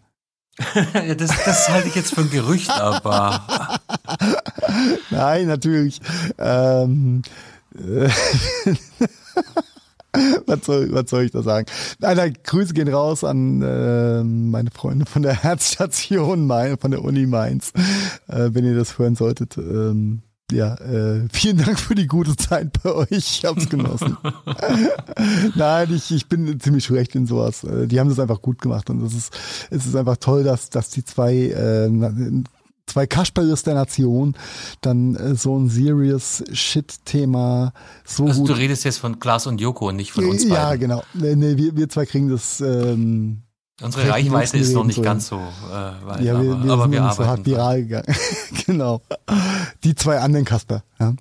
[1.17, 3.79] Das, das halte ich jetzt für ein Gerücht, aber
[5.09, 6.01] Nein, natürlich.
[6.37, 7.21] Ähm,
[7.77, 8.09] äh,
[10.45, 11.67] was, soll, was soll ich da sagen?
[11.99, 17.03] Nein, nein, Grüße gehen raus an äh, meine Freunde von der Herzstation Main, von der
[17.03, 17.71] Uni Mainz,
[18.27, 19.57] äh, wenn ihr das hören solltet.
[19.57, 20.21] Ähm,
[20.51, 23.07] ja, äh, vielen Dank für die gute Zeit bei euch.
[23.11, 24.15] Ich hab's genossen.
[25.55, 27.63] Nein, ich, ich bin ziemlich schlecht in sowas.
[27.63, 29.33] Äh, Die haben das einfach gut gemacht und es ist,
[29.71, 31.89] es ist einfach toll, dass, dass die zwei, äh,
[32.85, 34.35] zwei Kasperles der Nation
[34.81, 37.73] dann äh, so ein serious Shit-Thema
[38.05, 40.67] so also gut du redest jetzt von Klaas und Joko und nicht von uns ja,
[40.67, 40.81] beiden.
[40.81, 41.03] genau.
[41.15, 42.61] Nee, nee, wir, wir zwei kriegen das.
[42.61, 43.41] Ähm,
[43.81, 45.01] Unsere Reichweite ist noch nicht so.
[45.01, 47.45] ganz so äh, weit, ja, wir, aber, wir aber wir nicht so hart arbeiten.
[47.45, 48.15] viral gegangen.
[48.65, 49.01] genau.
[49.83, 50.83] Die zwei anderen Kasper.
[50.97, 51.13] Ja.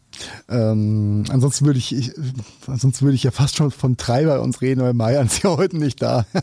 [0.48, 2.12] Ähm, ansonsten würde ich, ich,
[2.68, 5.56] ansonsten würde ich ja fast schon von drei bei uns reden, weil Marian ist ja
[5.56, 6.26] heute nicht da.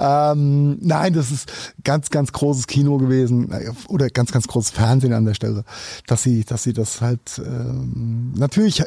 [0.00, 1.50] Ähm, nein, das ist
[1.84, 5.64] ganz, ganz großes Kino gewesen äh, oder ganz, ganz großes Fernsehen an der Stelle,
[6.06, 8.82] dass sie, dass sie das halt ähm, natürlich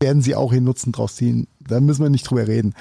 [0.00, 1.46] werden sie auch ihren Nutzen draus ziehen.
[1.60, 2.74] Da müssen wir nicht drüber reden.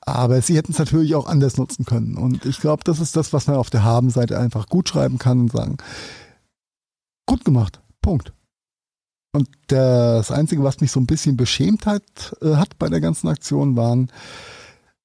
[0.00, 2.16] Aber sie hätten es natürlich auch anders nutzen können.
[2.16, 5.40] Und ich glaube, das ist das, was man auf der Haben-Seite einfach gut schreiben kann
[5.40, 5.76] und sagen,
[7.26, 7.80] gut gemacht.
[8.00, 8.32] Punkt.
[9.32, 13.28] Und das Einzige, was mich so ein bisschen beschämt hat, äh, hat bei der ganzen
[13.28, 14.10] Aktion, waren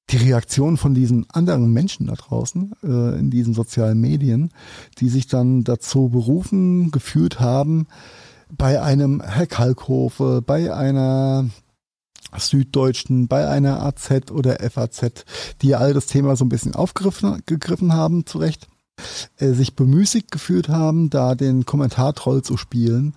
[0.10, 4.52] die Reaktionen von diesen anderen Menschen da draußen äh, in diesen sozialen Medien,
[5.00, 7.88] die sich dann dazu berufen gefühlt haben,
[8.50, 11.50] bei einem Herr Kalkhofe, bei einer
[12.38, 15.26] Süddeutschen, bei einer AZ oder FAZ,
[15.62, 18.68] die all das Thema so ein bisschen aufgegriffen gegriffen haben, zu Recht,
[19.38, 23.14] äh, sich bemüßigt gefühlt haben, da den Kommentartroll zu spielen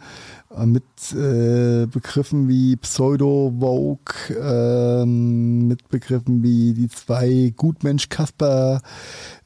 [0.54, 8.82] äh, mit äh, Begriffen wie Pseudo-Vogue, ähm, mit Begriffen wie die zwei Gutmensch Kasper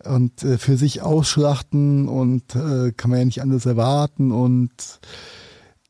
[0.05, 4.73] und äh, für sich ausschlachten und äh, kann man ja nicht anders erwarten und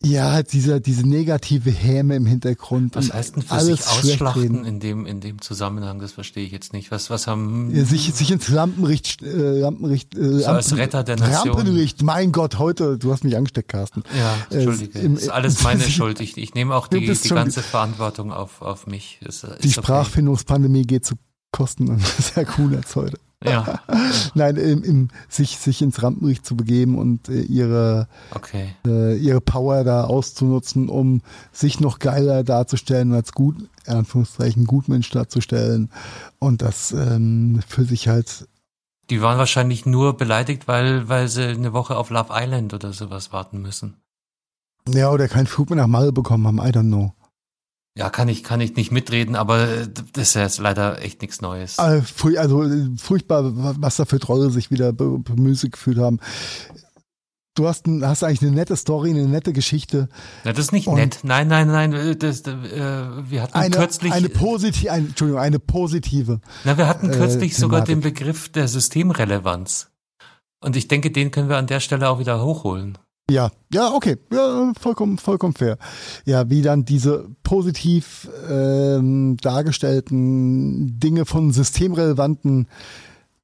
[0.05, 2.97] ja, dieser, diese negative Häme im Hintergrund.
[2.97, 6.01] Was heißt denn für sich ausschlachten in dem, in dem Zusammenhang?
[6.01, 6.91] Das verstehe ich jetzt nicht.
[6.91, 7.75] Was, was haben.
[7.75, 11.55] Ja, sich, sich ins Lampenricht, äh, Lampenricht, äh, so als Retter der Nation.
[11.55, 14.03] Rampenlicht, mein Gott, heute, du hast mich angesteckt, Carsten.
[14.17, 14.99] Ja, äh, Entschuldige.
[14.99, 16.21] Äh, im, das ist alles meine Schuld.
[16.21, 19.19] Ich, ich nehme auch die, die ganze Verantwortung auf, auf mich.
[19.23, 19.81] Ist, ist die okay.
[19.81, 21.15] Sprachfindungspandemie geht zu
[21.53, 23.19] Kosten sehr cool als heute.
[23.45, 23.81] Ja.
[24.35, 28.75] Nein, im, im, sich, sich ins Rampenlicht zu begeben und äh, ihre, okay.
[28.87, 31.23] äh, ihre Power da auszunutzen, um
[31.53, 35.91] sich noch geiler darzustellen als gut, in Anführungszeichen, Gutmensch darzustellen.
[36.39, 38.49] Und das ähm, für sich halt.
[39.11, 43.33] Die waren wahrscheinlich nur beleidigt, weil, weil sie eine Woche auf Love Island oder sowas
[43.33, 43.97] warten müssen.
[44.89, 47.13] Ja, oder keinen Flug mehr nach Malle bekommen haben, I don't know.
[47.97, 51.79] Ja, kann ich, kann ich nicht mitreden, aber das ist jetzt leider echt nichts Neues.
[51.79, 52.65] Also, also
[52.97, 56.19] furchtbar, was da für Trolle sich wieder bemüßigt gefühlt haben.
[57.55, 60.09] Du hast, ein, hast eigentlich eine nette Story, eine nette Geschichte.
[60.43, 61.19] Na, das ist nicht nett.
[61.23, 62.17] Nein, nein, nein.
[62.19, 62.55] Das, äh,
[63.29, 64.11] wir hatten eine, kürzlich.
[64.11, 66.41] Eine positive, ein, Entschuldigung, eine positive.
[66.65, 69.91] Na, wir hatten kürzlich äh, sogar den Begriff der Systemrelevanz.
[70.61, 72.97] Und ich denke, den können wir an der Stelle auch wieder hochholen.
[73.33, 75.79] Ja, ja, okay, ja, vollkommen, vollkommen fair.
[76.27, 82.69] Ja, wie dann diese positiv ähm, dargestellten Dinge von systemrelevanten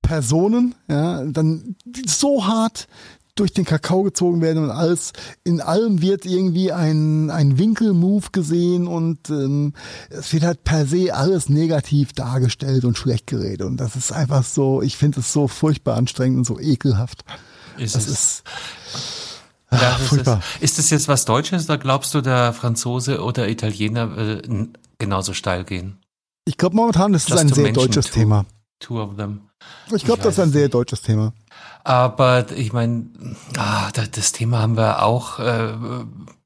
[0.02, 1.76] Personen, ja, dann
[2.06, 2.86] so hart
[3.34, 5.12] durch den Kakao gezogen werden und alles,
[5.44, 9.72] in allem wird irgendwie ein, ein Winkelmove gesehen und ähm,
[10.10, 13.62] es wird halt per se alles negativ dargestellt und schlecht geredet.
[13.62, 17.24] Und das ist einfach so, ich finde es so furchtbar anstrengend und so ekelhaft.
[17.78, 18.12] Ist das es.
[18.12, 18.42] ist
[19.70, 24.16] Ach, ist, das, ist das jetzt was Deutsches oder glaubst du, der Franzose oder Italiener
[24.16, 25.98] will genauso steil gehen?
[26.44, 28.46] Ich glaube momentan, das ist ein sehr deutsches two, Thema.
[28.80, 29.42] Two of them.
[29.94, 31.34] Ich glaube, das ist ein sehr deutsches Thema.
[31.84, 33.06] Aber ich meine,
[33.58, 35.74] ah, das Thema haben wir auch äh,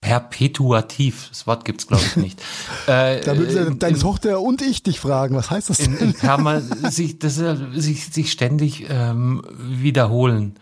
[0.01, 1.29] perpetuativ.
[1.29, 2.41] Das Wort gibt's glaube ich nicht.
[2.87, 5.97] äh, da würde deine Tochter und ich dich fragen, was heißt das denn?
[5.99, 7.37] In, in sich, das,
[7.75, 10.59] sich, sich ständig ähm, wiederholen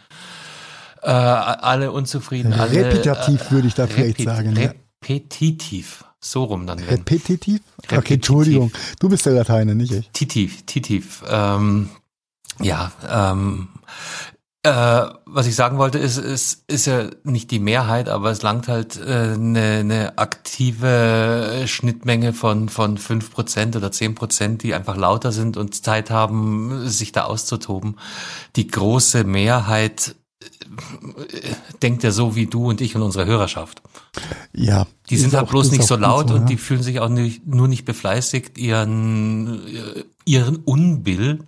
[1.03, 2.53] äh, alle unzufrieden.
[2.53, 4.57] Repetitiv alle, würde ich da vielleicht sagen.
[4.57, 6.05] Repetitiv.
[6.21, 6.79] So rum dann.
[6.81, 6.89] Wenn.
[6.89, 7.61] Repetitiv?
[7.79, 7.99] Repetitiv?
[7.99, 8.73] Okay, Entschuldigung.
[8.99, 10.11] Du bist der Lateiner, nicht ich.
[10.11, 11.23] Titiv, titiv.
[11.29, 11.89] Ähm,
[12.61, 13.69] ja, ähm,
[14.63, 18.69] äh, was ich sagen wollte, ist, ist, ist ja nicht die Mehrheit, aber es langt
[18.69, 24.99] halt äh, eine, eine aktive Schnittmenge von von fünf Prozent oder zehn Prozent, die einfach
[24.99, 27.99] lauter sind und Zeit haben, sich da auszutoben.
[28.57, 30.15] Die große Mehrheit
[31.83, 33.83] denkt er so wie du und ich und unsere Hörerschaft.
[34.53, 34.87] Ja.
[35.09, 36.47] Die sind halt bloß nicht so laut so, und ja.
[36.47, 39.61] die fühlen sich auch nicht, nur nicht befleißigt, ihren,
[40.25, 41.45] ihren Unbill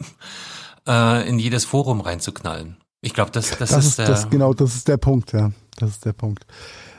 [0.86, 2.76] äh, in jedes Forum reinzuknallen.
[3.00, 5.52] Ich glaube, das, das, das ist, ist das, genau, das ist der Punkt, ja.
[5.76, 6.46] Das ist der Punkt.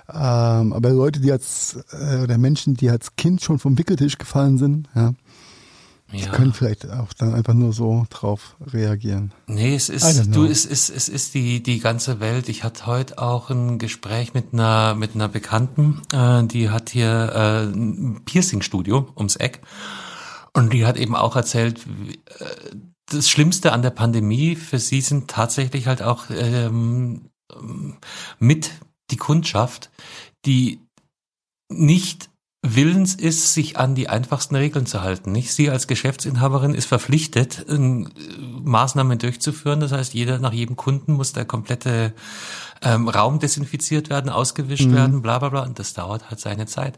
[0.10, 4.58] Ähm, aber Leute, die als, äh, oder Menschen, die als Kind schon vom Wickeltisch gefallen
[4.58, 5.14] sind, ja,
[6.14, 6.26] ja.
[6.26, 9.34] Die können vielleicht auch dann einfach nur so drauf reagieren.
[9.48, 12.50] Nee, es ist, du, es ist, es ist die, die ganze Welt.
[12.50, 17.32] Ich hatte heute auch ein Gespräch mit einer, mit einer Bekannten, äh, die hat hier
[17.34, 19.62] äh, ein Piercing-Studio ums Eck.
[20.54, 21.80] Und die hat eben auch erzählt,
[22.40, 22.46] äh,
[23.08, 27.30] das Schlimmste an der Pandemie für sie sind tatsächlich halt auch ähm,
[28.40, 28.72] mit
[29.12, 29.92] die Kundschaft,
[30.46, 30.80] die
[31.70, 32.30] nicht
[32.64, 35.34] willens ist, sich an die einfachsten Regeln zu halten.
[35.34, 39.82] Nicht sie als Geschäftsinhaberin ist verpflichtet, Maßnahmen durchzuführen.
[39.82, 42.14] Das heißt, jeder nach jedem Kunden muss der komplette
[42.82, 44.96] ähm, Raum desinfiziert werden, ausgewischt mhm.
[44.96, 45.64] werden, bla bla bla.
[45.64, 46.98] Und das dauert halt seine Zeit.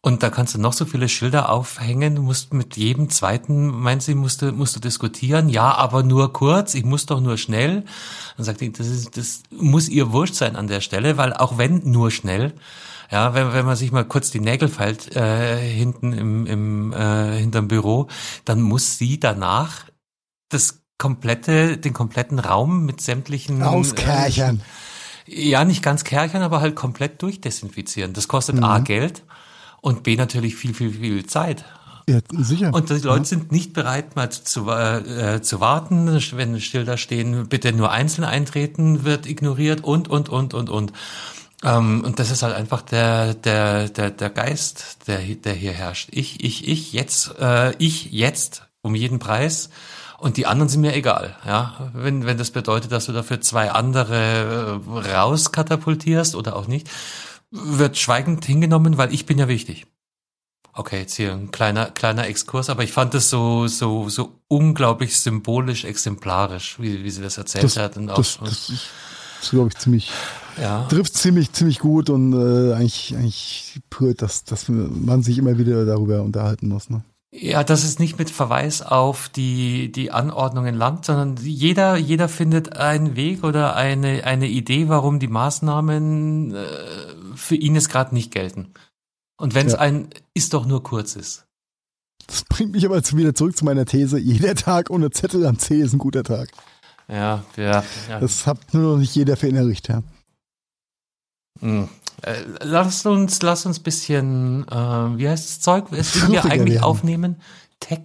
[0.00, 2.14] Und da kannst du noch so viele Schilder aufhängen.
[2.14, 5.48] Du musst mit jedem zweiten, meinst du, musst du, musst du diskutieren?
[5.50, 6.74] Ja, aber nur kurz.
[6.74, 7.84] Ich muss doch nur schnell.
[8.36, 11.58] Dann sagt die, das ist, das muss ihr wurscht sein an der Stelle, weil auch
[11.58, 12.54] wenn nur schnell,
[13.10, 17.38] ja, wenn, wenn man sich mal kurz die Nägel feilt äh, hinten im, im äh,
[17.38, 18.08] hinterm Büro,
[18.44, 19.86] dann muss sie danach
[20.48, 24.62] das komplette, den kompletten Raum mit sämtlichen Auskerchern.
[25.26, 28.12] Äh, ja, nicht ganz kerchern, aber halt komplett durchdesinfizieren.
[28.12, 29.24] Das kostet A Geld
[29.80, 31.64] und B natürlich viel, viel, viel Zeit.
[32.08, 32.72] Ja, sicher.
[32.72, 37.72] Und die Leute sind nicht bereit, mal zu, äh, zu warten, wenn Schilder stehen, bitte
[37.72, 40.92] nur einzeln eintreten, wird ignoriert und, und, und, und, und.
[41.62, 46.08] Ähm, und das ist halt einfach der, der, der, der Geist, der, der hier herrscht.
[46.12, 49.70] Ich, ich, ich, jetzt, äh, ich, jetzt, um jeden Preis.
[50.18, 51.90] Und die anderen sind mir egal, ja.
[51.92, 56.88] Wenn, wenn das bedeutet, dass du dafür zwei andere äh, rauskatapultierst oder auch nicht,
[57.50, 59.86] wird schweigend hingenommen, weil ich bin ja wichtig.
[60.72, 65.18] Okay, jetzt hier ein kleiner, kleiner Exkurs, aber ich fand das so, so, so unglaublich
[65.18, 67.96] symbolisch, exemplarisch, wie, wie sie das erzählt Das, hat.
[67.96, 68.72] Und auch, das, das,
[69.40, 70.10] das glaube ich ziemlich,
[70.60, 70.86] ja.
[70.88, 75.84] trifft ziemlich, ziemlich gut und äh, eigentlich, eigentlich pur, dass, dass man sich immer wieder
[75.84, 76.90] darüber unterhalten muss.
[76.90, 77.02] Ne?
[77.32, 82.28] Ja, das ist nicht mit Verweis auf die, die Anordnung in Land, sondern jeder, jeder
[82.28, 86.64] findet einen Weg oder eine, eine Idee, warum die Maßnahmen äh,
[87.34, 88.72] für ihn jetzt gerade nicht gelten.
[89.36, 89.80] Und wenn es Ja.
[89.80, 91.44] ein ist doch nur kurz ist.
[92.26, 95.80] Das bringt mich aber wieder zurück zu meiner These, jeder Tag ohne Zettel am C
[95.80, 96.48] ist ein guter Tag.
[97.08, 97.84] Ja, ja.
[98.08, 98.20] ja.
[98.20, 100.02] Das hat nur noch nicht jeder verinnerlicht, ja.
[101.60, 101.88] Hm.
[102.22, 105.86] Äh, lass uns, lass uns bisschen, äh, wie heißt das Zeug?
[105.90, 107.36] Was will wir eigentlich aufnehmen?
[107.80, 108.00] Tech.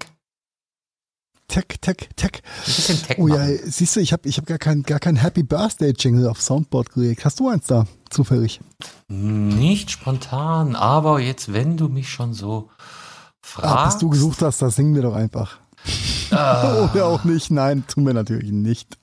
[1.48, 2.32] Tech, Tech, Tech.
[2.36, 3.60] Ein bisschen Tech Oh ja, machen.
[3.66, 6.92] siehst du, ich habe ich hab gar kein, gar kein Happy Birthday Jingle auf Soundboard
[6.94, 7.26] gelegt.
[7.26, 8.62] Hast du eins da, zufällig?
[9.10, 12.70] Nicht spontan, aber jetzt, wenn du mich schon so
[13.42, 13.70] fragst.
[13.70, 15.58] Ah, bis du gesucht hast, das singen wir doch einfach.
[16.32, 16.90] Ah.
[16.94, 17.52] Oder auch nicht.
[17.52, 18.98] Nein, tun wir natürlich nicht.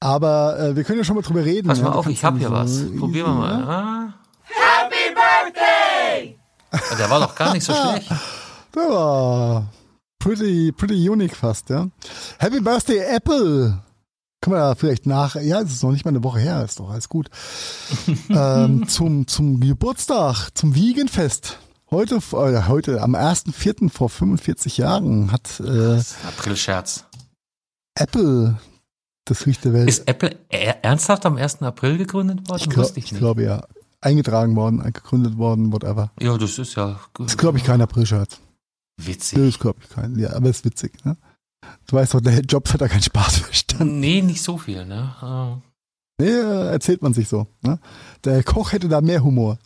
[0.00, 1.68] Aber äh, wir können ja schon mal drüber reden.
[1.68, 1.84] Pass ja.
[1.84, 2.84] mal Du auf, ich hab ja hier was.
[2.98, 3.60] Probieren wir mal.
[3.60, 4.14] Ja.
[4.42, 6.38] Happy Birthday!
[6.98, 8.10] Der war doch gar nicht so schlecht.
[8.74, 9.68] Der war
[10.18, 11.88] pretty, pretty unique fast, ja.
[12.38, 13.82] Happy Birthday Apple.
[14.40, 16.80] Kann man da vielleicht nach, ja, es ist noch nicht mal eine Woche her, ist
[16.80, 17.28] doch alles gut.
[18.30, 21.58] ähm, zum, zum Geburtstag, zum Wiegenfest.
[21.90, 23.90] Heute, äh, heute am 1.4.
[23.90, 27.04] vor 45 Jahren hat äh, April-Scherz.
[27.96, 28.56] Apple
[29.30, 29.88] das Licht der Welt.
[29.88, 31.62] Ist Apple er- ernsthaft am 1.
[31.62, 32.60] April gegründet worden?
[32.62, 33.18] ich, glaub, ich ich nicht.
[33.20, 33.64] glaube ja.
[34.02, 36.10] Eingetragen worden, gegründet worden, whatever.
[36.20, 38.40] ja, das ist ja Das ist, glaube ich, kein April-Scherz.
[39.00, 39.38] witzig.
[39.38, 40.18] Das ist, glaube ich, kein.
[40.18, 41.16] Ja, aber ist witzig, ne?
[41.86, 44.00] Du weißt doch, der Jobs hat da keinen Spaß verstanden.
[44.00, 45.14] Nee, nicht so viel, ne?
[45.20, 45.58] Ah.
[46.18, 47.46] Nee, äh, erzählt man sich so.
[47.62, 47.78] Ne?
[48.24, 49.58] Der Koch hätte da mehr Humor.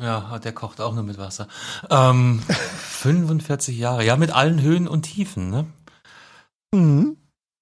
[0.00, 1.48] Ja, der kocht auch nur mit Wasser.
[1.90, 5.66] Ähm, 45 Jahre, ja, mit allen Höhen und Tiefen, ne?
[6.74, 7.16] Mhm.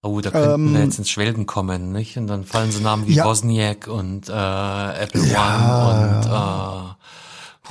[0.06, 2.16] Oh, da könnten Ähm, wir jetzt ins Schwelgen kommen, nicht?
[2.16, 3.24] Und dann fallen so Namen wie Ja.
[3.24, 5.90] Wozniak und äh, Apple Ja.
[5.90, 6.96] One und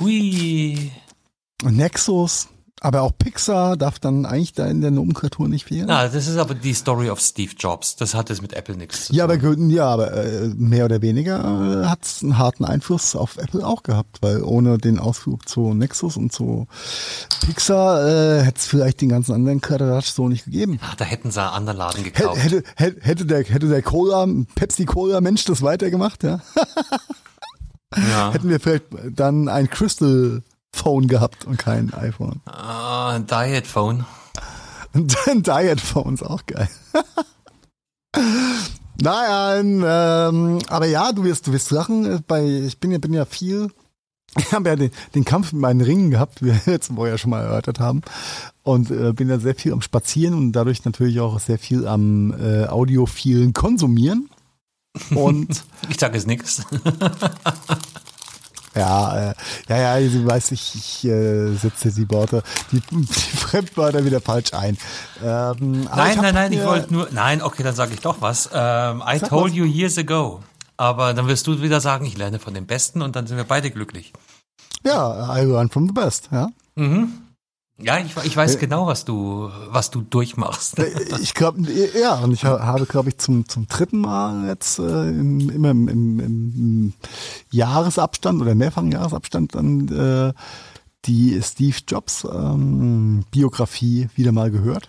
[0.00, 0.92] hui.
[1.62, 2.48] Nexus,
[2.86, 5.86] aber auch Pixar darf dann eigentlich da in der Nomenklatur nicht fehlen.
[5.88, 7.96] Na, das ist aber die Story of Steve Jobs.
[7.96, 9.70] Das hat jetzt mit Apple nichts zu ja, aber, tun.
[9.70, 13.82] ja, aber äh, mehr oder weniger äh, hat es einen harten Einfluss auf Apple auch
[13.82, 16.68] gehabt, weil ohne den Ausflug zu Nexus und zu
[17.44, 20.78] Pixar äh, hätte es vielleicht den ganzen anderen Kladderadatsch so nicht gegeben.
[20.80, 22.40] Ach, da hätten sie einen anderen Laden gekauft.
[22.40, 26.40] hätte, hätte, hätte der, hätte der Cola, Pepsi Cola Mensch das weitergemacht, ja?
[27.96, 28.30] ja.
[28.32, 30.44] Hätten wir vielleicht dann ein Crystal
[30.76, 32.40] Phone gehabt und kein iPhone.
[32.46, 34.04] Ah, Diet Phone.
[34.92, 36.68] Dann Diet Phones auch geil.
[39.00, 42.04] naja, ähm, aber ja, du wirst, du wirst lachen.
[42.06, 43.68] äh, Bei, ich bin ja, bin ja viel.
[44.38, 47.30] Ich habe ja den, den Kampf mit meinen Ringen gehabt, wie wir jetzt vorher schon
[47.30, 48.02] mal erörtert haben.
[48.64, 52.34] Und äh, bin ja sehr viel am Spazieren und dadurch natürlich auch sehr viel am
[52.38, 54.28] äh, audiophilen Konsumieren.
[55.14, 56.62] Und Ich sage es nix.
[58.76, 59.34] Ja, äh,
[59.68, 64.52] ja, ja, du weißt, ich, ich äh, setze die Worte, die, die Fremdwörter wieder falsch
[64.52, 64.76] ein.
[65.24, 67.08] Ähm, Nein, ich nein, nein, ich wollte nur.
[67.10, 68.50] Nein, okay, dann sage ich doch was.
[68.52, 69.54] Ähm, I told was.
[69.54, 70.42] you years ago.
[70.76, 73.44] Aber dann wirst du wieder sagen, ich lerne von den Besten und dann sind wir
[73.44, 74.12] beide glücklich.
[74.84, 76.48] Ja, I learn from the best, ja.
[76.74, 77.25] Mhm.
[77.78, 80.78] Ja, ich, ich weiß Äh, genau, was du, was du durchmachst.
[81.20, 81.60] Ich glaube,
[82.00, 85.70] ja, und ich ha- habe, glaube ich, zum, zum dritten Mal jetzt äh, im, immer
[85.72, 86.92] im, im, im
[87.50, 90.32] Jahresabstand oder mehrfachen Jahresabstand dann äh,
[91.04, 94.88] die Steve Jobs ähm, Biografie wieder mal gehört.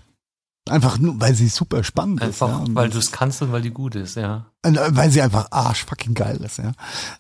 [0.69, 2.67] Einfach nur, weil sie super spannend Einfach, ist.
[2.69, 2.75] Ja.
[2.75, 4.47] weil du es kannst und weil die gut ist, ja.
[4.63, 6.71] Äh, Weil sie einfach arsch fucking geil ist, ja.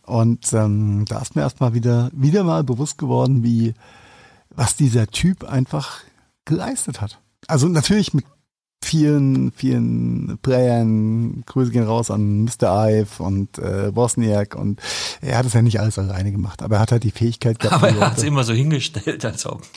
[0.03, 3.73] Und ähm, da ist mir erstmal wieder, wieder mal bewusst geworden, wie,
[4.57, 5.99] was dieser Typ einfach
[6.43, 7.19] geleistet hat.
[7.47, 8.25] Also natürlich mit
[8.83, 12.89] vielen, vielen Playern, Grüße gehen raus an Mr.
[12.89, 14.79] Ive und äh, Bosniak und
[15.21, 17.83] er hat es ja nicht alles alleine gemacht, aber er hat halt die Fähigkeit gehabt.
[17.83, 19.61] Aber er hat es immer so hingestellt, als ob.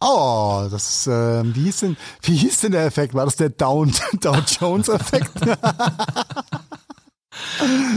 [0.00, 3.14] Oh, das, äh, wie hieß denn, wie hieß denn der Effekt?
[3.14, 5.32] War das der Down, Down Jones Effekt?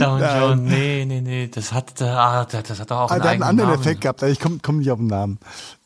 [0.00, 0.40] Down Ja.
[0.40, 3.70] Jones, nee, nee, nee, das hat, ah, das das hat auch Ah, einen einen anderen
[3.70, 3.80] Namen.
[3.80, 5.38] Effekt gehabt, ich komme komm nicht auf den Namen.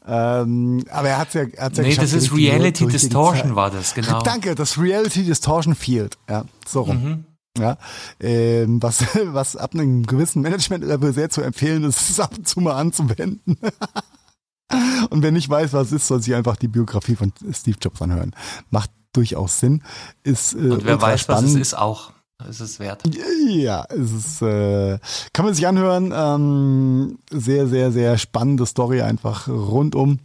[0.07, 3.95] Ähm, aber er hat's ja, er hat's ja Nee, das ist Reality Distortion war das,
[3.95, 4.21] genau.
[4.25, 6.17] Danke, das Reality Distortion Field.
[6.29, 7.03] Ja, so rum.
[7.03, 7.25] Mhm.
[7.59, 7.79] Ja,
[8.21, 12.47] ähm, was, was ab einem gewissen Management-Level sehr zu empfehlen ist, ist es ab und
[12.47, 13.57] zu mal anzuwenden.
[15.11, 18.01] und wer nicht weiß, was es ist, soll sich einfach die Biografie von Steve Jobs
[18.03, 18.35] anhören.
[18.71, 19.83] Macht durchaus Sinn.
[20.23, 21.61] Ist, äh, Und wer weiß, was es spannend.
[21.61, 22.13] ist, auch.
[22.49, 23.03] Es ist wert.
[23.49, 24.99] Ja, es ist, äh,
[25.33, 26.13] kann man sich anhören.
[26.15, 30.19] Ähm, sehr, sehr, sehr spannende Story einfach rundum.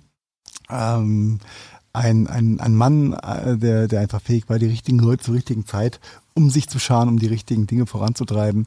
[0.70, 1.40] Ähm,
[1.94, 5.66] ein, ein, ein Mann, äh, der, der einfach fähig war, die richtigen Leute zur richtigen
[5.66, 6.00] Zeit
[6.34, 8.66] um sich zu scharen, um die richtigen Dinge voranzutreiben.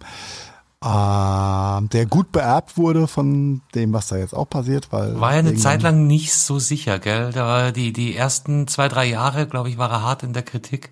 [0.85, 5.39] Ähm, der gut beerbt wurde von dem, was da jetzt auch passiert, weil War ja
[5.39, 7.33] eine Zeit lang nicht so sicher, gell?
[7.33, 10.43] Da war die, die ersten zwei, drei Jahre, glaube ich, war er hart in der
[10.43, 10.91] Kritik,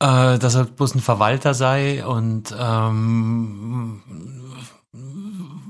[0.00, 4.02] äh, dass er bloß ein Verwalter sei und ähm,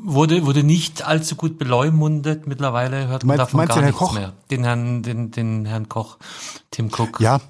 [0.04, 2.46] wurde, wurde nicht allzu gut beleumundet.
[2.46, 4.12] Mittlerweile hört man Meinst- davon meinst gar nichts Koch?
[4.14, 4.32] mehr.
[4.50, 6.18] Den Herrn, den, den Herrn Koch,
[6.70, 7.20] Tim Cook.
[7.20, 7.40] Ja,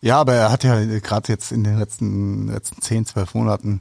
[0.00, 3.80] ja, aber er hat ja gerade jetzt in den letzten, letzten 10, 12 Monaten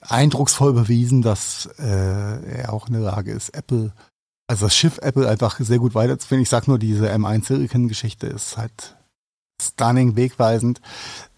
[0.00, 3.92] eindrucksvoll bewiesen, dass äh, er auch in der Lage ist, Apple,
[4.46, 6.42] also das Schiff Apple einfach sehr gut weiterzuführen.
[6.42, 8.96] Ich sag nur, diese M1 Silicon-Geschichte ist halt
[9.60, 10.80] stunning, wegweisend.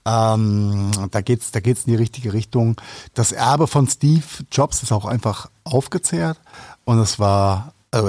[0.07, 2.77] Ähm, da geht's, da geht's in die richtige Richtung.
[3.15, 6.39] Das Erbe von Steve Jobs ist auch einfach aufgezehrt
[6.85, 8.01] und es war äh,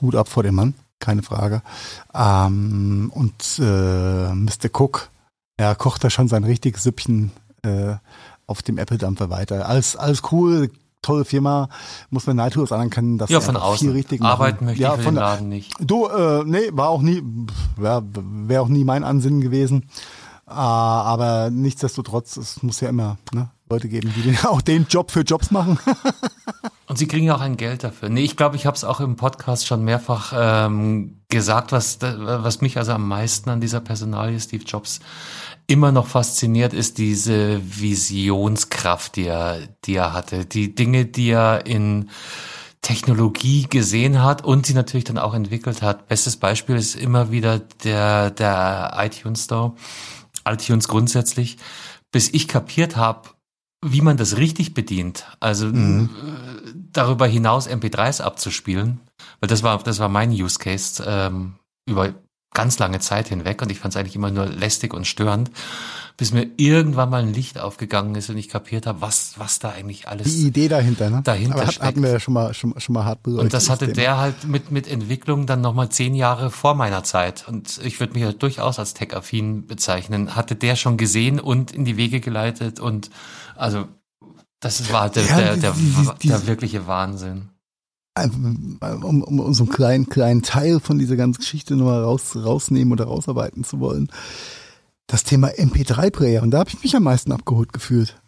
[0.00, 1.62] Hut ab vor dem Mann, keine Frage.
[2.14, 4.68] Ähm, und äh, Mr.
[4.72, 5.10] Cook,
[5.56, 7.32] er kocht da schon sein richtiges Süppchen
[7.62, 7.94] äh,
[8.46, 9.68] auf dem Apple-Dampfer weiter.
[9.68, 10.70] Alles, alles cool,
[11.02, 11.68] tolle Firma,
[12.10, 13.88] muss man neidlos anerkennen, dass Ja, von außen.
[13.88, 14.32] viel richtig machen.
[14.32, 15.72] Arbeiten möchte ja, ich von den Laden nicht.
[15.80, 17.22] Du, äh, nee, war auch nie,
[17.76, 19.88] wäre auch nie mein Ansinnen gewesen.
[20.50, 25.20] Äh, aber nichtsdestotrotz, es muss ja immer ne, Leute geben, die auch den Job für
[25.20, 25.78] Jobs machen.
[26.88, 28.08] Und sie kriegen auch ein Geld dafür.
[28.08, 32.60] Nee, ich glaube, ich habe es auch im Podcast schon mehrfach ähm, gesagt, was, was
[32.62, 34.98] mich also am meisten an dieser Personalie Steve Jobs
[35.68, 40.46] immer noch fasziniert, ist diese Visionskraft, die er, die er hatte.
[40.46, 42.10] Die Dinge, die er in
[42.82, 46.08] Technologie gesehen hat und sie natürlich dann auch entwickelt hat.
[46.08, 49.74] Bestes Beispiel ist immer wieder der, der iTunes Store,
[50.44, 51.58] iTunes grundsätzlich,
[52.12, 53.30] bis ich kapiert habe,
[53.84, 55.26] wie man das richtig bedient.
[55.40, 56.08] Also äh,
[56.92, 59.00] darüber hinaus MP3s abzuspielen,
[59.40, 61.54] weil das war das war mein Use Case ähm,
[61.86, 62.14] über
[62.52, 65.50] ganz lange Zeit hinweg und ich fand es eigentlich immer nur lästig und störend,
[66.16, 69.70] bis mir irgendwann mal ein Licht aufgegangen ist und ich kapiert habe, was was da
[69.70, 71.20] eigentlich alles Die Idee dahinter, ne?
[71.22, 71.86] Dahinter aber hat, steckt.
[71.86, 73.44] hatten wir ja schon mal, schon, schon mal hart beleuchtet.
[73.44, 77.46] und das hatte der halt mit, mit Entwicklung dann nochmal zehn Jahre vor meiner Zeit.
[77.46, 80.34] Und ich würde mich ja durchaus als tech-affin bezeichnen.
[80.34, 82.80] Hatte der schon gesehen und in die Wege geleitet.
[82.80, 83.10] Und
[83.54, 83.86] also,
[84.58, 87.49] das war der, Ja, der, der, die- die- der wirkliche Wahnsinn.
[88.24, 92.92] Um, um, um so einen kleinen, kleinen Teil von dieser ganzen Geschichte nochmal raus, rausnehmen
[92.92, 94.08] oder rausarbeiten zu wollen.
[95.06, 98.20] Das Thema MP3-Player, und da habe ich mich am meisten abgeholt gefühlt.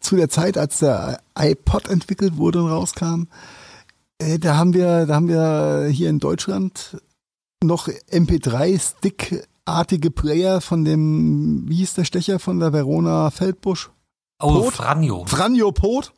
[0.00, 3.28] Zu der Zeit, als der iPod entwickelt wurde und rauskam,
[4.18, 6.98] äh, da haben wir, da haben wir hier in Deutschland
[7.62, 13.90] noch MP3-Stick-artige Player von dem, wie hieß der Stecher von der Verona Feldbusch?
[14.40, 14.70] Oh?
[14.70, 15.24] Franjo.
[15.26, 16.12] Franjo Pot.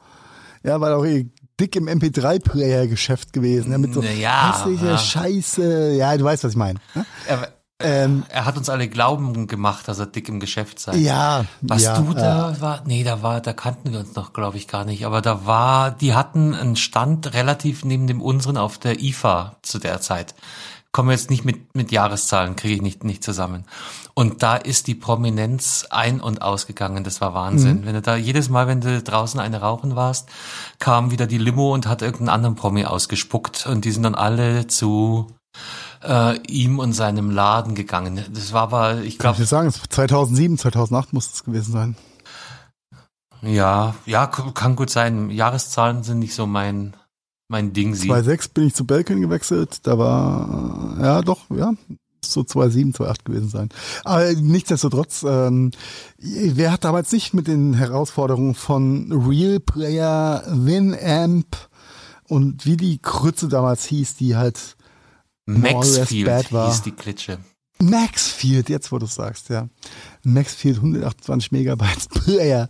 [0.65, 1.27] Ja, war doch eh
[1.63, 3.73] dick im MP3-Player-Geschäft gewesen.
[3.73, 4.99] Ja, mit so Ja, hässlicher ja.
[4.99, 5.93] Scheiße.
[5.93, 6.79] Ja, du weißt, was ich meine.
[6.95, 7.07] ne?
[7.27, 7.49] Er,
[7.85, 10.97] Ähm, er hat uns alle glauben gemacht, dass er dick im Geschäft sei.
[10.99, 11.45] ja.
[11.63, 14.57] Was ja, du äh, da war, nee, da war, da kannten wir uns noch, glaube
[14.57, 15.05] ich, gar nicht.
[15.05, 19.79] Aber da war, die hatten einen Stand relativ neben dem unseren auf der IFA zu
[19.81, 20.35] der Zeit.
[20.93, 23.65] Kommen wir jetzt nicht mit, mit Jahreszahlen, kriege ich nicht, nicht zusammen.
[24.13, 27.03] Und da ist die Prominenz ein- und ausgegangen.
[27.03, 27.87] Das war Wahnsinn.
[27.87, 30.29] Wenn du da jedes Mal, wenn du draußen eine rauchen warst,
[30.79, 33.67] kam wieder die Limo und hat irgendeinen anderen Promi ausgespuckt.
[33.67, 35.29] Und die sind dann alle zu
[36.03, 38.23] äh, ihm und seinem Laden gegangen.
[38.31, 41.45] Das war aber, ich Kann ich glaube, dir sagen, es war 2007, 2008 muss es
[41.45, 41.97] gewesen sein.
[43.43, 45.31] Ja, ja, kann gut sein.
[45.31, 46.95] Jahreszahlen sind nicht so mein,
[47.53, 47.95] mein Ding.
[47.95, 48.09] Sie.
[48.09, 49.81] 2006 bin ich zu Belkin gewechselt.
[49.85, 51.73] Da war, äh, ja doch, ja,
[52.25, 53.69] so 2007, 2008 gewesen sein.
[54.05, 55.71] Aber nichtsdestotrotz, ähm,
[56.19, 61.69] wer hat damals nicht mit den Herausforderungen von Real Player, Winamp
[62.29, 64.77] und wie die Krütze damals hieß, die halt
[65.45, 67.39] Maxfield hieß die Klitsche.
[67.83, 69.69] Maxfield, jetzt wo du sagst, ja.
[70.23, 72.69] Maxfield 128 Megabytes Player.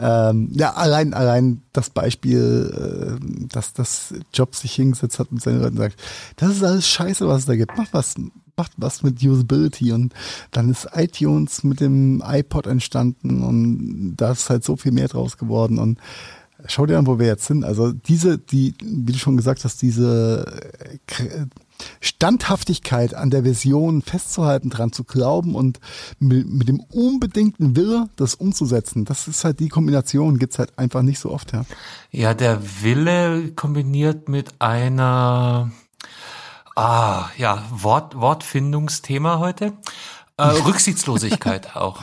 [0.00, 5.60] Ähm, ja, allein, allein das Beispiel, äh, dass das Job sich hingesetzt hat und seinen
[5.60, 6.00] Leuten sagt,
[6.36, 7.76] das ist alles scheiße, was es da gibt.
[7.76, 8.14] Macht was,
[8.56, 10.14] macht was mit Usability und
[10.52, 15.36] dann ist iTunes mit dem iPod entstanden und da ist halt so viel mehr draus
[15.36, 15.98] geworden und
[16.66, 17.64] schau dir an, wo wir jetzt sind.
[17.64, 20.46] Also diese, die, wie du schon gesagt hast, diese
[21.18, 21.46] äh,
[22.00, 25.80] Standhaftigkeit an der Vision festzuhalten, dran zu glauben und
[26.18, 29.04] mit, mit dem unbedingten Wille, das umzusetzen.
[29.04, 31.64] Das ist halt die Kombination, gibt's halt einfach nicht so oft, ja.
[32.10, 35.70] Ja, der Wille kombiniert mit einer,
[36.76, 39.72] ah, ja, Wort, Wortfindungsthema heute.
[40.36, 42.02] Äh, Rücksichtslosigkeit auch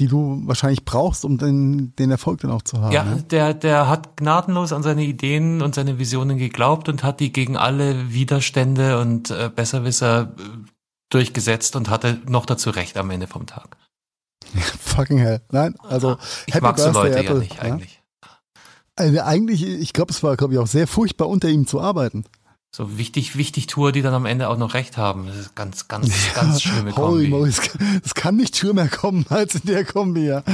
[0.00, 2.92] die du wahrscheinlich brauchst, um den, den Erfolg dann auch zu haben.
[2.92, 3.22] Ja, ne?
[3.30, 7.58] der, der hat gnadenlos an seine Ideen und seine Visionen geglaubt und hat die gegen
[7.58, 10.42] alle Widerstände und äh, Besserwisser äh,
[11.10, 13.76] durchgesetzt und hatte noch dazu recht am Ende vom Tag.
[14.80, 15.42] Fucking hell.
[15.52, 17.60] Nein, also ich mag so Leute Apple, ja nicht ja?
[17.60, 18.00] eigentlich.
[18.96, 22.24] Also eigentlich, ich glaube, es war, glaube ich, auch sehr furchtbar, unter ihm zu arbeiten.
[22.72, 25.26] So wichtig, wichtig Tour, die dann am Ende auch noch recht haben.
[25.26, 27.28] Das ist ganz, ganz, ganz schlimme Kombi.
[27.30, 27.52] Holy
[28.04, 30.44] es kann nicht schlimmer kommen als in der Kombi, ja.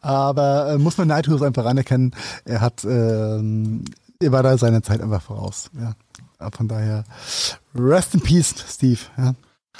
[0.00, 2.10] Aber äh, muss man Neidhus einfach anerkennen.
[2.44, 3.84] Er hat, ähm,
[4.18, 5.94] er war da seiner Zeit einfach voraus, ja.
[6.56, 7.04] Von daher,
[7.74, 9.34] rest in peace, Steve, ja.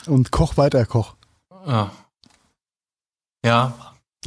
[0.06, 1.14] Und koch weiter, koch.
[1.66, 1.90] Ja.
[3.44, 3.74] Ja.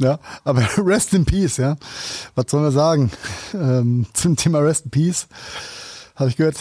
[0.00, 1.76] Ja, aber rest in peace, ja.
[2.34, 3.10] Was sollen wir sagen?
[3.54, 5.28] Ähm, zum Thema rest in peace
[6.16, 6.58] habe ich gehört,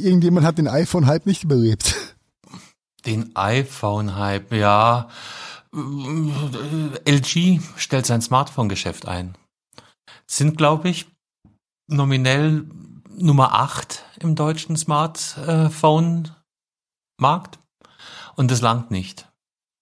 [0.00, 2.16] irgendjemand hat den iPhone-Hype nicht überlebt.
[3.04, 5.08] Den iPhone-Hype, ja.
[5.72, 9.36] LG stellt sein Smartphone-Geschäft ein.
[10.26, 11.06] Sind, glaube ich,
[11.86, 12.64] nominell
[13.16, 17.58] Nummer 8 im deutschen Smartphone-Markt.
[18.34, 19.28] Und das langt nicht.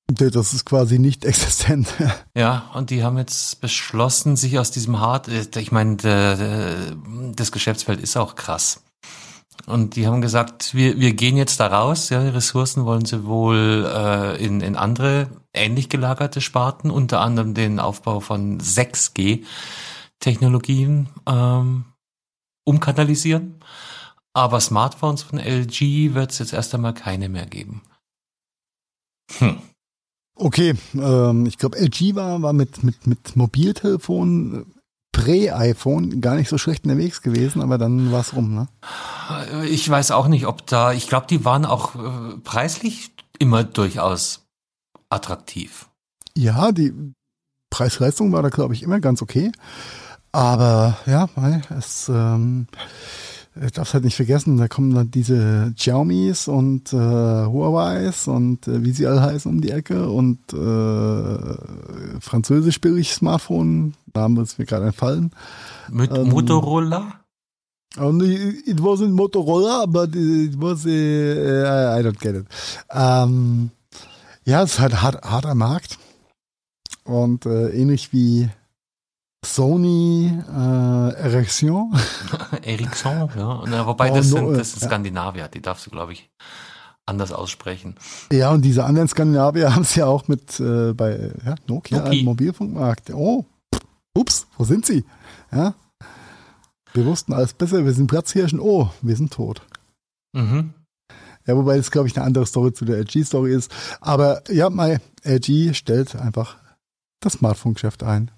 [0.06, 1.88] Das ist quasi nicht existent.
[2.36, 5.96] ja, und die haben jetzt beschlossen, sich aus diesem Hard, ich meine,
[7.34, 8.82] das Geschäftsfeld ist auch krass.
[9.66, 12.10] Und die haben gesagt, wir, wir gehen jetzt da raus.
[12.10, 17.54] Ja, die Ressourcen wollen sie wohl äh, in, in andere ähnlich gelagerte Sparten, unter anderem
[17.54, 21.86] den Aufbau von 6G-Technologien ähm,
[22.64, 23.60] umkanalisieren.
[24.34, 27.82] Aber Smartphones von LG wird es jetzt erst einmal keine mehr geben.
[29.38, 29.58] Hm.
[30.36, 34.73] Okay, ähm, ich glaube, LG war, war mit, mit, mit Mobiltelefonen
[35.14, 38.68] Prä-iPhone gar nicht so schlecht unterwegs gewesen, aber dann war es rum, ne?
[39.70, 44.44] Ich weiß auch nicht, ob da, ich glaube, die waren auch äh, preislich immer durchaus
[45.08, 45.88] attraktiv.
[46.36, 46.92] Ja, die
[47.70, 49.52] Preis-Leistung war da, glaube ich, immer ganz okay.
[50.32, 51.28] Aber ja,
[51.70, 52.66] es ähm,
[53.62, 58.82] ich darf halt nicht vergessen, da kommen dann diese Xiaomi's und äh, Huawei's und äh,
[58.82, 64.64] wie sie alle heißen um die Ecke und äh, französisch billig Smartphone, Name ist mir
[64.64, 65.32] gerade entfallen.
[65.90, 67.20] Mit ähm, Motorola?
[67.96, 72.46] Und it wasn't Motorola, but it was, uh, I don't get it.
[72.90, 73.70] Ähm,
[74.44, 75.98] ja, es ist halt hart, harter Markt
[77.04, 78.48] und äh, ähnlich wie
[79.44, 81.92] Sony äh, Erection.
[82.62, 83.62] Ericsson, ja.
[83.66, 86.30] Na, wobei oh, das, sind, das sind Skandinavier, die darfst du, glaube ich,
[87.06, 87.94] anders aussprechen.
[88.32, 92.12] Ja, und diese anderen Skandinavier haben es ja auch mit äh, bei ja, Nokia, Nokia.
[92.12, 93.10] im Mobilfunkmarkt.
[93.14, 93.44] Oh,
[94.14, 95.04] ups, wo sind sie?
[95.52, 95.74] Ja.
[96.92, 98.60] Wir wussten alles besser, wir sind Platzhirschen.
[98.60, 99.66] Oh, wir sind tot.
[100.32, 100.74] Mhm.
[101.46, 103.70] Ja, wobei das, glaube ich, eine andere Story zu der LG-Story ist.
[104.00, 106.56] Aber ja, mal, LG stellt einfach
[107.20, 108.30] das Smartphone-Geschäft ein.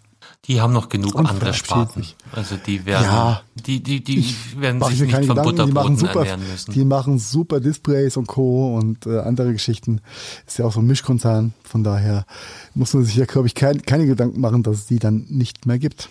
[0.44, 2.02] Die haben noch genug und andere Sparten.
[2.02, 2.16] Sich.
[2.32, 6.72] Also die werden, ja, die, die, die werden sich nicht von Butterbroten super, ernähren müssen.
[6.72, 8.76] Die machen super Displays und Co.
[8.76, 10.00] und äh, andere Geschichten.
[10.46, 11.52] Ist ja auch so ein Mischkonzern.
[11.64, 12.26] Von daher
[12.74, 15.66] muss man sich ja, glaube ich, kein, keine Gedanken machen, dass es die dann nicht
[15.66, 16.10] mehr gibt.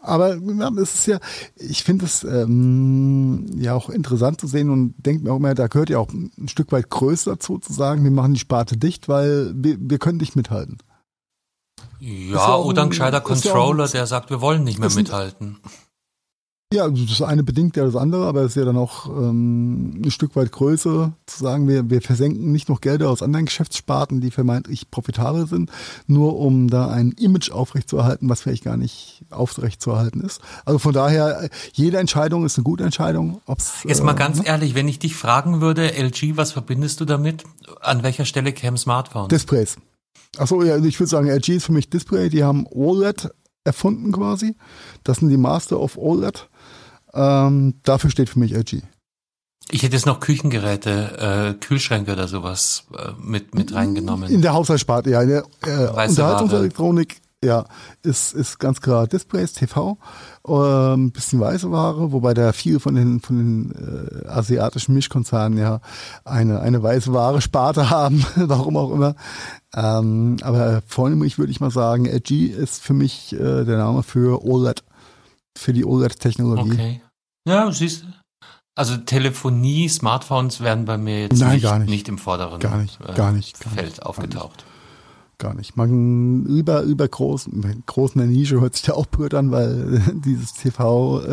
[0.00, 0.36] Aber
[0.80, 1.18] es ist ja,
[1.56, 5.66] ich finde es ähm, ja auch interessant zu sehen und denke mir auch immer, da
[5.66, 9.08] gehört ja auch ein Stück weit Größe dazu zu sagen, wir machen die Sparte dicht,
[9.08, 10.78] weil wir, wir können nicht mithalten.
[12.00, 15.58] Ja, ja oder ein gescheiter Controller, ja der sagt, wir wollen nicht mehr mithalten.
[16.70, 20.10] Ja, das eine bedingt ja das andere, aber es ist ja dann auch ähm, ein
[20.10, 24.30] Stück weit größer zu sagen, wir, wir versenken nicht noch Gelder aus anderen Geschäftssparten, die
[24.30, 25.70] vermeintlich profitabel sind,
[26.06, 30.42] nur um da ein Image aufrechtzuerhalten, was vielleicht gar nicht aufrechtzuerhalten ist.
[30.66, 33.40] Also von daher, jede Entscheidung ist eine gute Entscheidung.
[33.46, 34.46] Ob's, Jetzt mal äh, ganz ne?
[34.46, 37.44] ehrlich, wenn ich dich fragen würde, LG, was verbindest du damit?
[37.80, 39.28] An welcher Stelle kämen Smartphones?
[39.28, 39.78] Displays.
[40.36, 43.30] Achso, ja, ich würde sagen, LG ist für mich Display, die haben OLED
[43.64, 44.56] erfunden quasi.
[45.04, 46.48] Das sind die Master of OLED.
[47.14, 48.82] Ähm, dafür steht für mich LG.
[49.70, 54.30] Ich hätte jetzt noch Küchengeräte, äh, Kühlschränke oder sowas äh, mit, mit reingenommen.
[54.30, 55.22] In der Haushaltssparte, ja.
[55.22, 57.66] In der äh, Unterhaltungselektronik, ja,
[58.02, 59.96] ist, ist ganz klar Displays, TV,
[60.48, 65.80] ähm, bisschen weiße Ware, wobei da viele von den, von den äh, asiatischen Mischkonzernen ja
[66.24, 69.14] eine, eine weiße Ware-Sparte haben, warum auch immer.
[69.74, 74.44] Ähm, aber vornehmlich würde ich mal sagen, LG ist für mich äh, der Name für
[74.44, 74.82] OLED
[75.56, 76.72] für die OLED-Technologie.
[76.72, 77.00] Okay.
[77.46, 78.06] Ja, siehst du.
[78.74, 81.88] Also Telefonie, Smartphones werden bei mir jetzt Nein, nicht, nicht.
[81.88, 84.64] nicht im vorderen gar nicht, äh, gar nicht, gar Feld aufgetaucht.
[85.38, 85.76] Gar nicht.
[85.76, 87.48] Man über, über groß,
[87.86, 91.26] groß in der Nische hört sich ja auch blöd an, weil dieses TV-Geschäft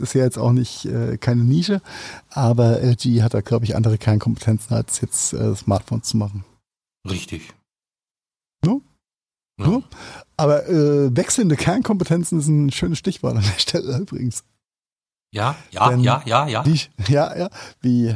[0.00, 1.80] äh, ist ja jetzt auch nicht äh, keine Nische.
[2.28, 6.44] Aber LG hat da, glaube ich, andere Kernkompetenzen, als jetzt äh, Smartphones zu machen.
[7.08, 7.54] Richtig.
[8.62, 8.82] No?
[9.58, 9.82] Ja.
[10.36, 14.44] Aber äh, wechselnde Kernkompetenzen ist ein schönes Stichwort an der Stelle übrigens.
[15.34, 16.66] Ja, ja, denn ja, ja, ja.
[16.66, 17.48] Wie, ja, ja.
[17.80, 18.14] Wie,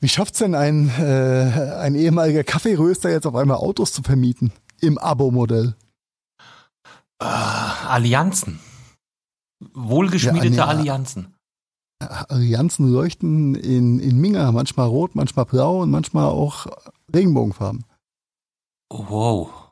[0.00, 4.52] wie schafft es denn ein, äh, ein ehemaliger Kaffeeröster jetzt auf einmal Autos zu vermieten?
[4.80, 5.74] Im Abo-Modell?
[7.18, 8.60] Äh, Allianzen.
[9.72, 11.34] Wohlgeschmiedete ja, Allianzen.
[11.98, 16.66] Allianzen leuchten in, in Minga, manchmal rot, manchmal blau und manchmal auch
[17.14, 17.84] Regenbogenfarben.
[18.90, 19.65] Wow.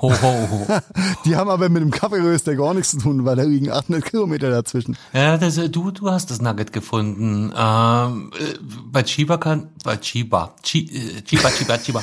[0.00, 0.66] Ho, ho, ho.
[1.24, 4.50] Die haben aber mit dem Kaffeeröster gar nichts zu tun, weil da liegen 800 Kilometer
[4.50, 4.96] dazwischen.
[5.14, 7.50] Ja, das, du, du hast das Nugget gefunden.
[7.56, 12.02] Ähm, äh, bei Chiba kann, bei Chiba, Chi, äh, Chiba, Chiba, Chiba,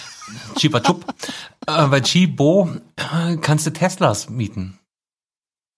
[0.56, 1.06] Chiba Chup,
[1.66, 4.78] äh, bei Chibo äh, kannst du Teslas mieten.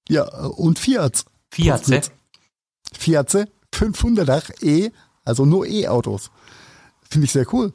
[0.09, 1.25] Ja, und Fiat.
[1.53, 2.11] Fiat,
[2.93, 4.91] Fiat 500er E,
[5.25, 6.33] also nur E-Autos.
[7.09, 7.73] Finde ich sehr cool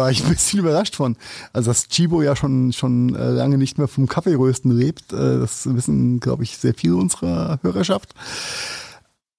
[0.00, 1.16] war ich ein bisschen überrascht von.
[1.52, 5.72] Also dass Chibo ja schon schon äh, lange nicht mehr vom Kaffeerösten lebt, äh, das
[5.74, 8.14] wissen, glaube ich, sehr viele unserer Hörerschaft.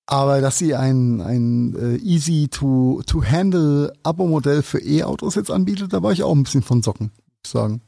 [0.06, 5.94] Aber dass sie ein, ein äh, easy to, to handle Abo-Modell für E-Autos jetzt anbietet,
[5.94, 7.82] da war ich auch ein bisschen von Socken, muss ich sagen.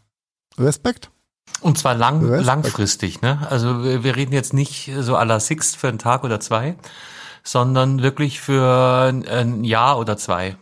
[0.57, 1.11] Respekt.
[1.59, 3.45] Und zwar lang, langfristig, ne?
[3.49, 6.75] Also wir, wir reden jetzt nicht so à la Six für einen Tag oder zwei,
[7.43, 10.55] sondern wirklich für ein Jahr oder zwei.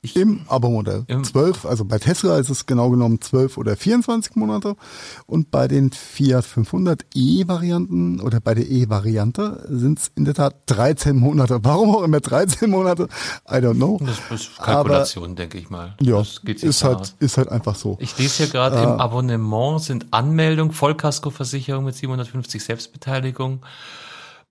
[0.00, 1.06] Ich, Im Abo-Modell.
[1.24, 4.76] Zwölf, also bei Tesla ist es genau genommen zwölf oder 24 Monate
[5.26, 10.54] und bei den Fiat 500 E-Varianten oder bei der E-Variante sind es in der Tat
[10.66, 11.58] 13 Monate.
[11.64, 13.08] Warum auch immer 13 Monate?
[13.50, 13.98] I don't know.
[14.00, 15.96] Das ist Kalkulation, Aber, denke ich mal.
[16.00, 17.96] Ja, ist halt, ist halt einfach so.
[17.98, 23.62] Ich lese hier gerade, äh, im Abonnement sind Anmeldung, Vollkaskoversicherung mit 750 Selbstbeteiligung,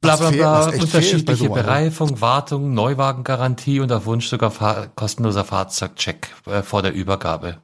[0.02, 6.62] bla bla bla, unterschiedliche Bereifung, Wartung, Neuwagengarantie und auf Wunsch sogar fahr kostenloser Fahrzeugcheck äh,
[6.62, 7.62] vor der Übergabe.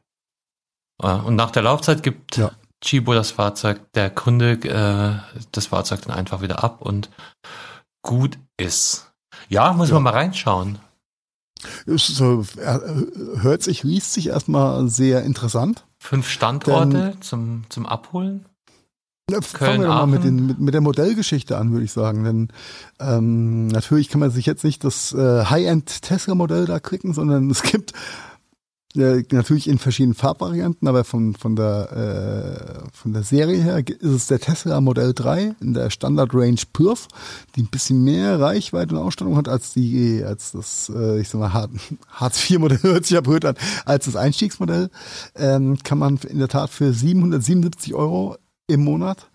[1.01, 2.51] Äh, und nach der Laufzeit gibt ja.
[2.81, 7.10] Chibo das Fahrzeug, der Kunde äh, das Fahrzeug dann einfach wieder ab und
[8.01, 9.11] gut ist.
[9.49, 9.95] Ja, muss ja.
[9.95, 10.80] man mal reinschauen.
[11.85, 12.80] So, äh,
[13.41, 15.85] hört sich, liest sich erstmal sehr interessant.
[15.97, 18.45] Fünf Standorte zum, zum Abholen?
[19.31, 22.25] Fangen wir doch mal mit, den, mit, mit der Modellgeschichte an, würde ich sagen.
[22.25, 22.47] Denn
[22.99, 27.93] ähm, natürlich kann man sich jetzt nicht das äh, High-End-Tesla-Modell da klicken, sondern es gibt
[28.95, 34.03] äh, natürlich in verschiedenen Farbvarianten, aber von, von, der, äh, von der Serie her ist
[34.03, 37.07] es der Tesla Modell 3 in der Standard Range Plus,
[37.55, 41.39] die ein bisschen mehr Reichweite und Ausstattung hat als die, als das, äh, ich sag
[41.39, 41.69] mal,
[42.09, 43.55] Hartz IV Modell hört sich ja blöd an,
[43.85, 44.89] als das Einstiegsmodell,
[45.35, 48.35] ähm, kann man in der Tat für 777 Euro
[48.68, 49.30] im Monat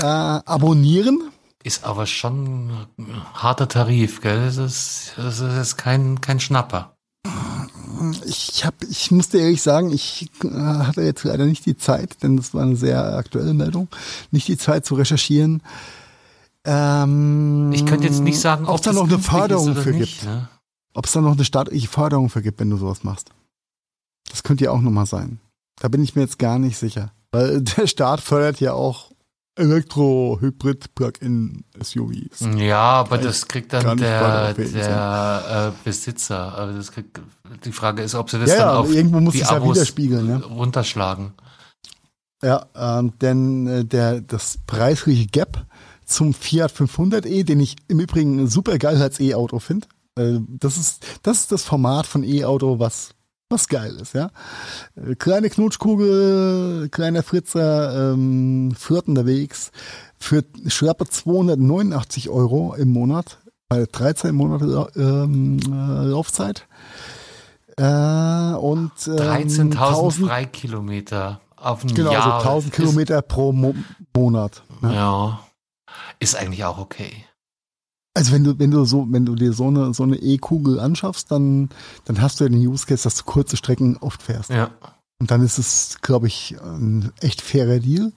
[0.00, 1.30] äh, abonnieren.
[1.62, 4.44] Ist aber schon ein harter Tarif, gell?
[4.46, 6.96] Das ist, das ist kein, kein Schnapper.
[8.24, 12.36] Ich hab, ich musste ehrlich sagen, ich äh, hatte jetzt leider nicht die Zeit, denn
[12.36, 13.88] das war eine sehr aktuelle Meldung,
[14.30, 15.62] nicht die Zeit zu recherchieren.
[16.64, 20.24] Ähm, ich könnte jetzt nicht sagen, ob es da noch eine Förderung für nicht, gibt.
[20.24, 20.48] Ne?
[20.94, 23.30] Ob es da noch eine staatliche Förderung für gibt, wenn du sowas machst.
[24.30, 25.40] Das könnte ja auch nochmal sein.
[25.80, 27.12] Da bin ich mir jetzt gar nicht sicher.
[27.36, 29.12] Weil der Staat fördert ja auch
[29.56, 32.40] Elektro-Hybrid-Plug-in-SUVs.
[32.56, 36.56] Ja, aber das kriegt dann der, der äh, Besitzer.
[36.56, 37.20] Aber das kriegt,
[37.64, 39.74] die Frage ist, ob sie das ja, dann auf irgendwo muss die es Abos ja
[39.74, 40.36] widerspiegeln, ja.
[40.38, 41.32] runterschlagen.
[42.42, 45.64] Ja, ähm, denn äh, der, das preisliche Gap
[46.04, 49.88] zum Fiat 500e, den ich im Übrigen super geil als E-Auto finde.
[50.18, 53.14] Äh, das ist, das ist das Format von E-Auto, was,
[53.48, 54.30] was geil ist, ja.
[54.96, 59.70] Äh, kleine Knutschkugel, kleiner Fritzer, ähm, führt unterwegs
[60.18, 66.66] für schlappe 289 Euro im Monat bei 13 Monate ähm, äh, Laufzeit.
[67.76, 72.22] Äh, und ähm, 13.000 Freikilometer auf ein genau, Jahr.
[72.22, 73.74] Genau, also 1000 Kilometer pro Mo
[74.14, 74.62] Monat.
[74.80, 74.94] Ne?
[74.94, 75.40] Ja,
[76.18, 77.24] ist eigentlich auch okay.
[78.16, 81.30] Also wenn du, wenn du so, wenn du dir so eine, so eine E-Kugel anschaffst,
[81.30, 81.68] dann,
[82.06, 84.48] dann hast du ja den Use Case, dass du kurze Strecken oft fährst.
[84.48, 84.70] Ja.
[85.20, 88.14] Und dann ist es, glaube ich, ein echt fairer Deal.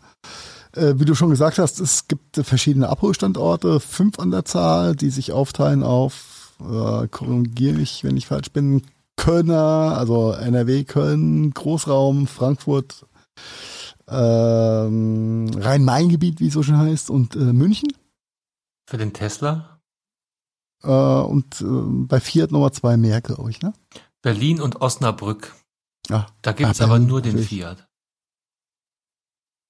[0.73, 5.09] Äh, wie du schon gesagt hast, es gibt verschiedene Abholstandorte, fünf an der Zahl, die
[5.09, 8.83] sich aufteilen auf, äh, korrigiere mich, wenn ich falsch bin,
[9.17, 13.05] Kölner, also NRW, Köln, Großraum, Frankfurt,
[14.07, 17.91] ähm, Rhein-Main-Gebiet, wie es so schon heißt, und äh, München.
[18.89, 19.78] Für den Tesla?
[20.83, 23.73] Äh, und äh, bei Fiat Nummer zwei mehr, glaube ich, ne?
[24.21, 25.55] Berlin und Osnabrück.
[26.09, 27.49] Ah, da gibt es aber nur den natürlich.
[27.49, 27.87] Fiat.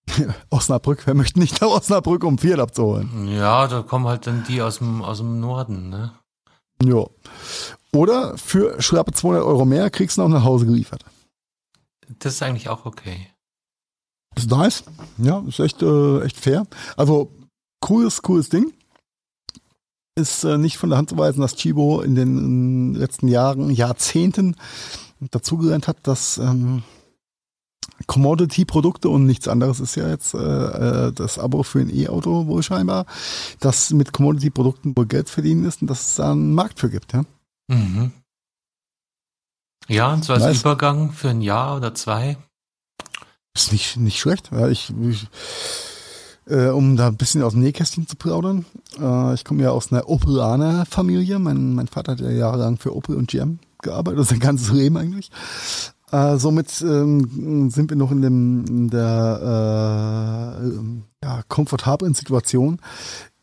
[0.50, 3.28] Osnabrück, wer möchte nicht nach Osnabrück, um Fiat abzuholen?
[3.28, 6.14] Ja, da kommen halt dann die aus dem, aus dem Norden, ne?
[6.84, 7.06] Ja.
[7.94, 11.04] Oder für schlappe 200 Euro mehr kriegst du noch nach Hause geliefert.
[12.20, 13.28] Das ist eigentlich auch okay.
[14.36, 14.84] Ist nice.
[15.18, 16.66] Ja, ist echt, äh, echt fair.
[16.96, 17.32] Also,
[17.82, 18.74] cooles, cooles Ding.
[20.20, 24.56] Ist äh, nicht von der Hand zu weisen, dass Chibo in den letzten Jahren, Jahrzehnten
[25.20, 26.84] dazugelernt hat, dass ähm,
[28.08, 32.64] Commodity-Produkte und nichts anderes ist ja jetzt äh, äh das Abo für ein E-Auto wohl
[32.64, 33.06] scheinbar,
[33.60, 37.14] dass mit Commodity-Produkten wohl Geld verdienen ist und dass es da einen Markt für gibt,
[37.14, 37.24] ja.
[37.68, 38.12] Mhm.
[39.88, 40.62] Ja, und so als nice.
[40.62, 42.38] Übergang für ein Jahr oder zwei.
[43.56, 44.52] Ist nicht, nicht schlecht.
[44.52, 45.28] Ja, ich, ich
[46.50, 48.66] äh, um da ein bisschen aus dem Nähkästchen zu plaudern.
[49.00, 51.40] Äh, ich komme ja aus einer Opelaner-Familie.
[51.40, 55.32] Mein, mein Vater hat ja jahrelang für Opel und GM gearbeitet, sein ganzes Leben eigentlich.
[56.12, 62.80] Äh, somit ähm, sind wir noch in, dem, in der äh, ja, komfortablen Situation,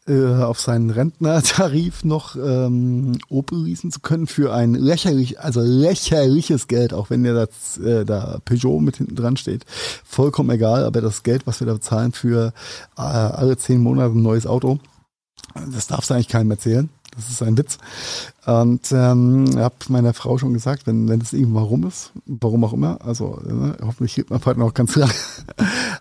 [0.08, 3.18] äh, auf seinen Rentnertarif noch ähm,
[3.50, 8.38] leasen zu können für ein lächerlich, also lächerliches Geld, auch wenn ja das, äh, da
[8.44, 9.64] Peugeot mit hinten dran steht.
[10.04, 12.52] Vollkommen egal, aber das Geld, was wir da bezahlen für
[12.96, 14.78] äh, alle zehn Monate ein neues Auto,
[15.72, 16.88] das darfst du eigentlich keinem erzählen.
[17.14, 17.78] Das ist ein Witz.
[18.44, 22.74] Und ähm, habe meiner Frau schon gesagt, wenn, wenn das irgendwann rum ist, warum auch
[22.74, 25.10] immer, also äh, hoffentlich lebt mein Partner noch ganz lang,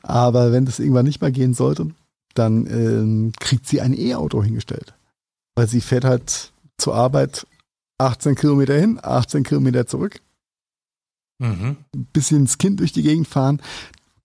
[0.04, 1.88] aber wenn das irgendwann nicht mehr gehen sollte,
[2.36, 4.94] dann ähm, kriegt sie ein E-Auto hingestellt.
[5.56, 7.48] Weil sie fährt halt zur Arbeit
[7.98, 10.22] 18 Kilometer hin, 18 Kilometer zurück.
[11.40, 11.78] Mhm.
[12.14, 13.62] Bisschen das Kind durch die Gegend fahren.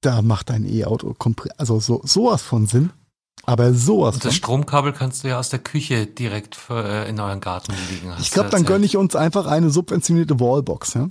[0.01, 1.15] Da macht ein E-Auto
[1.57, 2.91] also so, sowas von Sinn.
[3.45, 4.17] Aber sowas.
[4.17, 7.73] Und das Stromkabel kannst du ja aus der Küche direkt für, äh, in euren Garten
[7.91, 8.13] liegen.
[8.21, 11.09] Ich glaube, dann gönne ich uns einfach eine subventionierte Wallbox, ja?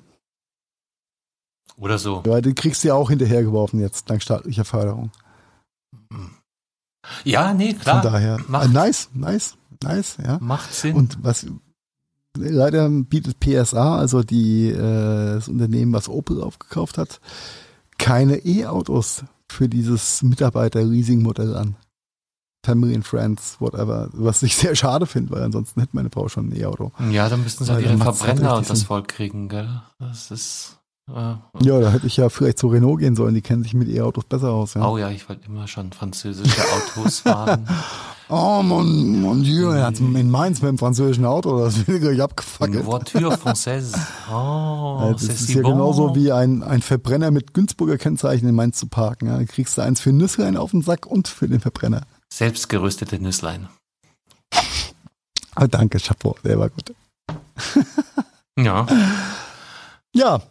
[1.76, 2.24] Oder so.
[2.26, 5.12] Ja, die kriegst du ja auch hinterhergeworfen jetzt, dank staatlicher Förderung.
[7.24, 8.02] Ja, nee, klar.
[8.02, 8.38] Von daher.
[8.48, 10.38] Macht, äh, nice, nice, nice, ja.
[10.42, 10.96] Macht Sinn.
[10.96, 11.46] Und was
[12.38, 17.20] leider bietet PSA, also die, äh, das Unternehmen, was Opel aufgekauft hat,
[17.98, 21.76] keine E-Autos für dieses Mitarbeiter-Leasing-Modell an.
[22.66, 24.10] Family and Friends, whatever.
[24.14, 26.92] Was ich sehr schade finde, weil ansonsten hätte meine Frau schon ein E-Auto.
[27.10, 29.82] Ja, dann müssten sie halt ihre Verbrenner und das voll kriegen, gell?
[29.98, 30.79] Das ist.
[31.16, 33.90] Äh, ja, da hätte ich ja vielleicht zu Renault gehen sollen, die kennen sich mit
[33.90, 34.76] E-Autos besser aus.
[34.76, 34.88] Ja.
[34.88, 37.68] Oh ja, ich wollte immer schon französische Autos fahren.
[38.30, 42.02] oh mon, mon Dieu, er hat in Mainz mit dem französischen Auto, das will ich
[42.02, 42.76] gleich abgefuckt.
[42.76, 43.94] Une voiture française.
[44.32, 45.72] Oh, ja, das ist ja bon.
[45.72, 49.28] genauso wie ein, ein Verbrenner mit Günzburger Kennzeichen in Mainz zu parken.
[49.28, 49.38] Ja.
[49.38, 52.04] Da kriegst du eins für Nüsslein auf den Sack und für den Verbrenner.
[52.32, 53.70] Selbstgeröstete Nüsslein.
[55.60, 56.94] Oh, danke, Chapeau, der war gut.
[58.60, 58.86] ja.
[60.14, 60.42] Ja,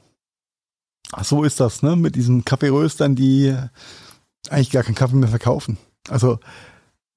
[1.23, 1.97] so ist das, ne?
[1.97, 3.57] Mit diesen Kaffeeröstern, die
[4.51, 5.79] eigentlich gar keinen Kaffee mehr verkaufen.
[6.09, 6.39] Also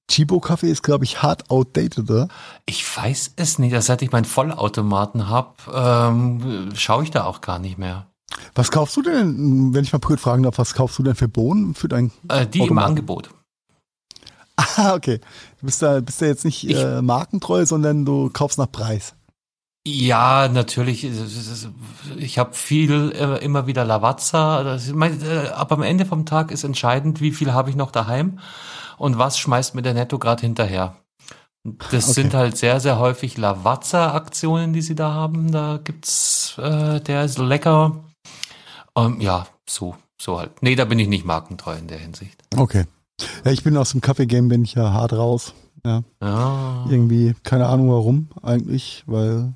[0.09, 2.27] Chibo-Kaffee ist, glaube ich, hart outdated, oder?
[2.65, 3.79] Ich weiß es nicht.
[3.81, 8.07] Seit ich meinen Vollautomaten habe, ähm, schaue ich da auch gar nicht mehr.
[8.55, 11.27] Was kaufst du denn, wenn ich mal blöd fragen darf, was kaufst du denn für
[11.27, 12.71] Bohnen für dein äh, Die Automaten?
[12.71, 13.29] im Angebot.
[14.75, 15.19] Ah, okay.
[15.59, 19.15] Du bist da, bist da jetzt nicht ich, äh, markentreu, sondern du kaufst nach Preis.
[19.85, 21.09] Ja, natürlich.
[22.17, 24.77] Ich habe viel äh, immer wieder Lavazza.
[24.77, 28.39] Äh, ab am Ende vom Tag ist entscheidend, wie viel habe ich noch daheim
[28.97, 30.97] und was schmeißt mir der Netto gerade hinterher.
[31.63, 32.13] Das okay.
[32.13, 35.51] sind halt sehr, sehr häufig Lavazza-Aktionen, die sie da haben.
[35.51, 38.03] Da gibt's, äh, der ist lecker.
[38.95, 40.61] Ähm, ja, so, so halt.
[40.61, 42.39] Nee, da bin ich nicht markentreu in der Hinsicht.
[42.55, 42.85] Okay.
[43.45, 45.53] Ja, ich bin aus dem Kaffee-Game, bin ich ja hart raus.
[45.85, 46.03] Ja.
[46.21, 46.85] Ja.
[46.89, 49.53] Irgendwie, keine Ahnung warum eigentlich, weil,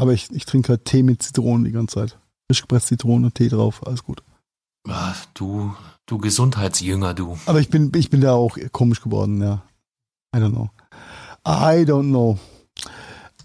[0.00, 2.18] aber ich, ich trinke halt Tee mit Zitronen die ganze Zeit.
[2.50, 4.22] Frisch gepresst Zitrone, Tee drauf, alles gut.
[4.88, 5.74] Ah, Du,
[6.06, 7.38] du Gesundheitsjünger, du.
[7.46, 9.62] Aber ich bin, ich bin da auch komisch geworden, ja.
[10.34, 10.70] I don't know.
[11.46, 12.38] I don't know.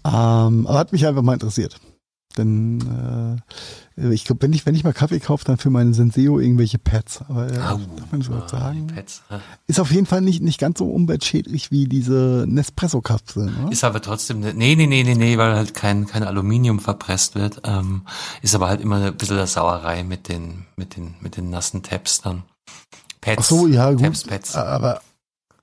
[0.06, 1.80] Ähm, aber hat mich einfach mal interessiert.
[2.36, 3.40] Denn
[3.96, 6.78] äh, ich glaube, wenn ich, wenn ich mal Kaffee kaufe, dann für meinen Senseo irgendwelche
[6.78, 7.22] Pads.
[7.28, 8.92] Aber äh, Au, darf man ah, sagen?
[9.28, 9.38] ah.
[9.66, 13.72] Ist auf jeden Fall nicht, nicht ganz so umweltschädlich wie diese Nespresso-Kapseln, oder?
[13.72, 17.34] Ist aber trotzdem, ne- nee, nee, nee, nee, nee, weil halt kein, kein Aluminium verpresst
[17.36, 17.60] wird.
[17.64, 18.02] Ähm,
[18.42, 21.82] ist aber halt immer ein bisschen der Sauerei mit den, mit den, mit den nassen
[21.84, 22.42] Tabs dann.
[23.20, 23.38] Pads.
[23.38, 24.00] Ach so, ja, gut.
[24.02, 24.56] Tabs, Pads.
[24.56, 25.00] Aber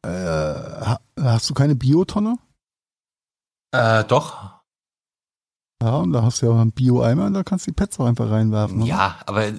[0.04, 2.38] äh, ha- hast du keine Biotonne?
[3.74, 4.51] Äh, doch.
[5.82, 8.06] Ja, und da hast du ja einen Bio-Eimer und da kannst du die Pads auch
[8.06, 8.78] einfach reinwerfen.
[8.78, 8.86] oder?
[8.88, 9.54] Ja, aber äh,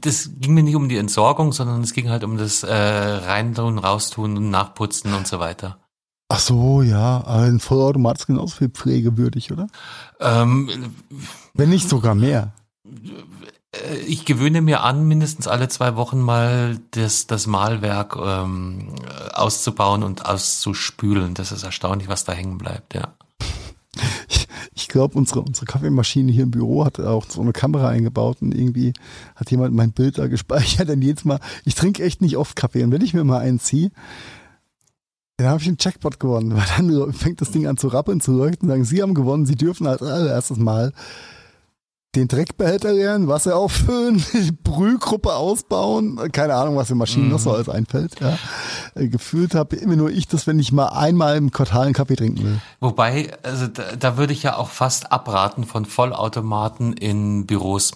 [0.00, 3.78] das ging mir nicht um die Entsorgung, sondern es ging halt um das äh, Reintun,
[3.78, 5.78] Raustun und Nachputzen und so weiter.
[6.28, 7.20] Ach so, ja.
[7.26, 9.66] Ein Vollautomat ist genauso viel pflegewürdig, oder?
[10.20, 10.70] Ähm,
[11.52, 12.52] Wenn nicht sogar mehr.
[13.72, 18.94] äh, ich gewöhne mir an, mindestens alle zwei Wochen mal das, das Mahlwerk ähm,
[19.32, 21.34] auszubauen und auszuspülen.
[21.34, 23.14] Das ist erstaunlich, was da hängen bleibt, ja.
[24.74, 28.54] Ich, glaube, unsere, unsere Kaffeemaschine hier im Büro hat auch so eine Kamera eingebaut und
[28.54, 28.92] irgendwie
[29.36, 30.88] hat jemand mein Bild da gespeichert.
[30.88, 33.60] Denn jedes Mal, ich trinke echt nicht oft Kaffee und wenn ich mir mal einen
[33.60, 33.90] ziehe,
[35.36, 38.32] dann habe ich einen Jackpot gewonnen, weil dann fängt das Ding an zu rappeln, zu
[38.32, 40.92] leuchten und sagen, Sie haben gewonnen, Sie dürfen als allererstes Mal
[42.16, 44.24] den Dreckbehälter leeren, Wasser auffüllen,
[44.64, 48.20] Brühgruppe ausbauen, keine Ahnung, was den Maschinen noch so alles einfällt.
[48.20, 48.38] Ja.
[48.94, 52.16] Äh, Gefühlt habe immer nur ich das, wenn ich mal einmal im Quartal einen Kaffee
[52.16, 52.60] trinken will.
[52.80, 57.92] Wobei, also da, da würde ich ja auch fast abraten von Vollautomaten in Büros.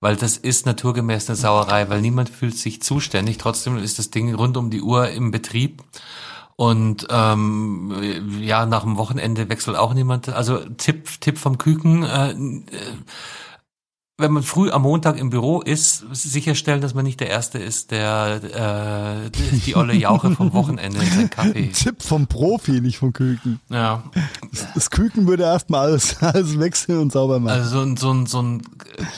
[0.00, 3.38] Weil das ist naturgemäß eine Sauerei, weil niemand fühlt sich zuständig.
[3.38, 5.80] Trotzdem ist das Ding rund um die Uhr im Betrieb.
[6.56, 7.92] Und ähm,
[8.40, 10.28] ja, nach dem Wochenende wechselt auch niemand.
[10.28, 12.66] Also Tipp, Tipp vom Küken, äh, äh,
[14.18, 17.90] wenn man früh am Montag im Büro ist, sicherstellen, dass man nicht der Erste ist,
[17.90, 21.68] der äh, die, olle Jauche vom Wochenende in seinen Kaffee.
[21.72, 23.60] Tipp vom Profi, nicht vom Küken.
[23.68, 24.04] Ja,
[24.74, 27.58] Das Küken würde erstmal alles, alles wechseln und sauber machen.
[27.58, 28.62] Also so ein, so ein, so ein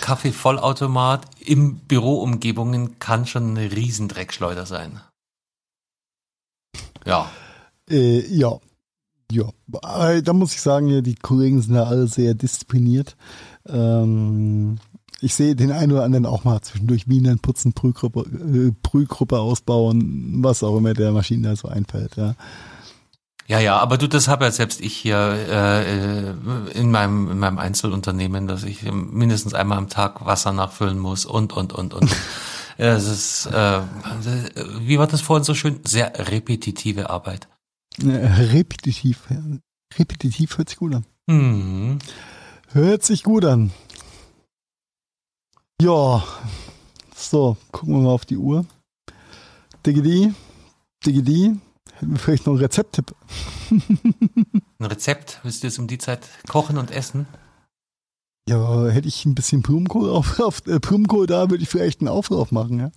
[0.00, 5.00] Kaffeevollautomat im Büroumgebungen kann schon eine riesen Dreckschleuder sein.
[7.04, 7.30] Ja.
[7.88, 8.58] Äh, ja.
[9.32, 9.44] Ja.
[9.82, 13.16] Aber da muss ich sagen, ja, die Kollegen sind da alle sehr diszipliniert.
[13.66, 14.76] Ähm,
[15.20, 20.42] ich sehe den einen oder anderen auch mal zwischendurch Wienern putzen, Brühgruppe, äh, Brühgruppe ausbauen,
[20.42, 22.16] was auch immer der Maschine da so einfällt.
[22.16, 22.34] Ja.
[23.46, 26.34] Ja, ja, aber du, das habe ja selbst ich hier äh, äh,
[26.72, 31.52] in meinem in meinem Einzelunternehmen, dass ich mindestens einmal am Tag Wasser nachfüllen muss und
[31.52, 32.10] und und und.
[32.78, 33.82] Ja, Es ist, äh,
[34.80, 35.80] wie war das vorhin so schön?
[35.84, 37.48] Sehr repetitive Arbeit.
[38.02, 39.22] Äh, repetitiv.
[39.30, 39.40] ja.
[39.96, 41.06] Repetitiv hört sich gut an.
[41.30, 41.98] Hm.
[42.72, 43.70] Hört sich gut an.
[45.80, 46.24] Ja.
[47.14, 48.66] So, gucken wir mal auf die Uhr.
[49.86, 50.34] Diggity,
[51.06, 51.56] Diggity.
[51.94, 53.14] Hätten wir vielleicht noch einen Rezepttipp.
[53.70, 57.26] Ein Rezept, willst du jetzt um die Zeit kochen und essen?
[58.48, 62.08] Ja, hätte ich ein bisschen Blumenkohl auf, auf äh, Blumenkohl da, würde ich vielleicht einen
[62.08, 62.90] Auflauf machen, ja.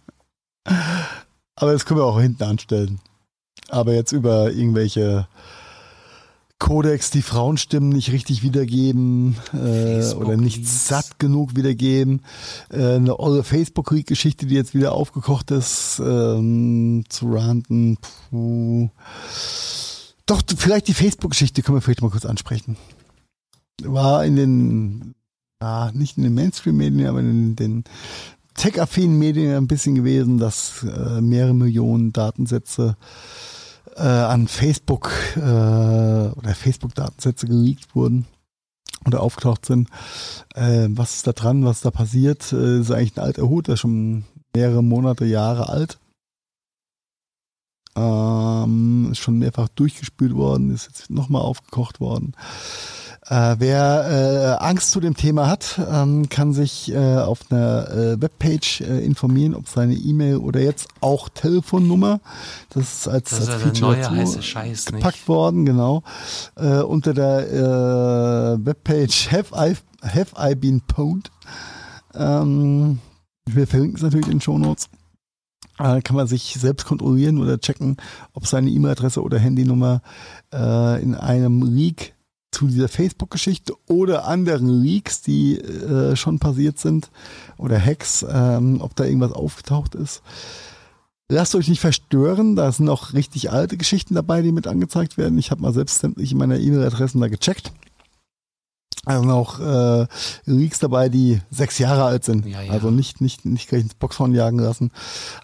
[1.56, 3.00] Aber das können wir auch hinten anstellen.
[3.70, 5.28] Aber jetzt über irgendwelche
[6.60, 12.22] Codex, die Frauenstimmen nicht richtig wiedergeben äh, oder nicht satt genug wiedergeben.
[12.70, 17.98] Äh, eine olle Facebook-Geschichte, die jetzt wieder aufgekocht ist, ähm, zu ranten.
[18.30, 18.90] Puh.
[20.26, 22.76] Doch, vielleicht die Facebook-Geschichte können wir vielleicht mal kurz ansprechen.
[23.84, 25.16] War in den
[25.62, 27.84] ja, nicht in den Mainstream-Medien, aber in den
[28.56, 32.98] tech-affinen Medien ein bisschen gewesen, dass äh, mehrere Millionen Datensätze
[33.96, 38.26] äh, an Facebook äh, oder Facebook-Datensätze geleakt wurden
[39.06, 39.90] oder aufgetaucht sind.
[40.56, 42.52] Äh, was ist da dran, was da passiert?
[42.52, 44.26] Äh, ist eigentlich ein alter Hut, der ist schon
[44.56, 46.00] mehrere Monate, Jahre alt.
[47.96, 52.34] Ähm, ist schon mehrfach durchgespült worden, ist jetzt nochmal aufgekocht worden.
[53.30, 58.22] Äh, wer äh, Angst zu dem Thema hat, ähm, kann sich äh, auf einer äh,
[58.22, 62.22] Webpage äh, informieren, ob seine E-Mail oder jetzt auch Telefonnummer,
[62.70, 65.28] das ist als, Das ist als Feature neue dazu gepackt nicht?
[65.28, 66.04] worden, genau.
[66.56, 67.52] Äh, unter der
[68.60, 69.76] äh, Webpage Have I,
[70.08, 71.30] have I Been Pwned?
[72.16, 73.00] Ähm,
[73.46, 74.90] wir verlinken es natürlich in den Shownotes.
[75.80, 77.98] Äh, kann man sich selbst kontrollieren oder checken,
[78.34, 80.02] ob seine E-Mail-Adresse oder Handynummer
[80.54, 82.14] äh, in einem Leak
[82.52, 87.10] zu dieser Facebook-Geschichte oder anderen Leaks, die äh, schon passiert sind
[87.58, 90.22] oder Hacks, ähm, ob da irgendwas aufgetaucht ist.
[91.30, 95.38] lasst euch nicht verstören, da sind auch richtig alte Geschichten dabei, die mit angezeigt werden.
[95.38, 97.72] Ich habe mal selbst sämtliche meiner E-Mail-Adressen da gecheckt.
[99.08, 100.08] Also auch äh,
[100.46, 102.46] Leaks dabei, die sechs Jahre alt sind.
[102.46, 102.72] Ja, ja.
[102.74, 104.92] Also nicht, nicht, nicht gleich ins Boxhorn jagen lassen.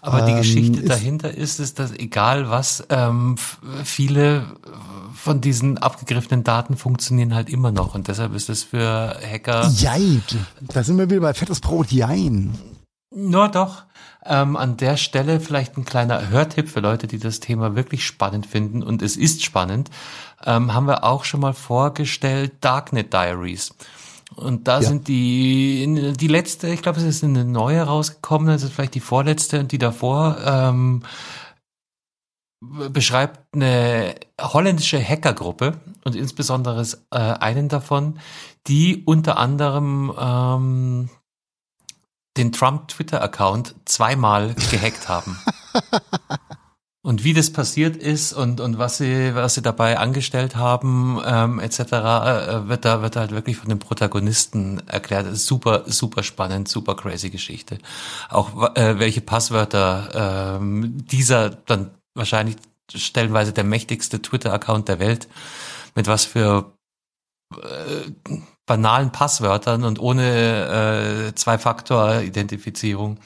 [0.02, 3.36] Aber die Ähm, Geschichte ist- dahinter ist, ist, dass egal was, ähm,
[3.82, 4.44] viele
[5.14, 10.22] von diesen abgegriffenen Daten funktionieren halt immer noch und deshalb ist es für Hacker Jein.
[10.60, 11.90] Da sind wir wieder bei fettes Brot.
[11.90, 12.58] Jein.
[13.14, 13.84] nur doch.
[14.26, 18.46] Ähm, an der Stelle vielleicht ein kleiner Hörtipp für Leute, die das Thema wirklich spannend
[18.46, 19.90] finden und es ist spannend.
[20.46, 23.74] Ähm, haben wir auch schon mal vorgestellt Darknet Diaries.
[24.36, 24.88] Und da Ja.
[24.88, 29.00] sind die, die letzte, ich glaube, es ist eine neue rausgekommen, das ist vielleicht die
[29.00, 31.02] vorletzte und die davor, ähm,
[32.90, 38.18] beschreibt eine holländische Hackergruppe und insbesondere äh, einen davon,
[38.66, 41.10] die unter anderem ähm,
[42.36, 45.38] den Trump-Twitter-Account zweimal gehackt haben.
[47.04, 51.60] Und wie das passiert ist und, und was sie, was sie dabei angestellt haben, ähm,
[51.60, 55.26] etc., äh, wird da, wird halt wirklich von den Protagonisten erklärt.
[55.36, 57.76] Super, super spannend, super crazy Geschichte.
[58.30, 62.56] Auch äh, welche Passwörter ähm, dieser dann wahrscheinlich
[62.90, 65.28] stellenweise der mächtigste Twitter-Account der Welt,
[65.94, 66.72] mit was für
[67.52, 68.10] äh,
[68.64, 73.18] banalen Passwörtern und ohne äh, Zwei-Faktor-Identifizierung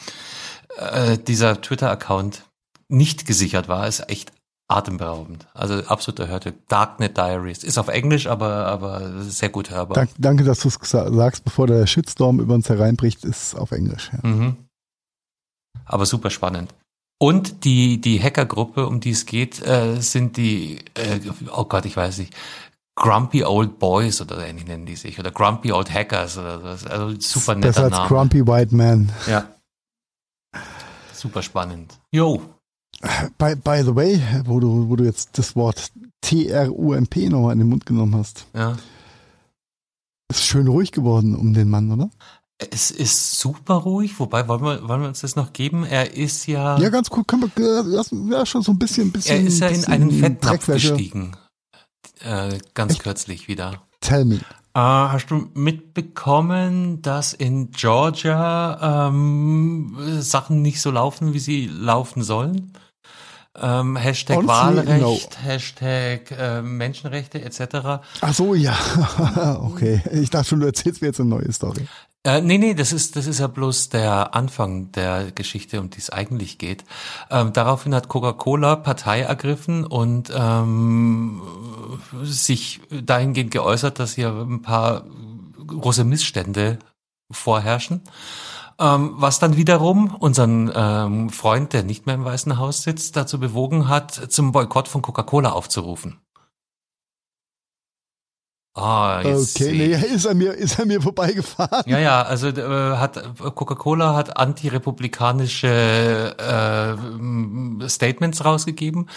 [0.79, 2.48] äh, dieser Twitter-Account
[2.89, 4.33] nicht gesichert war, ist echt
[4.69, 5.47] atemberaubend.
[5.55, 6.69] Also absoluter Hörtipp.
[6.69, 7.65] Darknet Diaries.
[7.65, 9.95] Ist auf Englisch, aber, aber sehr gut hörbar.
[9.95, 14.11] Dank, danke, dass du es sagst, bevor der Shitstorm über uns hereinbricht, ist auf Englisch.
[14.13, 14.29] Ja.
[14.29, 14.57] Mhm.
[15.87, 16.75] Aber super spannend.
[17.21, 21.19] Und die, die Hackergruppe, um die es geht, äh, sind die, äh,
[21.51, 22.35] oh Gott, ich weiß nicht,
[22.95, 25.19] Grumpy Old Boys oder ähnlich nennen die sich.
[25.19, 26.89] Oder Grumpy Old Hackers oder so.
[26.89, 28.09] Also super netter Besser als Name.
[28.09, 29.11] Grumpy White Man.
[29.27, 29.49] Ja.
[31.13, 31.99] Super spannend.
[32.13, 32.43] Jo.
[33.39, 37.69] By, by the way, wo du, wo du jetzt das Wort T-R-U-M-P nochmal in den
[37.69, 38.77] Mund genommen hast, Ja.
[40.31, 42.11] ist schön ruhig geworden um den Mann, oder?
[42.73, 45.85] Es ist super ruhig, wobei wollen wir, wollen wir uns das noch geben?
[45.85, 49.13] Er ist ja, Ja, ganz gut, kann man, äh, lassen, ja, schon so ein bisschen,
[49.13, 49.37] bisschen.
[49.43, 51.37] er ist ja in einen Fettnapf gestiegen.
[52.21, 53.05] Äh, ganz Echt?
[53.05, 53.81] kürzlich wieder.
[54.01, 54.37] Tell me.
[54.75, 62.25] Äh, hast du mitbekommen, dass in Georgia ähm, Sachen nicht so laufen, wie sie laufen
[62.25, 62.73] sollen?
[63.61, 68.03] Ähm, Hashtag Honestly, Wahlrecht, Hashtag äh, Menschenrechte etc.
[68.21, 68.77] Ach so, ja.
[69.63, 70.03] okay.
[70.13, 71.87] Ich dachte schon, du erzählst mir jetzt eine neue Story.
[72.25, 75.99] Äh, nee, nee, das ist, das ist ja bloß der Anfang der Geschichte, um die
[75.99, 76.85] es eigentlich geht.
[77.31, 81.41] Ähm, daraufhin hat Coca-Cola Partei ergriffen und ähm,
[82.23, 85.05] sich dahingehend geäußert, dass hier ein paar
[85.67, 86.79] große Missstände
[87.31, 88.03] vorherrschen.
[88.81, 93.41] Ähm, was dann wiederum unseren ähm, Freund, der nicht mehr im Weißen Haus sitzt, dazu
[93.41, 96.21] bewogen hat, zum Boykott von Coca-Cola aufzurufen.
[98.79, 101.83] Ah, jetzt Okay, nee, ist er mir, ist er mir vorbeigefahren.
[101.87, 103.21] Ja, ja, also äh, hat
[103.57, 109.09] Coca-Cola hat antirepublikanische äh, Statements rausgegeben.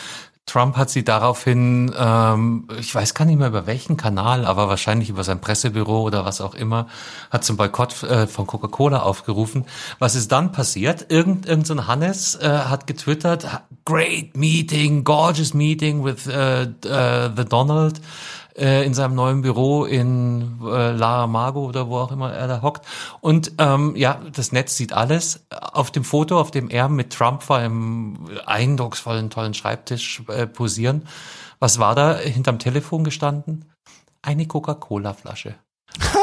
[0.46, 5.10] Trump hat sie daraufhin, ähm, ich weiß gar nicht mehr über welchen Kanal, aber wahrscheinlich
[5.10, 6.88] über sein Pressebüro oder was auch immer,
[7.30, 9.66] hat zum Boykott äh, von Coca-Cola aufgerufen.
[10.00, 11.06] Was ist dann passiert?
[11.10, 13.48] Irgend, irgend so ein Hannes äh, hat getwittert,
[13.86, 18.02] great meeting, gorgeous meeting with äh, äh, the Donald
[18.58, 22.62] äh, in seinem neuen Büro in äh, La Mago oder wo auch immer er da
[22.62, 22.86] hockt.
[23.22, 25.46] Und ähm, ja, das Netz sieht alles.
[25.50, 31.08] Auf dem Foto, auf dem er mit Trump vor einem eindrucksvollen, tollen Schreibtisch äh, posieren.
[31.60, 33.66] Was war da hinterm Telefon gestanden?
[34.22, 35.56] Eine Coca-Cola-Flasche.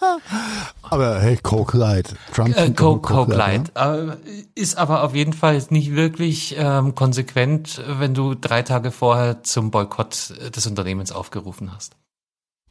[0.82, 2.14] Aber hey, Coke Light.
[2.32, 4.08] Trump Äh, Coke, nur Coke Light, Light.
[4.08, 4.16] Äh,
[4.54, 9.70] ist aber auf jeden Fall nicht wirklich ähm, konsequent, wenn du drei Tage vorher zum
[9.70, 11.94] Boykott äh, des Unternehmens aufgerufen hast.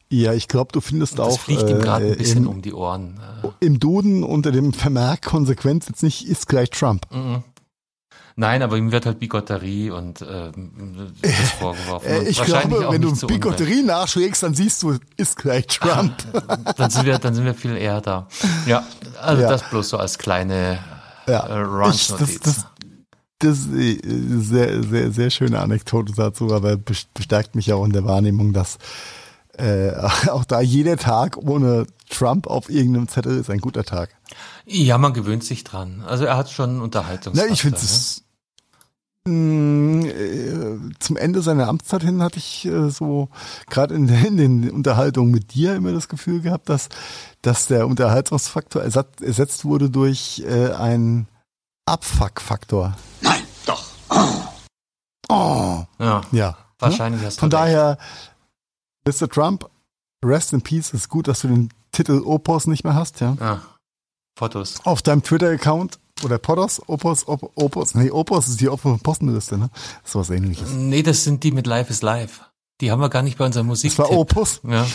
[0.10, 2.62] Ja, ich glaube, du findest Das auch fliegt ihm gerade äh, ein bisschen im, um
[2.62, 3.20] die Ohren.
[3.44, 7.06] Äh, im Duden unter dem Vermerk Konsequenz jetzt nicht ist gleich Trump.
[7.12, 7.44] Mhm.
[8.40, 12.08] Nein, aber ihm wird halt Bigotterie und ähm, das vorgeworfen.
[12.08, 13.28] Äh, ich wahrscheinlich glaube, wenn du.
[13.28, 16.14] Bigotterie nachschlägst, dann siehst du, ist gleich Trump.
[16.78, 18.28] Dann sind wir, dann sind wir viel eher da.
[18.68, 18.86] Ja,
[19.22, 19.50] also Ja.
[19.50, 20.78] das bloß so als kleine
[21.28, 22.40] ja, äh, ich, das, Ranchnotiz.
[22.42, 22.66] das,
[23.40, 24.00] das ist äh,
[24.40, 28.78] sehr, sehr, sehr schöne Anekdote dazu, aber bes- bestärkt mich auch in der Wahrnehmung, dass
[29.58, 29.92] äh,
[30.30, 34.10] auch da jeder Tag ohne Trump auf irgendeinem Zettel ist ein guter Tag.
[34.66, 36.04] Ja, man gewöhnt sich dran.
[36.06, 37.52] Also er hat schon einen Na, Unterhaltungsfaktor.
[37.54, 37.84] ich finde ne?
[37.84, 38.22] es äh,
[41.00, 43.30] zum Ende seiner Amtszeit hin hatte ich äh, so
[43.70, 46.90] gerade in, den- in den Unterhaltungen mit dir immer das Gefühl gehabt, dass,
[47.42, 51.28] dass der Unterhaltungsfaktor ersatz, ersetzt wurde durch äh, einen
[51.86, 52.96] Abfuck-Faktor.
[53.22, 53.84] Nein, doch
[55.30, 55.84] Oh.
[56.00, 56.22] Ja.
[56.32, 56.58] Ja.
[56.80, 57.62] Wahrscheinlich hast du Von recht.
[57.64, 57.98] daher,
[59.06, 59.28] Mr.
[59.30, 59.70] Trump,
[60.24, 60.94] rest in peace.
[60.94, 63.36] Ist gut, dass du den Titel Opos nicht mehr hast, ja.
[63.40, 63.62] Ja.
[64.38, 64.76] Fotos.
[64.86, 69.70] Auf deinem Twitter-Account oder Podos, Opos, Op, Opos, nee, Opos ist die Opfer Postenliste, ne?
[70.04, 70.72] Das ist was ähnliches.
[70.72, 72.42] Nee, das sind die mit Life is Life.
[72.82, 73.92] Die haben wir gar nicht bei unserer Musik.
[73.96, 74.86] Das war Opus, Ja.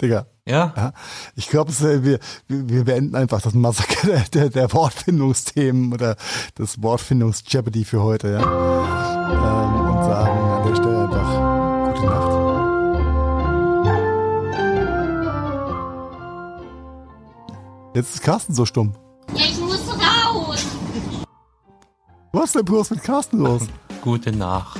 [0.00, 0.26] Digga.
[0.46, 0.72] Ja.
[0.76, 0.92] Ja,
[1.36, 2.18] ich glaube, wir, wir,
[2.48, 6.16] wir beenden einfach das Massaker der, der, der Wortfindungsthemen oder
[6.54, 8.40] das Wortfindungs-Jeopardy für heute, ja.
[8.40, 12.50] Ähm, und sagen an der Stelle einfach gute Nacht.
[17.94, 18.94] Jetzt ist Carsten so stumm.
[22.32, 23.62] Was ist denn bloß mit Carsten los?
[24.02, 24.78] Gute Nacht.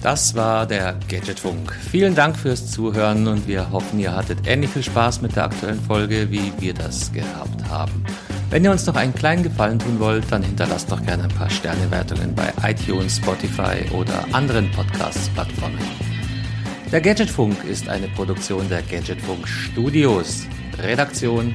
[0.00, 1.72] Das war der Gadgetfunk.
[1.90, 5.80] Vielen Dank fürs Zuhören und wir hoffen, ihr hattet ähnlich viel Spaß mit der aktuellen
[5.80, 8.04] Folge, wie wir das gehabt haben.
[8.50, 11.50] Wenn ihr uns noch einen kleinen Gefallen tun wollt, dann hinterlasst doch gerne ein paar
[11.50, 15.78] Sternewertungen bei iTunes, Spotify oder anderen Podcast-Plattformen.
[16.92, 20.44] Der Gadgetfunk ist eine Produktion der Gadgetfunk Studios.
[20.78, 21.54] Redaktion